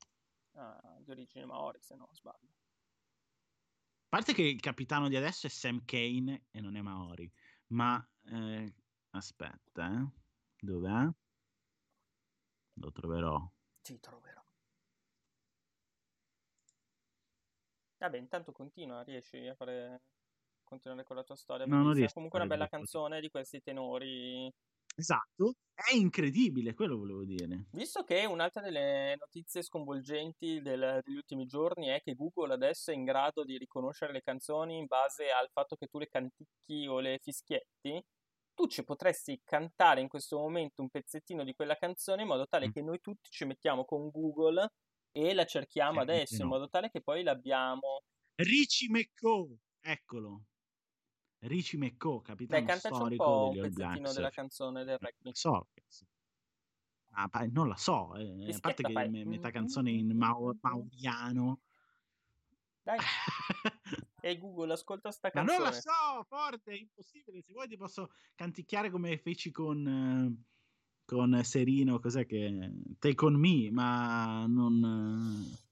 uh, 0.52 1.02
di 1.02 1.10
origine 1.10 1.44
Maori, 1.44 1.78
se 1.80 1.94
non 1.94 2.08
sbaglio. 2.12 2.52
A 4.04 4.20
parte 4.20 4.32
che 4.32 4.42
il 4.42 4.60
capitano 4.60 5.08
di 5.08 5.16
adesso 5.16 5.46
è 5.46 5.50
Sam 5.50 5.84
Kane 5.84 6.46
e 6.50 6.60
non 6.60 6.76
è 6.76 6.80
Maori. 6.80 7.30
Ma, 7.68 8.04
eh, 8.26 8.74
aspetta, 9.10 9.92
eh. 9.92 10.08
Dov'è? 10.60 11.08
Lo 12.74 12.92
troverò. 12.92 13.52
Ti 13.80 14.00
troverò. 14.00 14.33
Vabbè, 18.04 18.18
intanto 18.18 18.52
continua, 18.52 19.02
riesci 19.02 19.46
a 19.46 19.54
fare 19.54 20.02
continuare 20.62 21.04
con 21.04 21.16
la 21.16 21.22
tua 21.22 21.36
storia. 21.36 21.64
No, 21.64 21.82
non 21.82 21.94
riesco 21.94 22.12
comunque 22.12 22.38
una 22.38 22.48
bella 22.48 22.68
canzone 22.68 23.18
di 23.18 23.30
questi 23.30 23.62
tenori. 23.62 24.52
Esatto, 24.94 25.54
è 25.72 25.94
incredibile, 25.94 26.74
quello 26.74 26.98
volevo 26.98 27.24
dire. 27.24 27.64
Visto 27.72 28.04
che 28.04 28.26
un'altra 28.26 28.60
delle 28.60 29.16
notizie 29.18 29.62
sconvolgenti 29.62 30.60
del, 30.60 31.00
degli 31.02 31.16
ultimi 31.16 31.46
giorni 31.46 31.86
è 31.86 32.02
che 32.02 32.14
Google 32.14 32.52
adesso 32.52 32.90
è 32.90 32.94
in 32.94 33.04
grado 33.04 33.42
di 33.42 33.56
riconoscere 33.56 34.12
le 34.12 34.20
canzoni 34.20 34.76
in 34.76 34.84
base 34.84 35.30
al 35.30 35.48
fatto 35.50 35.74
che 35.74 35.86
tu 35.86 35.98
le 35.98 36.08
canticchi 36.08 36.86
o 36.86 37.00
le 37.00 37.18
fischietti, 37.22 38.04
tu 38.52 38.66
ci 38.66 38.84
potresti 38.84 39.40
cantare 39.42 40.02
in 40.02 40.08
questo 40.08 40.38
momento 40.38 40.82
un 40.82 40.90
pezzettino 40.90 41.42
di 41.42 41.54
quella 41.54 41.74
canzone 41.76 42.20
in 42.20 42.28
modo 42.28 42.46
tale 42.46 42.68
mm. 42.68 42.70
che 42.70 42.82
noi 42.82 43.00
tutti 43.00 43.30
ci 43.30 43.46
mettiamo 43.46 43.86
con 43.86 44.10
Google 44.10 44.68
e 45.16 45.32
la 45.32 45.46
cerchiamo 45.46 45.92
sì, 45.92 45.98
adesso 46.00 46.36
no. 46.38 46.42
in 46.42 46.48
modo 46.48 46.68
tale 46.68 46.90
che 46.90 47.00
poi 47.00 47.22
l'abbiamo. 47.22 48.02
Ricci 48.34 48.88
McCo, 48.88 49.58
eccolo. 49.80 50.46
Ricci 51.38 51.76
McCo, 51.76 52.20
capitano 52.20 52.64
Dai, 52.64 52.78
storico 52.78 53.50
un, 53.50 53.56
un 53.56 53.62
pezzettino 53.62 54.12
della 54.12 54.30
canzone 54.30 54.82
del 54.82 54.98
rugby. 54.98 55.30
So, 55.32 55.68
ah, 57.12 57.30
non 57.52 57.68
la 57.68 57.76
so, 57.76 58.16
eh. 58.16 58.52
a 58.52 58.58
parte 58.58 58.82
che 58.82 58.92
fai. 58.92 59.08
metà 59.24 59.52
canzone 59.52 59.92
in 59.92 60.16
mau- 60.16 60.58
mauriano. 60.60 61.60
Dai. 62.82 62.98
e 64.20 64.38
Google, 64.38 64.72
ascolta 64.72 65.12
sta 65.12 65.30
canzone. 65.30 65.58
Ma 65.58 65.64
non 65.64 65.72
la 65.72 65.80
so, 65.80 66.24
forte, 66.26 66.72
è 66.72 66.76
impossibile. 66.76 67.40
Se 67.40 67.52
vuoi 67.52 67.68
ti 67.68 67.76
posso 67.76 68.10
canticchiare 68.34 68.90
come 68.90 69.16
feci 69.18 69.52
con... 69.52 69.86
Eh 69.86 70.52
con 71.04 71.40
Serino, 71.44 71.98
cos'è 71.98 72.26
che... 72.26 72.72
Take 72.98 73.24
on 73.24 73.34
me, 73.34 73.70
ma 73.70 74.46
non... 74.46 75.62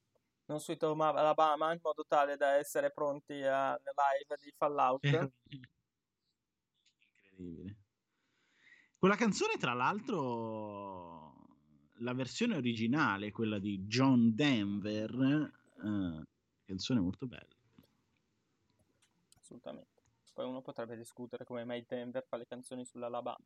Non 0.44 0.60
sui 0.60 0.76
Tom 0.76 1.00
Alabama 1.00 1.72
in 1.72 1.80
modo 1.82 2.04
tale 2.06 2.36
da 2.36 2.56
essere 2.56 2.90
pronti 2.90 3.42
alla 3.42 3.78
live 3.78 4.36
di 4.42 4.52
Fallout. 4.56 5.32
Incredibile. 7.30 7.76
Quella 8.98 9.16
canzone, 9.16 9.56
tra 9.56 9.72
l'altro, 9.72 11.34
la 11.98 12.12
versione 12.12 12.56
originale, 12.56 13.30
quella 13.32 13.58
di 13.58 13.80
John 13.86 14.34
Denver, 14.34 15.50
eh, 15.82 16.22
canzone 16.64 17.00
molto 17.00 17.26
bella. 17.26 17.56
Assolutamente. 19.40 20.02
Poi 20.32 20.46
uno 20.46 20.60
potrebbe 20.60 20.96
discutere 20.96 21.44
come 21.44 21.64
mai 21.64 21.84
Denver 21.86 22.24
fa 22.24 22.36
le 22.36 22.46
canzoni 22.46 22.84
sull'Alabama. 22.84 23.44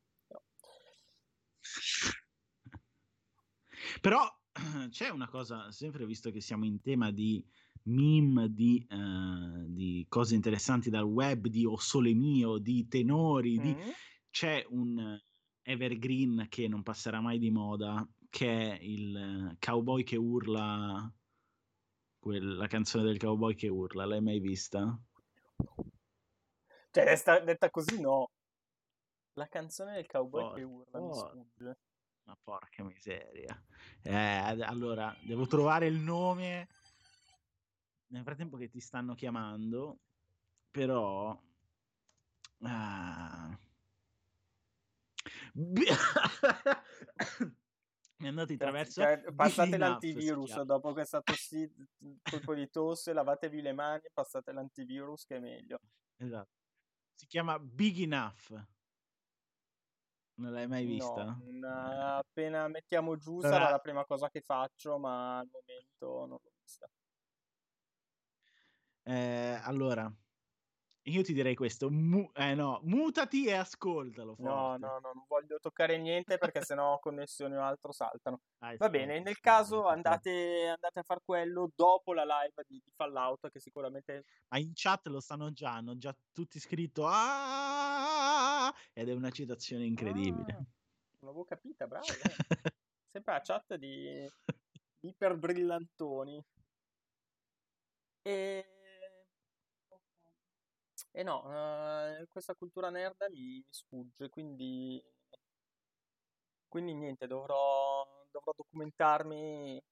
Però... 4.00 4.24
C'è 4.88 5.10
una 5.10 5.28
cosa, 5.28 5.70
sempre 5.70 6.06
visto 6.06 6.30
che 6.30 6.40
siamo 6.40 6.64
in 6.64 6.80
tema 6.80 7.10
di 7.10 7.44
meme, 7.82 8.52
di, 8.52 8.86
uh, 8.90 9.64
di 9.66 10.06
cose 10.08 10.34
interessanti 10.34 10.88
dal 10.88 11.04
web, 11.04 11.46
di 11.48 11.66
O 11.66 11.76
Sole 11.76 12.14
Mio, 12.14 12.58
di 12.58 12.88
tenori, 12.88 13.58
mm-hmm. 13.58 13.74
di... 13.74 13.92
c'è 14.30 14.64
un 14.70 15.20
evergreen 15.62 16.46
che 16.48 16.68
non 16.68 16.82
passerà 16.82 17.20
mai 17.20 17.38
di 17.38 17.50
moda, 17.50 18.08
che 18.30 18.72
è 18.72 18.78
il 18.80 19.56
cowboy 19.58 20.02
che 20.04 20.16
urla 20.16 21.12
quella 22.18 22.66
canzone 22.66 23.04
del 23.04 23.18
cowboy 23.18 23.54
che 23.54 23.68
urla, 23.68 24.04
l'hai 24.04 24.20
mai 24.20 24.40
vista? 24.40 24.98
Cioè, 26.90 27.04
detta, 27.04 27.38
detta 27.40 27.70
così 27.70 28.00
no. 28.00 28.30
La 29.34 29.46
canzone 29.46 29.94
del 29.94 30.06
cowboy 30.06 30.42
oh, 30.42 30.52
che 30.54 30.62
urla 30.62 31.00
oh. 31.00 31.06
mi 31.06 31.14
sfugge. 31.14 31.78
Ma 32.26 32.36
porca 32.42 32.82
miseria. 32.82 33.62
Eh, 34.02 34.14
allora, 34.14 35.16
devo 35.22 35.46
trovare 35.46 35.86
il 35.86 35.96
nome 35.96 36.68
nel 38.08 38.22
frattempo 38.22 38.56
che 38.56 38.68
ti 38.68 38.80
stanno 38.80 39.14
chiamando, 39.14 40.00
però... 40.70 41.38
Ah... 42.60 43.58
Mi 48.18 48.24
è 48.24 48.28
andato 48.28 48.54
attraverso. 48.54 49.02
Cioè, 49.02 49.22
passate 49.34 49.76
l'antivirus 49.76 50.62
dopo 50.62 50.94
che 50.94 51.02
è 51.02 51.04
stato 51.04 51.34
sì, 51.34 51.70
colpo 52.22 52.54
di 52.54 52.70
tosse, 52.70 53.12
lavatevi 53.12 53.60
le 53.60 53.74
mani 53.74 54.08
passate 54.12 54.52
l'antivirus 54.52 55.26
che 55.26 55.36
è 55.36 55.40
meglio. 55.40 55.80
Esatto. 56.16 56.54
Si 57.14 57.26
chiama 57.26 57.58
Big 57.58 58.00
Enough. 58.00 58.66
Non 60.38 60.52
l'hai 60.52 60.66
mai 60.66 60.84
vista? 60.84 61.24
No, 61.24 61.42
una... 61.46 62.16
appena 62.16 62.68
mettiamo 62.68 63.16
giù 63.16 63.38
allora... 63.38 63.48
sarà 63.48 63.70
la 63.70 63.78
prima 63.78 64.04
cosa 64.04 64.28
che 64.28 64.40
faccio, 64.42 64.98
ma 64.98 65.38
al 65.38 65.48
momento 65.50 66.26
non 66.26 66.38
l'ho 66.42 66.52
vista. 66.60 66.88
Eh, 69.02 69.58
allora, 69.62 70.12
io 71.06 71.22
ti 71.22 71.32
direi 71.32 71.54
questo, 71.54 71.90
mu- 71.90 72.30
eh 72.34 72.54
no, 72.54 72.80
mutati 72.84 73.46
e 73.46 73.54
ascoltalo. 73.54 74.34
Forte. 74.34 74.42
No, 74.42 74.76
no, 74.76 74.98
no, 74.98 75.10
non 75.14 75.24
voglio 75.28 75.58
toccare 75.60 75.98
niente 75.98 76.36
perché 76.38 76.62
sennò 76.62 76.98
connessioni 77.00 77.54
o 77.54 77.62
altro 77.62 77.92
saltano. 77.92 78.40
Ah, 78.58 78.74
Va 78.76 78.88
bene, 78.88 79.20
nel 79.20 79.38
caso 79.38 79.86
andate, 79.86 80.68
andate, 80.68 80.98
a 80.98 81.02
far 81.02 81.20
quello 81.24 81.70
dopo 81.74 82.12
la 82.12 82.24
live 82.24 82.64
di, 82.66 82.80
di, 82.82 82.90
Fallout 82.94 83.50
che 83.50 83.60
sicuramente... 83.60 84.24
Ma 84.48 84.58
in 84.58 84.72
chat 84.74 85.06
lo 85.06 85.20
sanno 85.20 85.52
già, 85.52 85.74
hanno 85.74 85.96
già 85.96 86.14
tutti 86.32 86.58
scritto 86.58 87.06
ah! 87.06 88.74
ed 88.92 89.08
è 89.08 89.12
una 89.12 89.30
citazione 89.30 89.84
incredibile. 89.84 90.52
Ah, 90.52 90.56
non 90.56 90.66
l'avevo 91.20 91.44
capita, 91.44 91.86
bravo. 91.86 92.06
Eh. 92.06 92.10
Sempre 93.12 93.32
la 93.32 93.40
chat 93.40 93.74
di, 93.76 94.28
di 94.98 95.08
iperbrillantoni. 95.08 96.44
E 98.22 98.75
e 101.16 101.22
no, 101.22 101.44
uh, 101.46 102.26
questa 102.28 102.54
cultura 102.54 102.90
nerd 102.90 103.16
mi, 103.30 103.54
mi 103.54 103.64
sfugge, 103.70 104.28
quindi, 104.28 105.02
quindi 106.68 106.92
niente, 106.92 107.26
dovrò, 107.26 108.06
dovrò 108.30 108.52
documentarmi. 108.54 109.82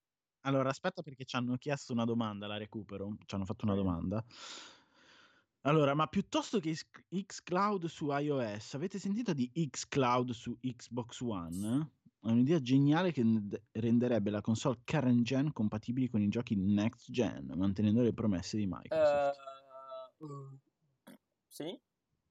Allora, 0.42 0.68
aspetta 0.68 1.00
perché 1.00 1.24
ci 1.24 1.36
hanno 1.36 1.56
chiesto 1.56 1.94
una 1.94 2.04
domanda, 2.04 2.46
la 2.46 2.58
recupero, 2.58 3.16
ci 3.24 3.34
hanno 3.34 3.46
fatto 3.46 3.64
una 3.64 3.74
domanda. 3.74 4.22
Allora, 5.62 5.94
ma 5.94 6.06
piuttosto 6.08 6.60
che 6.60 6.76
xCloud 7.08 7.86
su 7.86 8.10
iOS, 8.10 8.74
avete 8.74 8.98
sentito 8.98 9.32
di 9.32 9.50
xCloud 9.50 10.30
su 10.32 10.58
Xbox 10.60 11.20
One? 11.22 11.90
È 12.20 12.28
un'idea 12.28 12.60
geniale 12.60 13.12
che 13.12 13.24
renderebbe 13.72 14.28
la 14.28 14.42
console 14.42 14.82
current 14.84 15.22
gen 15.22 15.54
compatibile 15.54 16.10
con 16.10 16.20
i 16.20 16.28
giochi 16.28 16.54
next 16.54 17.10
gen, 17.10 17.50
mantenendo 17.56 18.02
le 18.02 18.12
promesse 18.12 18.58
di 18.58 18.66
Microsoft. 18.66 19.38
Uh, 20.18 20.60
sì. 21.54 21.80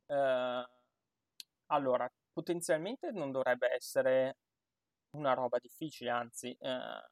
Eh, 0.07 0.67
allora, 1.67 2.11
potenzialmente 2.34 3.11
non 3.11 3.32
dovrebbe 3.32 3.71
essere 3.74 4.38
una 5.11 5.34
roba 5.34 5.59
difficile, 5.59 6.09
anzi, 6.09 6.55
eh, 6.59 7.09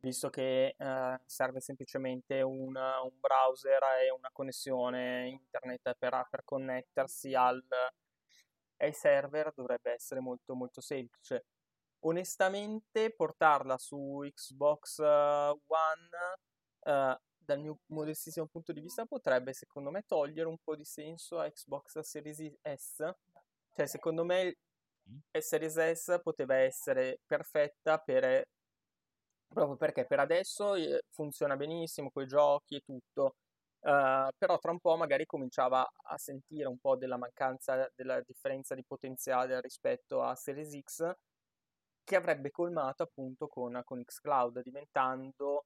visto 0.00 0.30
che 0.30 0.74
eh, 0.78 1.20
serve 1.26 1.60
semplicemente 1.60 2.40
un, 2.42 2.74
un, 2.76 3.20
browser 3.20 3.82
e 4.02 4.10
una 4.10 4.30
connessione 4.32 5.28
internet 5.28 5.94
per, 5.98 6.26
per 6.30 6.42
connettersi 6.44 7.34
al, 7.34 7.62
ai 8.78 8.92
server, 8.92 9.52
dovrebbe 9.54 9.92
essere 9.92 10.20
molto 10.20 10.54
molto 10.54 10.80
semplice. 10.80 11.44
Onestamente, 12.04 13.12
portarla 13.14 13.76
su 13.78 14.20
Xbox 14.34 14.98
One 15.00 16.08
Uh, 16.82 17.14
dal 17.50 17.60
mio 17.60 17.80
modestissimo 17.86 18.46
punto 18.46 18.72
di 18.72 18.80
vista, 18.80 19.06
potrebbe 19.06 19.52
secondo 19.52 19.90
me 19.90 20.04
togliere 20.06 20.48
un 20.48 20.58
po' 20.62 20.76
di 20.76 20.84
senso 20.84 21.40
a 21.40 21.50
Xbox 21.50 21.98
Series 22.00 22.52
S. 22.62 23.12
Cioè, 23.72 23.86
secondo 23.86 24.24
me. 24.24 24.54
Series 25.36 25.90
S 25.92 26.20
poteva 26.22 26.54
essere 26.54 27.18
perfetta 27.26 27.98
per 27.98 28.44
proprio 29.48 29.76
perché 29.76 30.06
per 30.06 30.20
adesso 30.20 30.76
eh, 30.76 31.02
funziona 31.10 31.56
benissimo 31.56 32.10
con 32.12 32.22
i 32.22 32.26
giochi 32.26 32.76
e 32.76 32.80
tutto. 32.80 33.34
Uh, 33.80 34.28
però 34.36 34.58
tra 34.58 34.70
un 34.70 34.78
po' 34.78 34.96
magari 34.96 35.24
cominciava 35.24 35.88
a 36.02 36.18
sentire 36.18 36.68
un 36.68 36.78
po' 36.78 36.96
della 36.96 37.16
mancanza 37.16 37.90
della 37.96 38.20
differenza 38.20 38.74
di 38.74 38.84
potenziale 38.84 39.58
rispetto 39.60 40.22
a 40.22 40.34
Series 40.36 40.78
X 40.80 41.12
che 42.04 42.16
avrebbe 42.16 42.50
colmato 42.50 43.02
appunto 43.04 43.48
con, 43.48 43.80
con 43.84 44.04
Xcloud 44.04 44.60
diventando 44.62 45.64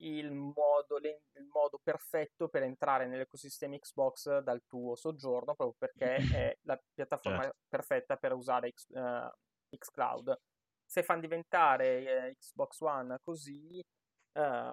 il 0.00 0.30
modo, 0.32 0.98
il 0.98 1.48
modo, 1.52 1.78
perfetto 1.82 2.48
per 2.48 2.62
entrare 2.62 3.06
nell'ecosistema 3.06 3.76
Xbox 3.76 4.38
dal 4.38 4.64
tuo 4.66 4.94
soggiorno, 4.94 5.54
proprio 5.54 5.74
perché 5.78 6.16
è 6.48 6.58
la 6.62 6.80
piattaforma 6.92 7.42
certo. 7.42 7.58
perfetta 7.68 8.16
per 8.16 8.32
usare 8.32 8.72
X, 8.72 8.86
uh, 8.90 9.30
Xcloud. 9.76 10.40
Se 10.84 11.02
fanno 11.02 11.20
diventare 11.20 12.28
uh, 12.28 12.38
Xbox 12.38 12.80
One 12.80 13.18
così, 13.22 13.84
uh, 14.32 14.72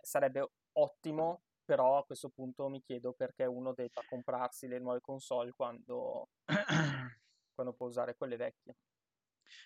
sarebbe 0.00 0.50
ottimo, 0.72 1.42
però 1.64 1.98
a 1.98 2.04
questo 2.04 2.28
punto 2.28 2.68
mi 2.68 2.82
chiedo 2.82 3.12
perché 3.12 3.44
uno 3.44 3.72
debba 3.72 4.02
comprarsi 4.08 4.68
le 4.68 4.78
nuove 4.78 5.00
console 5.00 5.52
quando, 5.52 6.28
quando 7.54 7.72
può 7.72 7.86
usare 7.86 8.16
quelle 8.16 8.36
vecchie. 8.36 8.76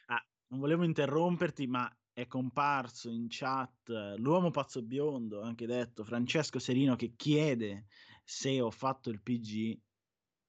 Ah, 0.06 0.24
non 0.48 0.60
volevo 0.60 0.84
interromperti, 0.84 1.66
ma 1.66 1.90
è 2.12 2.26
comparso 2.26 3.08
in 3.08 3.26
chat 3.28 3.88
l'uomo 4.16 4.50
pazzo 4.50 4.82
biondo, 4.82 5.40
anche 5.40 5.66
detto 5.66 6.04
Francesco 6.04 6.58
Serino 6.58 6.94
che 6.94 7.14
chiede 7.16 7.86
se 8.24 8.60
ho 8.60 8.70
fatto 8.70 9.10
il 9.10 9.20
PG. 9.20 9.78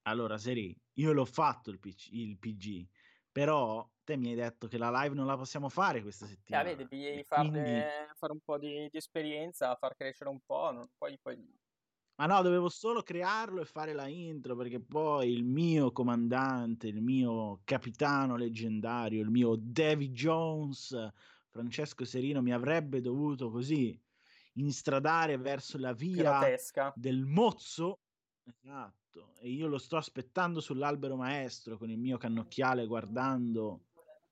Allora, 0.04 0.38
Seri, 0.38 0.76
io 0.94 1.14
l'ho 1.14 1.26
fatto 1.26 1.70
il 1.70 1.80
PG, 1.80 2.12
il 2.12 2.38
PG, 2.38 2.86
però 3.32 3.90
te 4.04 4.18
mi 4.18 4.30
hai 4.30 4.36
detto 4.36 4.68
che 4.68 4.78
la 4.78 4.92
live 4.92 5.16
non 5.16 5.26
la 5.26 5.38
possiamo 5.38 5.70
fare 5.70 6.02
questa 6.02 6.26
settimana. 6.26 6.70
Eh, 6.70 6.76
devi 6.76 7.24
farne, 7.24 7.50
quindi... 7.50 7.82
fare 8.16 8.34
un 8.34 8.40
po' 8.44 8.58
di, 8.58 8.90
di, 8.92 8.98
esperienza, 8.98 9.76
far 9.76 9.96
crescere 9.96 10.30
un 10.30 10.40
po', 10.46 10.72
non, 10.74 10.90
poi, 10.98 11.18
poi 11.22 11.38
ma 12.16 12.28
no, 12.28 12.42
dovevo 12.44 12.70
solo 12.70 13.02
crearlo 13.02 13.62
e 13.62 13.66
fare 13.66 13.94
la 13.94 14.08
intro 14.08 14.56
perché 14.56 14.80
poi 14.80 15.32
il 15.32 15.44
mio 15.44 15.92
comandante, 15.92 16.88
il 16.88 17.02
mio 17.02 17.62
capitano 17.64 18.36
leggendario, 18.36 19.22
il 19.22 19.32
mio 19.32 19.56
Davy 19.58 20.12
Jones 20.12 20.96
Francesco 21.54 22.04
Serino 22.04 22.42
mi 22.42 22.52
avrebbe 22.52 23.00
dovuto 23.00 23.52
così 23.52 23.98
instradare 24.54 25.38
verso 25.38 25.78
la 25.78 25.94
via 25.94 26.40
Grotesca. 26.40 26.92
del 26.96 27.26
mozzo. 27.26 28.00
Esatto, 28.44 29.36
e 29.40 29.50
io 29.50 29.68
lo 29.68 29.78
sto 29.78 29.96
aspettando 29.98 30.60
sull'albero 30.60 31.16
maestro 31.16 31.78
con 31.78 31.92
il 31.92 32.00
mio 32.00 32.18
cannocchiale 32.18 32.88
guardando 32.88 33.86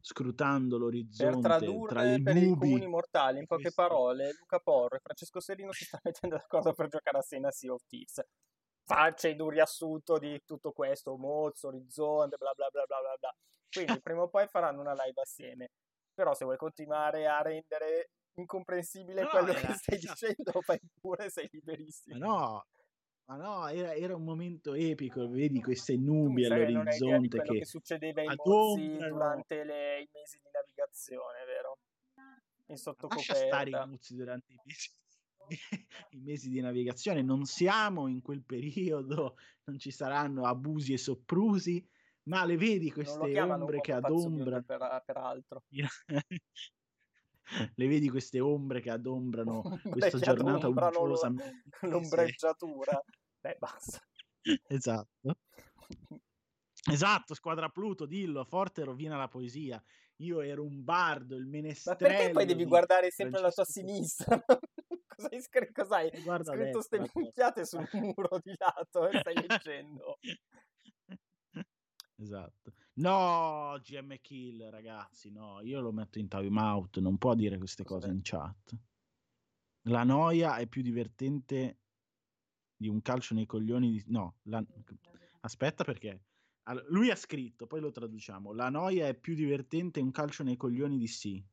scrutando 0.03 0.79
l'orizzonte 0.79 1.47
per 1.47 1.59
tradurre 1.59 1.89
tra 1.89 2.11
i 2.11 2.21
per 2.23 2.33
nubi. 2.33 2.47
i 2.47 2.71
comuni 2.71 2.87
mortali 2.87 3.37
in 3.37 3.45
poche 3.45 3.71
parole 3.71 4.35
Luca 4.39 4.57
Porro 4.57 4.95
e 4.95 4.99
Francesco 4.99 5.39
Serino 5.39 5.71
si 5.71 5.83
stanno 5.83 6.01
mettendo 6.05 6.37
d'accordo 6.37 6.73
per 6.73 6.87
giocare 6.87 7.19
a 7.19 7.21
Sena 7.21 7.51
Sea 7.51 7.71
of 7.71 7.83
Thieves 7.85 8.19
facendo 8.83 9.43
un 9.43 9.51
riassunto 9.51 10.17
di 10.17 10.41
tutto 10.43 10.71
questo 10.71 11.15
mozzo, 11.17 11.67
orizzonte 11.67 12.35
bla 12.37 12.51
bla 12.55 12.67
bla 12.71 12.83
bla 12.87 12.97
bla 12.99 13.15
bla 13.19 13.35
quindi 13.69 14.01
prima 14.01 14.23
o 14.23 14.27
poi 14.27 14.47
faranno 14.47 14.81
una 14.81 14.93
live 14.93 15.21
assieme 15.21 15.69
però 16.13 16.33
se 16.33 16.45
vuoi 16.45 16.57
continuare 16.57 17.27
a 17.27 17.41
rendere 17.41 18.11
incomprensibile 18.35 19.23
no, 19.23 19.29
quello 19.29 19.51
era, 19.51 19.59
che 19.59 19.73
stai 19.73 19.97
dicendo, 19.99 20.61
fai 20.61 20.79
pure, 20.99 21.29
sei 21.29 21.47
liberissimo. 21.51 22.17
Ma 22.17 22.25
no, 22.25 22.65
ma 23.25 23.35
no 23.35 23.67
era, 23.67 23.93
era, 23.93 24.15
un 24.15 24.23
momento 24.23 24.73
epico, 24.73 25.27
vedi 25.29 25.61
queste 25.61 25.97
nubi 25.97 26.45
all'orizzonte 26.45 27.41
che, 27.41 27.59
che 27.59 27.65
succedeva 27.65 28.21
ai 28.21 28.35
mozzi 28.35 28.97
durante 28.97 29.63
le, 29.63 30.01
i 30.01 30.09
mesi 30.13 30.39
di 30.41 30.49
navigazione, 30.51 31.45
vero? 31.45 31.77
In 32.67 32.77
sottocoperta. 32.77 33.33
Lascia 33.33 33.45
stare 33.47 33.69
i 33.69 33.87
mozzi 33.87 34.15
durante 34.15 34.53
i 34.53 34.59
mesi 34.63 34.89
i 36.11 36.19
mesi 36.19 36.49
di 36.49 36.61
navigazione, 36.61 37.21
non 37.21 37.45
siamo 37.45 38.07
in 38.07 38.21
quel 38.21 38.43
periodo, 38.43 39.37
non 39.65 39.77
ci 39.77 39.91
saranno 39.91 40.45
abusi 40.45 40.93
e 40.93 40.97
soprusi, 40.97 41.85
ma 42.23 42.45
le 42.45 42.57
vedi 42.57 42.91
queste 42.91 43.39
ombre 43.39 43.81
che 43.81 43.93
adombrano 43.93 44.63
per, 44.63 45.03
peraltro 45.05 45.63
le 47.75 47.87
vedi 47.87 48.09
queste 48.09 48.39
ombre 48.41 48.81
che 48.81 48.89
adombrano 48.89 49.79
questa 49.89 50.19
giornata 50.19 50.67
uggiosa 50.67 51.33
l'ombreggiatura 51.81 53.01
beh 53.41 53.57
basta 53.59 53.99
esatto 54.67 55.37
Esatto, 56.89 57.35
squadra 57.35 57.69
Pluto, 57.69 58.07
dillo, 58.07 58.43
forte 58.43 58.83
rovina 58.83 59.15
la 59.15 59.27
poesia. 59.27 59.81
Io 60.17 60.41
ero 60.41 60.63
un 60.63 60.83
bardo, 60.83 61.35
il 61.35 61.45
menestrello. 61.45 61.99
Ma 61.99 62.17
perché 62.17 62.31
poi 62.31 62.45
devi 62.45 62.65
guardare 62.65 63.11
sempre 63.11 63.37
alla 63.37 63.51
tua 63.51 63.65
sinistra? 63.65 64.43
cosa 65.21 65.29
hai 65.31 65.41
scritto? 65.41 65.83
Cosa 65.83 65.95
hai 65.97 66.09
Guarda 66.23 66.51
scritto 66.51 66.61
adesso, 66.61 66.81
ste 66.81 66.97
guarda. 66.97 67.19
minchiate 67.19 67.65
sul 67.65 67.87
muro 67.93 68.39
di 68.41 68.53
lato 68.57 69.07
e 69.07 69.19
stai 69.19 69.35
leggendo? 69.35 70.17
Esatto. 72.21 72.73
No, 72.93 73.79
GM 73.81 74.15
Kill, 74.21 74.69
ragazzi, 74.69 75.31
no, 75.31 75.59
io 75.61 75.81
lo 75.81 75.91
metto 75.91 76.19
in 76.19 76.27
time 76.27 76.61
out, 76.61 76.99
non 76.99 77.17
può 77.17 77.33
dire 77.33 77.57
queste 77.57 77.83
cose 77.83 78.09
in 78.09 78.19
chat. 78.21 78.77
La 79.85 80.03
noia 80.03 80.57
è 80.57 80.67
più 80.67 80.83
divertente 80.83 81.79
di 82.75 82.87
un 82.87 83.01
calcio 83.01 83.33
nei 83.33 83.47
coglioni 83.47 83.91
di... 83.91 84.03
No, 84.07 84.35
la- 84.43 84.63
aspetta 85.41 85.83
perché... 85.83 86.25
Allora, 86.65 86.85
lui 86.89 87.09
ha 87.09 87.15
scritto, 87.15 87.65
poi 87.65 87.79
lo 87.79 87.89
traduciamo. 87.89 88.53
La 88.53 88.69
noia 88.69 89.07
è 89.07 89.15
più 89.15 89.33
divertente 89.33 89.99
un 89.99 90.11
calcio 90.11 90.43
nei 90.43 90.57
coglioni 90.57 90.99
di 90.99 91.07
sì. 91.07 91.43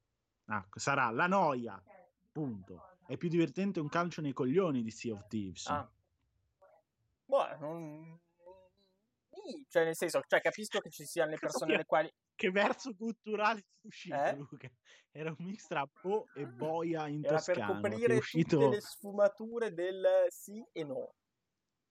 Ah, 0.46 0.66
sarà 0.74 1.08
la 1.10 1.26
noia, 1.26 1.82
punto. 2.30 2.82
È 3.06 3.16
più 3.16 3.30
divertente 3.30 3.80
un 3.80 3.88
calcio 3.88 4.20
nei 4.20 4.34
coglioni 4.34 4.82
di 4.82 4.90
Sea 4.90 5.14
of 5.14 5.26
Thieves. 5.28 5.66
Ah. 5.66 5.90
Boh, 7.24 7.56
non... 7.58 8.20
Sì, 9.48 9.64
Cioè, 9.66 9.84
nel 9.84 9.96
senso, 9.96 10.20
cioè, 10.26 10.40
capisco 10.40 10.78
che 10.80 10.90
ci 10.90 11.06
siano 11.06 11.30
le 11.30 11.38
persone 11.38 11.74
alle 11.74 11.84
quali... 11.86 12.12
Che 12.34 12.50
verso 12.50 12.94
culturale 12.94 13.60
è 13.60 13.86
uscito, 13.86 14.14
Eh? 14.14 14.34
Luca? 14.36 14.70
Era 15.10 15.30
un 15.30 15.36
mix 15.38 15.66
tra 15.66 15.86
Po 15.86 16.26
e 16.34 16.46
Boia 16.46 17.08
in 17.08 17.24
Era 17.24 17.40
per 17.42 17.56
toscano. 17.56 17.72
è 17.72 17.80
coprire 17.80 18.16
uscito... 18.16 18.58
tutte 18.58 18.74
le 18.74 18.80
sfumature 18.80 19.72
del 19.72 20.26
sì 20.28 20.62
e 20.72 20.84
no. 20.84 21.14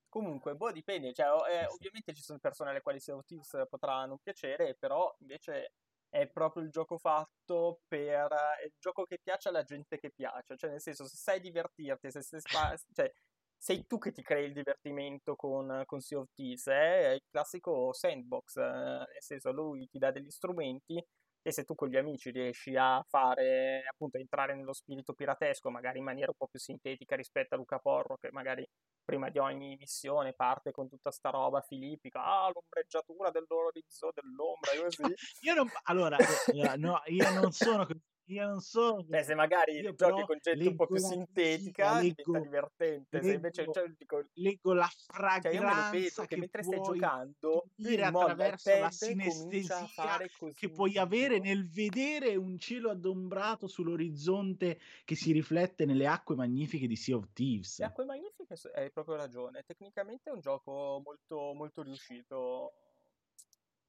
Comunque, 0.08 0.56
boh, 0.56 0.72
dipende. 0.72 1.14
Cioè, 1.14 1.26
eh, 1.26 1.66
ovviamente 1.66 2.14
ci 2.14 2.22
sono 2.22 2.40
persone 2.40 2.70
alle 2.70 2.82
quali 2.82 3.00
Thieves 3.00 3.66
potrà 3.68 4.06
non 4.06 4.20
piacere, 4.20 4.76
però 4.76 5.14
invece 5.20 5.74
è 6.10 6.28
proprio 6.28 6.64
il 6.64 6.70
gioco 6.70 6.98
fatto 6.98 7.82
per... 7.88 8.32
è 8.62 8.66
il 8.66 8.74
gioco 8.80 9.04
che 9.04 9.20
piace 9.22 9.50
alla 9.50 9.64
gente 9.64 9.98
che 9.98 10.12
piace. 10.12 10.56
Cioè, 10.56 10.70
nel 10.70 10.82
senso, 10.82 11.06
se 11.08 11.18
sai 11.18 11.40
divertirti, 11.40 12.12
se, 12.12 12.22
se 12.22 12.40
spa- 12.40 12.78
cioè, 12.94 13.12
sei 13.58 13.86
tu 13.86 13.98
che 13.98 14.12
ti 14.12 14.22
crei 14.22 14.46
il 14.46 14.54
divertimento 14.54 15.36
con, 15.36 15.84
con 15.86 16.00
Sea 16.00 16.20
of 16.20 16.30
Thieves, 16.34 16.68
eh? 16.68 17.02
è 17.02 17.10
il 17.10 17.24
classico 17.30 17.92
sandbox, 17.94 18.58
eh, 18.58 18.62
nel 18.62 19.08
senso, 19.20 19.52
lui 19.52 19.88
ti 19.88 19.98
dà 19.98 20.12
degli 20.12 20.30
strumenti 20.30 21.04
e 21.48 21.52
se 21.52 21.64
tu 21.64 21.76
con 21.76 21.88
gli 21.88 21.96
amici 21.96 22.30
riesci 22.30 22.76
a 22.76 23.02
fare, 23.08 23.84
appunto, 23.90 24.18
a 24.18 24.20
entrare 24.20 24.54
nello 24.54 24.74
spirito 24.74 25.14
piratesco, 25.14 25.70
magari 25.70 26.00
in 26.00 26.04
maniera 26.04 26.30
un 26.30 26.36
po' 26.38 26.48
più 26.48 26.60
sintetica 26.60 27.16
rispetto 27.16 27.56
a 27.56 27.58
Luca 27.58 27.80
Porro, 27.80 28.18
che 28.18 28.30
magari 28.32 28.68
prima 29.06 29.30
di 29.30 29.40
ogni 29.40 29.78
missione 29.80 30.34
parte 30.34 30.72
con 30.72 30.90
tutta 30.90 31.10
sta 31.10 31.30
roba 31.30 31.62
filippica, 31.62 32.22
ah, 32.22 32.52
l'ombreggiatura 32.54 33.32
dell'orizzonte, 33.32 34.22
dell'ombra, 34.22 34.72
così. 34.84 35.02
Io 35.48 35.54
non... 35.54 35.70
Allora, 35.84 36.18
eh, 36.18 36.76
no, 36.76 37.02
io 37.06 37.32
non 37.32 37.52
sono 37.52 37.86
così. 37.86 38.02
Io 38.30 38.46
non 38.46 38.60
sono 38.60 39.06
Cioè, 39.10 39.24
se 39.24 39.36
magari 39.36 39.80
Io 39.80 39.94
giochi 39.94 40.24
con 40.26 40.38
gente 40.42 40.68
un 40.68 40.76
po' 40.76 40.86
più 40.88 40.96
leggo 40.96 41.08
sintetica, 41.08 41.56
fisica, 41.56 42.00
diventa 42.00 42.22
leggo- 42.24 42.40
divertente. 42.40 43.08
Se 43.10 43.18
leggo- 43.20 43.34
invece, 43.36 43.68
cioè, 43.72 43.90
dico, 43.98 44.24
leggo 44.34 44.74
la 44.74 44.88
cioè, 44.88 45.54
io 45.54 45.60
fragranza 45.62 46.22
che, 46.24 46.28
che 46.28 46.38
mentre 46.38 46.64
stai 46.64 46.82
giocando, 46.82 47.64
dire 47.76 48.04
attraverso 48.04 48.80
la 48.80 48.92
sinestesia 48.92 50.18
che 50.54 50.70
puoi 50.70 50.98
avere 50.98 51.40
nel 51.40 51.70
vedere 51.70 52.36
un 52.36 52.58
cielo 52.58 52.90
adombrato 52.90 53.68
sull'orizzonte 53.68 54.80
che 55.06 55.16
si 55.16 55.32
riflette 55.32 55.86
nelle 55.86 56.08
acque 56.08 56.36
magnifiche 56.36 56.88
di 56.88 56.96
Sea 56.96 57.16
of 57.16 57.30
Thieves. 57.32 57.80
Le 57.80 57.86
acque 57.86 58.04
magnifiche, 58.06 58.56
so- 58.58 58.72
hai 58.74 58.92
proprio 58.92 59.16
ragione. 59.16 59.64
Tecnicamente 59.66 60.30
è 60.30 60.34
un 60.34 60.42
gioco 60.42 61.02
molto, 61.04 61.54
molto 61.54 61.82
riuscito. 61.82 62.74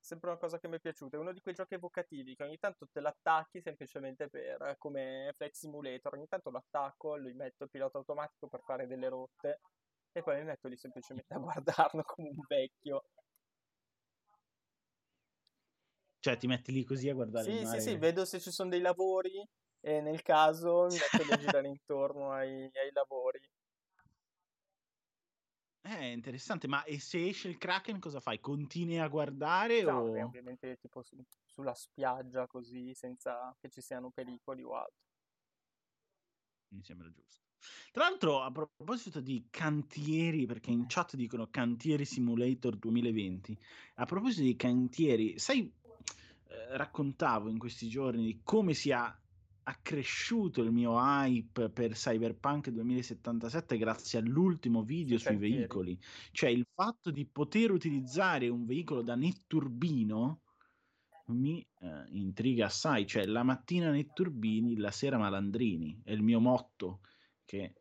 Sempre 0.09 0.30
una 0.30 0.38
cosa 0.38 0.59
che 0.59 0.68
mi 0.68 0.76
è 0.76 0.80
piaciuta. 0.80 1.18
È 1.18 1.20
uno 1.20 1.32
di 1.34 1.40
quei 1.42 1.54
giochi 1.54 1.74
evocativi 1.74 2.34
che 2.34 2.42
ogni 2.42 2.56
tanto 2.59 2.88
te 2.90 3.00
l'attacchi 3.00 3.61
semplicemente 3.61 4.30
per 4.30 4.76
come 4.78 5.34
Flight 5.36 5.52
Simulator. 5.54 6.14
Ogni 6.14 6.26
tanto 6.26 6.48
lo 6.48 6.56
attacco, 6.56 7.18
gli 7.20 7.34
metto 7.34 7.64
il 7.64 7.70
pilota 7.70 7.98
automatico 7.98 8.48
per 8.48 8.62
fare 8.62 8.86
delle 8.86 9.11
rotte 9.11 9.61
e 10.11 10.22
poi 10.22 10.38
mi 10.38 10.44
metto 10.44 10.66
lì 10.68 10.78
semplicemente 10.78 11.34
a 11.34 11.38
guardarlo 11.92 12.02
come 12.04 12.30
un 12.30 12.40
vecchio. 12.48 13.04
Cioè, 16.20 16.36
ti 16.36 16.46
metti 16.46 16.70
lì 16.70 16.84
così 16.84 17.09
a 17.09 17.14
guardare 17.14 17.50
il 17.50 17.56
Sì, 17.56 17.59
mare. 17.59 17.80
sì, 17.80 17.90
sì, 17.90 17.96
vedo 17.96 18.24
se 18.26 18.38
ci 18.40 18.50
sono 18.50 18.68
dei 18.70 18.80
lavori 18.80 19.46
e 19.80 20.00
nel 20.00 20.20
caso 20.22 20.86
mi 20.88 20.96
metto 20.98 21.22
lì 21.22 21.32
a 21.32 21.36
girare 21.38 21.68
intorno 21.68 22.32
ai, 22.32 22.64
ai 22.64 22.90
lavori. 22.92 23.40
È 25.97 26.05
interessante, 26.05 26.68
ma 26.68 26.84
e 26.84 27.01
se 27.01 27.28
esce 27.28 27.49
il 27.49 27.57
Kraken 27.57 27.99
cosa 27.99 28.20
fai? 28.20 28.41
Continui 28.41 28.99
a 28.99 29.09
guardare 29.09 29.82
No, 29.82 30.01
o... 30.01 30.24
ovviamente 30.24 30.76
tipo 30.76 31.03
su- 31.03 31.16
sulla 31.45 31.74
spiaggia 31.74 32.47
così 32.47 32.95
senza 32.95 33.57
che 33.59 33.70
ci 33.70 33.80
siano 33.80 34.11
pericoli 34.11 34.62
o 34.62 34.74
altro. 34.74 35.07
Mi 36.68 36.82
sembra 36.82 37.11
giusto. 37.11 37.47
Tra 37.91 38.05
l'altro, 38.05 38.43
a 38.43 38.53
proposito 38.53 39.20
di 39.20 39.49
cantieri, 39.51 40.47
perché 40.47 40.70
in 40.70 40.86
chat 40.86 41.16
dicono 41.16 41.49
Cantieri 41.49 42.05
Simulator 42.05 42.76
2020, 42.76 43.59
a 43.95 44.05
proposito 44.05 44.43
di 44.43 44.55
cantieri, 44.57 45.39
sai, 45.39 45.72
eh, 46.49 46.76
raccontavo 46.76 47.49
in 47.49 47.59
questi 47.59 47.89
giorni 47.89 48.24
di 48.24 48.41
come 48.45 48.74
sia 48.74 49.18
accresciuto 49.68 50.62
il 50.62 50.72
mio 50.72 50.98
hype 50.98 51.68
per 51.68 51.92
Cyberpunk 51.92 52.70
2077 52.70 53.76
grazie 53.76 54.18
all'ultimo 54.18 54.82
video 54.82 55.18
Sui 55.18 55.36
sui 55.36 55.36
veicoli. 55.36 55.98
Cioè 56.32 56.48
il 56.48 56.66
fatto 56.74 57.10
di 57.10 57.26
poter 57.26 57.70
utilizzare 57.70 58.48
un 58.48 58.64
veicolo 58.64 59.02
da 59.02 59.14
netturbino 59.14 60.40
mi 61.26 61.60
eh, 61.80 62.04
intriga 62.12 62.66
assai, 62.66 63.06
cioè 63.06 63.26
la 63.26 63.42
mattina 63.42 63.90
netturbini, 63.90 64.78
la 64.78 64.90
sera 64.90 65.18
malandrini, 65.18 66.00
è 66.02 66.12
il 66.12 66.22
mio 66.22 66.40
motto 66.40 67.00
che 67.44 67.58
eh, 67.58 67.74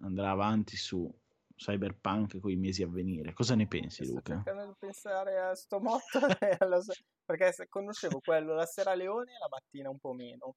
andrà 0.00 0.30
avanti 0.30 0.76
su 0.78 1.12
Cyberpunk 1.56 2.40
con 2.40 2.50
i 2.50 2.56
mesi 2.56 2.82
a 2.82 2.88
venire. 2.88 3.34
Cosa 3.34 3.54
ne 3.54 3.66
pensi, 3.66 4.04
Sto 4.04 4.14
Luca? 4.14 4.34
cercando 4.36 4.64
di 4.64 4.74
pensare 4.78 5.38
a 5.38 5.54
sto 5.54 5.78
motto 5.78 6.20
perché 7.26 7.68
conoscevo 7.68 8.20
quello 8.20 8.54
la 8.54 8.64
sera 8.64 8.94
Leone 8.94 9.32
e 9.32 9.38
la 9.38 9.48
mattina 9.50 9.90
un 9.90 9.98
po' 9.98 10.14
meno. 10.14 10.54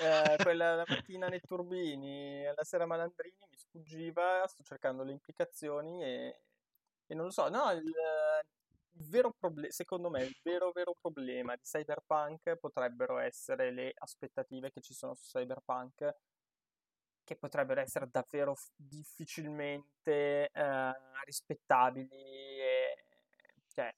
Eh, 0.00 0.36
quella 0.42 0.74
la 0.74 0.84
mattina 0.86 1.28
nei 1.28 1.40
turbini 1.40 2.42
la 2.54 2.64
sera 2.64 2.86
Malandrini 2.86 3.36
mi 3.50 3.56
sfuggiva, 3.56 4.46
sto 4.46 4.62
cercando 4.62 5.02
le 5.02 5.12
implicazioni 5.12 6.02
e, 6.02 6.40
e 7.06 7.14
non 7.14 7.26
lo 7.26 7.30
so. 7.30 7.48
No, 7.50 7.70
il, 7.72 7.82
il 7.84 9.08
vero 9.08 9.32
problema, 9.38 9.70
secondo 9.70 10.08
me, 10.10 10.24
il 10.24 10.36
vero, 10.42 10.72
vero 10.72 10.94
problema 10.98 11.54
di 11.56 11.62
Cyberpunk 11.62 12.56
potrebbero 12.56 13.18
essere 13.18 13.70
le 13.70 13.92
aspettative 13.98 14.70
che 14.70 14.80
ci 14.80 14.94
sono 14.94 15.14
su 15.14 15.24
Cyberpunk, 15.24 16.14
che 17.24 17.36
potrebbero 17.36 17.80
essere 17.80 18.08
davvero 18.10 18.54
f- 18.54 18.70
difficilmente 18.76 20.48
eh, 20.52 20.92
rispettabili. 21.24 22.08
E, 22.10 23.04
cioè, 23.68 23.92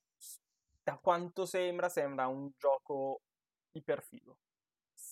da 0.82 0.96
quanto 0.98 1.44
sembra, 1.46 1.88
sembra 1.88 2.26
un 2.26 2.50
gioco 2.56 3.20
iperfigo 3.72 4.38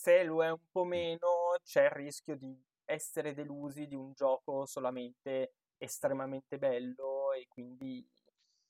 se 0.07 0.23
lo 0.23 0.45
è 0.45 0.51
un 0.51 0.61
po' 0.71 0.85
meno, 0.85 1.57
c'è 1.65 1.85
il 1.87 1.91
rischio 1.91 2.37
di 2.37 2.57
essere 2.85 3.35
delusi 3.35 3.89
di 3.89 3.97
un 3.97 4.13
gioco 4.13 4.65
solamente 4.65 5.55
estremamente 5.79 6.59
bello 6.59 7.33
e 7.33 7.47
quindi, 7.49 8.09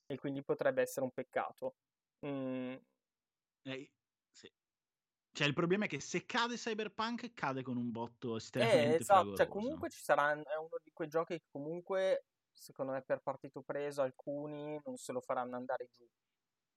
e 0.07 0.17
quindi 0.17 0.43
potrebbe 0.43 0.81
essere 0.81 1.05
un 1.05 1.13
peccato. 1.13 1.75
Mm, 2.27 2.77
Eh, 3.65 3.91
sì. 4.31 4.51
Cioè 5.33 5.47
il 5.47 5.53
problema 5.53 5.85
è 5.85 5.89
che 5.89 6.01
se 6.01 6.25
cade 6.25 6.55
Cyberpunk 6.57 7.35
cade 7.35 7.63
con 7.63 7.77
un 7.77 7.91
botto 7.91 8.37
estremamente 8.37 8.93
eh, 8.93 8.97
esatto, 8.97 9.37
cioè 9.37 9.49
comunque 9.49 9.91
ci 9.91 10.01
sarà, 10.01 10.33
è 10.33 10.57
uno 10.57 10.79
di 10.83 10.91
quei 10.95 11.09
giochi 11.09 11.35
che 11.39 11.45
comunque, 11.51 12.25
secondo 12.51 12.93
me, 12.93 13.03
per 13.03 13.21
partito 13.21 13.61
preso, 13.61 14.01
alcuni 14.01 14.81
non 14.85 14.97
se 14.97 15.13
lo 15.13 15.21
faranno 15.21 15.57
andare 15.57 15.91
giù. 15.95 16.07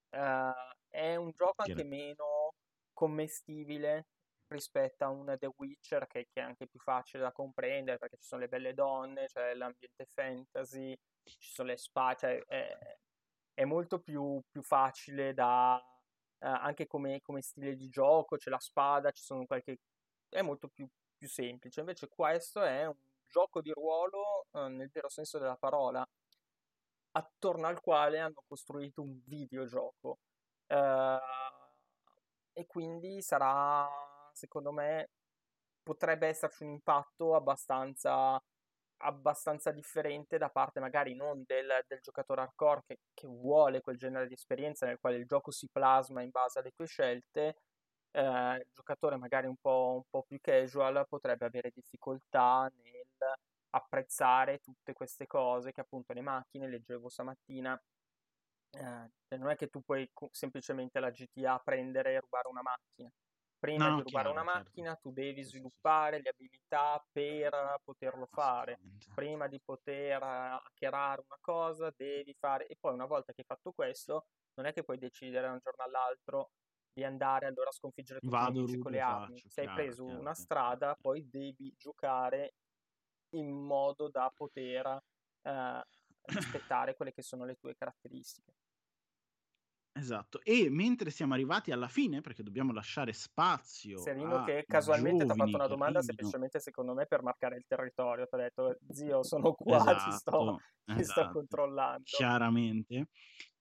Eh, 0.10 0.52
è 0.90 1.16
un 1.16 1.32
gioco 1.32 1.62
anche 1.62 1.84
Chiaro. 1.84 1.88
meno 1.88 2.54
commestibile 2.94 4.08
rispetto 4.56 5.04
a 5.06 5.10
un 5.10 5.36
The 5.38 5.52
Witcher 5.58 6.08
che, 6.08 6.28
che 6.32 6.42
è 6.42 6.44
anche 6.44 6.68
più 6.68 6.80
facile 6.80 7.24
da 7.24 7.32
comprendere 7.32 7.98
perché 7.98 8.18
ci 8.18 8.28
sono 8.28 8.42
le 8.42 8.48
belle 8.48 8.74
donne, 8.74 9.28
c'è 9.28 9.54
l'ambiente 9.54 10.06
fantasy, 10.06 10.98
ci 11.24 11.52
sono 11.52 11.70
le 11.70 11.78
spade, 11.78 12.18
cioè 12.18 12.44
è, 12.46 12.98
è 13.54 13.66
molto 13.66 14.00
più, 14.00 14.42
più 14.50 14.62
facile 14.62 15.34
da 15.34 15.82
eh, 16.40 16.48
anche 16.48 16.88
come, 16.88 17.22
come 17.22 17.42
stile 17.42 17.76
di 17.76 17.90
gioco, 17.90 18.38
c'è 18.38 18.50
la 18.50 18.60
spada, 18.60 19.12
ci 19.12 19.24
sono 19.24 19.46
qualche 19.46 19.80
è 20.30 20.42
molto 20.42 20.68
più, 20.68 20.88
più 21.16 21.28
semplice. 21.28 21.80
Invece 21.82 22.08
questo 22.08 22.62
è 22.64 22.86
un 22.86 22.96
gioco 23.28 23.62
di 23.62 23.72
ruolo 23.72 24.48
eh, 24.52 24.68
nel 24.70 24.90
vero 24.92 25.10
senso 25.10 25.38
della 25.40 25.58
parola, 25.58 26.08
attorno 27.12 27.68
al 27.68 27.82
quale 27.82 28.20
hanno 28.20 28.44
costruito 28.48 29.02
un 29.02 29.22
videogioco. 29.26 30.20
Eh, 30.68 31.20
e 32.54 32.66
quindi 32.68 33.22
sarà, 33.22 33.88
secondo 34.40 34.72
me, 34.72 35.10
potrebbe 35.84 36.28
esserci 36.28 36.64
un 36.64 36.72
impatto 36.72 37.36
abbastanza, 37.36 38.42
abbastanza 38.98 39.72
differente 39.72 40.38
da 40.38 40.50
parte 40.50 40.80
magari 40.80 41.16
non 41.16 41.44
del, 41.46 41.68
del 41.88 42.00
giocatore 42.02 42.42
hardcore 42.42 42.84
che, 42.88 43.00
che 43.14 43.28
vuole 43.28 43.82
quel 43.82 43.98
genere 43.98 44.28
di 44.28 44.34
esperienza 44.34 44.86
nel 44.86 45.00
quale 45.00 45.18
il 45.18 45.26
gioco 45.26 45.52
si 45.52 45.68
plasma 45.72 46.22
in 46.22 46.30
base 46.32 46.60
alle 46.60 46.72
tue 46.72 46.86
scelte, 46.88 47.56
eh, 48.12 48.56
il 48.58 48.68
giocatore 48.74 49.18
magari 49.18 49.48
un 49.48 49.58
po', 49.58 49.94
un 49.98 50.04
po' 50.10 50.24
più 50.28 50.40
casual 50.42 51.06
potrebbe 51.08 51.46
avere 51.46 51.72
difficoltà 51.74 52.72
nel 52.84 53.08
apprezzare 53.72 54.60
tutte 54.60 54.94
queste 54.94 55.28
cose 55.28 55.72
che 55.72 55.82
appunto 55.82 56.14
le 56.14 56.22
macchine, 56.22 56.68
leggevo 56.68 57.08
stamattina, 57.10 57.80
eh, 58.72 59.38
non 59.38 59.50
è 59.50 59.56
che 59.56 59.68
tu 59.70 59.82
puoi 59.82 60.10
semplicemente 60.32 61.00
la 61.00 61.12
GTA 61.12 61.60
prendere 61.60 62.14
e 62.14 62.20
rubare 62.20 62.48
una 62.50 62.62
macchina. 62.62 63.12
Prima 63.60 63.90
no, 63.90 63.96
di 63.98 64.02
rubare 64.04 64.30
chiaro, 64.30 64.32
una 64.32 64.44
certo. 64.44 64.58
macchina 64.58 64.96
tu 64.96 65.12
devi 65.12 65.44
sviluppare 65.44 66.22
le 66.22 66.30
abilità 66.30 67.06
per 67.12 67.82
poterlo 67.84 68.26
fare. 68.26 68.80
Prima 69.14 69.48
di 69.48 69.60
poter 69.60 70.24
hackerare 70.24 71.24
una 71.26 71.38
cosa 71.42 71.94
devi 71.96 72.34
fare... 72.40 72.68
E 72.68 72.78
poi 72.80 72.94
una 72.94 73.06
volta 73.06 73.34
che 73.34 73.42
hai 73.42 73.46
fatto 73.46 73.74
questo, 73.74 74.28
non 74.54 74.66
è 74.66 74.72
che 74.72 74.84
puoi 74.84 74.98
decidere 74.98 75.48
da 75.48 75.52
un 75.52 75.60
giorno 75.62 75.84
all'altro 75.84 76.52
di 76.94 77.04
andare 77.04 77.48
allora 77.48 77.70
a 77.70 77.74
sconfiggere 77.74 78.20
tutti 78.20 78.34
Vado, 78.34 78.52
i 78.52 78.54
nemici 78.54 78.78
con 78.78 78.92
le 78.92 79.00
armi. 79.02 79.36
Faccio, 79.36 79.50
Se 79.50 79.62
hai 79.62 79.74
preso 79.74 80.04
chiaro, 80.06 80.20
una 80.20 80.32
chiaro, 80.32 80.40
strada, 80.40 80.98
poi 81.00 81.30
devi 81.30 81.74
giocare 81.78 82.54
in 83.36 83.50
modo 83.52 84.10
da 84.10 84.32
poter 84.34 85.04
eh, 85.42 85.84
rispettare 86.22 86.96
quelle 86.96 87.12
che 87.12 87.22
sono 87.22 87.46
le 87.46 87.56
tue 87.56 87.76
caratteristiche. 87.76 88.54
Esatto, 90.00 90.40
e 90.44 90.70
mentre 90.70 91.12
siamo 91.12 91.34
arrivati 91.34 91.72
alla 91.72 91.90
fine, 91.90 92.22
perché 92.22 92.42
dobbiamo 92.42 92.72
lasciare 92.72 93.12
spazio 93.12 93.98
Serino 93.98 94.46
che 94.46 94.64
casualmente 94.66 95.26
ti 95.26 95.32
ha 95.32 95.36
fatto 95.36 95.56
una 95.56 95.68
domanda 95.68 96.02
semplicemente 96.02 96.60
secondo 96.62 96.94
me 96.94 97.06
per 97.06 97.22
marcare 97.22 97.58
il 97.58 97.66
territorio, 97.68 98.26
ti 98.26 98.36
ha 98.36 98.38
detto 98.38 98.78
zio 98.92 99.24
sono 99.24 99.52
qua, 99.52 99.76
esatto, 99.76 100.00
ci, 100.00 100.18
sto, 100.18 100.62
esatto, 100.86 101.04
sto 101.04 101.32
controllando. 101.34 102.04
Chiaramente, 102.06 103.10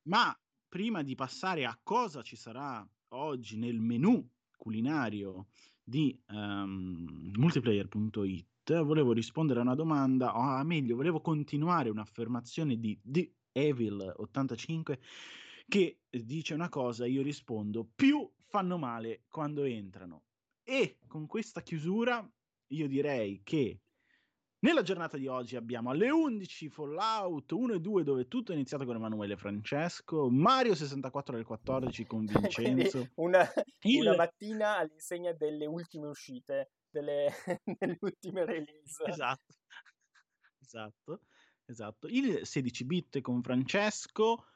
ma 0.03 0.32
prima 0.68 1.03
di 1.03 1.16
passare 1.16 1.64
a 1.64 1.76
cosa 1.82 2.22
ci 2.22 2.36
sarà 2.36 2.86
oggi 3.09 3.59
nel 3.59 3.80
menu 3.80 4.24
culinario 4.57 5.49
di 5.82 6.16
um, 6.28 7.32
multiplayer.it, 7.34 8.82
volevo 8.82 9.12
rispondere 9.12 9.59
a 9.59 9.62
una 9.62 9.74
domanda, 9.74 10.36
o 10.36 10.61
oh, 10.61 10.64
meglio, 10.64 10.95
volevo 10.95 11.20
continuare 11.20 11.89
un'affermazione 11.89 12.78
di 12.78 12.97
The 13.03 13.32
Evil 13.51 14.12
85 14.18 15.01
che 15.69 16.01
dice 16.09 16.55
una 16.55 16.71
cosa, 16.71 17.07
io 17.07 17.23
rispondo, 17.23 17.89
più 17.95 18.29
fanno 18.47 18.79
male 18.79 19.25
quando 19.29 19.64
entrano. 19.64 20.25
E 20.62 20.99
con 21.07 21.27
questa 21.27 21.61
chiusura 21.62 22.27
io 22.69 22.89
direi 22.89 23.43
che 23.43 23.81
nella 24.61 24.83
giornata 24.83 25.16
di 25.16 25.29
oggi 25.29 25.57
abbiamo 25.57 25.91
alle 25.91 26.11
11 26.11 26.69
Fallout 26.69 27.53
1 27.53 27.75
e 27.75 27.81
2 27.81 28.03
dove 28.03 28.27
tutto 28.27 28.51
è 28.51 28.55
iniziato 28.55 28.85
con 28.85 28.97
Emanuele 28.97 29.37
Francesco, 29.37 30.29
Mario 30.31 30.75
64 30.75 31.37
del 31.37 31.45
14 31.45 32.07
con 32.07 32.25
Vincenzo. 32.27 33.11
una, 33.16 33.47
Il... 33.83 34.01
una, 34.01 34.16
mattina 34.16 34.79
all'insegna 34.79 35.33
delle 35.33 35.66
ultime 35.66 36.09
uscite, 36.09 36.73
delle, 36.91 37.31
delle 37.79 37.99
ultime 38.01 38.45
release. 38.45 39.05
Esatto. 39.07 39.55
esatto, 40.61 41.21
esatto. 41.66 42.07
Il 42.09 42.45
16 42.45 42.85
bit 42.85 43.21
con 43.21 43.43
Francesco, 43.43 44.47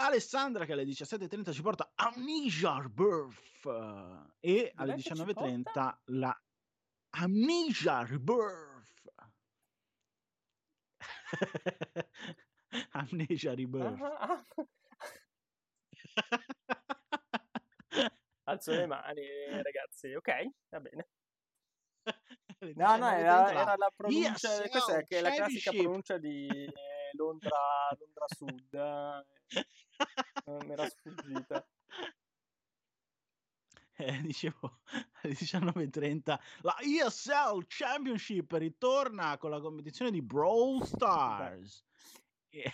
Alessandra 0.00 0.64
che 0.64 0.72
alle 0.72 0.84
17.30 0.84 1.52
ci 1.52 1.60
porta 1.60 1.90
Amnesia 1.96 2.80
Rebirth 2.80 3.66
e 4.38 4.72
alle 4.76 4.94
19.30 4.94 5.96
la 6.04 6.40
Amnesia 7.10 8.04
Rebirth. 8.04 9.12
Amnesia 12.92 13.54
Rebirth. 13.54 14.00
Ah, 14.00 14.18
ah. 14.20 14.44
Alzo 18.44 18.72
le 18.72 18.86
mani, 18.86 19.26
ragazzi. 19.50 20.14
Ok, 20.14 20.30
va 20.68 20.80
bene. 20.80 21.08
No, 22.74 22.96
no, 22.96 23.08
era, 23.08 23.52
era 23.52 23.76
la 23.76 23.88
pronuncia, 23.94 24.48
yes, 24.48 24.68
questa 24.68 24.96
è, 24.96 25.04
che 25.04 25.18
è 25.18 25.20
la 25.20 25.30
classica 25.30 25.70
pronuncia 25.70 26.18
di 26.18 26.48
Londra, 27.12 27.58
Londra 27.98 28.26
Sud. 28.28 28.72
Non 30.46 30.66
mi 30.66 30.72
era 30.72 30.88
sfuggita. 30.88 31.66
Eh, 34.00 34.20
dicevo 34.20 34.78
alle 35.22 35.32
19.30 35.32 36.38
la 36.60 36.76
ESL 36.78 37.64
Championship 37.66 38.52
ritorna 38.52 39.36
con 39.38 39.50
la 39.50 39.60
competizione 39.60 40.12
di 40.12 40.22
Brawl 40.22 40.84
Stars 40.84 41.84
e... 42.48 42.70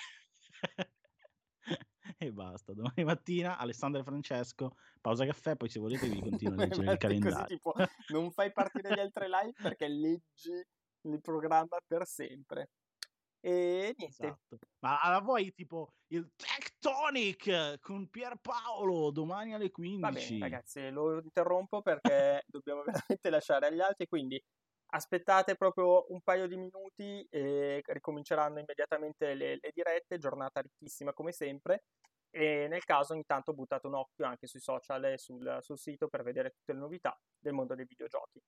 e 2.19 2.31
basta 2.31 2.75
domani 2.75 3.05
mattina 3.05 3.57
Alessandro 3.57 4.03
e 4.03 4.05
Francesco 4.05 4.77
pausa 5.01 5.25
caffè 5.25 5.57
poi 5.57 5.71
se 5.71 5.79
volete 5.79 6.09
vi 6.09 6.21
continuo 6.21 6.57
a 6.57 6.57
leggere 6.69 6.93
il 6.93 6.99
calendario 6.99 7.47
tipo, 7.47 7.75
non 8.09 8.31
fai 8.31 8.53
partire 8.53 8.95
gli 8.95 9.01
altri 9.01 9.27
live 9.27 9.55
perché 9.63 9.89
leggi 9.89 10.63
il 11.07 11.21
programma 11.23 11.79
per 11.87 12.07
sempre 12.07 12.69
e 13.45 13.95
niente. 13.99 14.07
Esatto. 14.07 14.59
Ma 14.79 15.01
alla 15.03 15.21
vuoi 15.21 15.53
tipo 15.53 15.93
il 16.09 16.33
Tectonic 16.35 17.79
con 17.81 18.09
Pierpaolo 18.09 19.11
domani 19.11 19.53
alle 19.53 19.71
15? 19.71 20.01
Va 20.01 20.11
bene, 20.11 20.39
ragazzi, 20.39 20.89
lo 20.89 21.21
interrompo 21.21 21.83
perché 21.83 22.43
dobbiamo 22.47 22.83
veramente 22.83 23.29
lasciare 23.29 23.67
agli 23.67 23.81
altri, 23.81 24.07
quindi 24.07 24.43
aspettate 24.95 25.57
proprio 25.57 26.11
un 26.11 26.23
paio 26.23 26.47
di 26.47 26.57
minuti 26.57 27.27
e 27.29 27.83
ricominceranno 27.85 28.61
immediatamente 28.61 29.35
le, 29.35 29.59
le 29.61 29.71
dirette, 29.75 30.17
giornata 30.17 30.63
ricchissima 30.63 31.13
come 31.13 31.33
sempre. 31.33 31.85
E 32.31 32.67
nel 32.67 32.85
caso, 32.85 33.13
intanto, 33.13 33.53
buttate 33.53 33.87
un 33.89 33.95
occhio 33.95 34.25
anche 34.25 34.47
sui 34.47 34.61
social 34.61 35.05
e 35.05 35.19
sul, 35.19 35.59
sul 35.61 35.79
sito 35.79 36.09
per 36.09 36.23
vedere 36.23 36.51
tutte 36.51 36.73
le 36.73 36.79
novità 36.79 37.15
del 37.39 37.53
mondo 37.53 37.75
dei 37.75 37.85
videogiochi. 37.85 38.41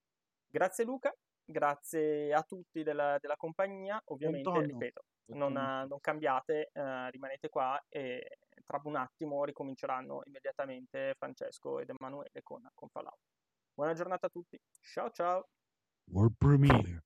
Grazie 0.48 0.84
Luca, 0.84 1.14
grazie 1.46 2.32
a 2.32 2.42
tutti 2.42 2.82
della, 2.82 3.18
della 3.20 3.36
compagnia, 3.36 4.00
ovviamente, 4.06 4.48
Antonio. 4.48 4.68
ripeto, 4.68 5.02
non, 5.26 5.52
non 5.52 6.00
cambiate, 6.00 6.70
eh, 6.72 7.10
rimanete 7.10 7.48
qua 7.48 7.80
e 7.88 8.38
tra 8.64 8.80
un 8.84 8.96
attimo 8.96 9.44
ricominceranno 9.44 10.22
immediatamente 10.24 11.14
Francesco 11.16 11.78
ed 11.78 11.90
Emanuele 11.90 12.42
con, 12.42 12.68
con 12.74 12.88
Fallout. 12.88 13.20
Buona 13.72 13.94
giornata 13.94 14.26
a 14.26 14.30
tutti, 14.30 14.58
ciao 14.80 15.10
ciao! 15.10 15.48
World 16.10 16.34
Premiere! 16.36 17.04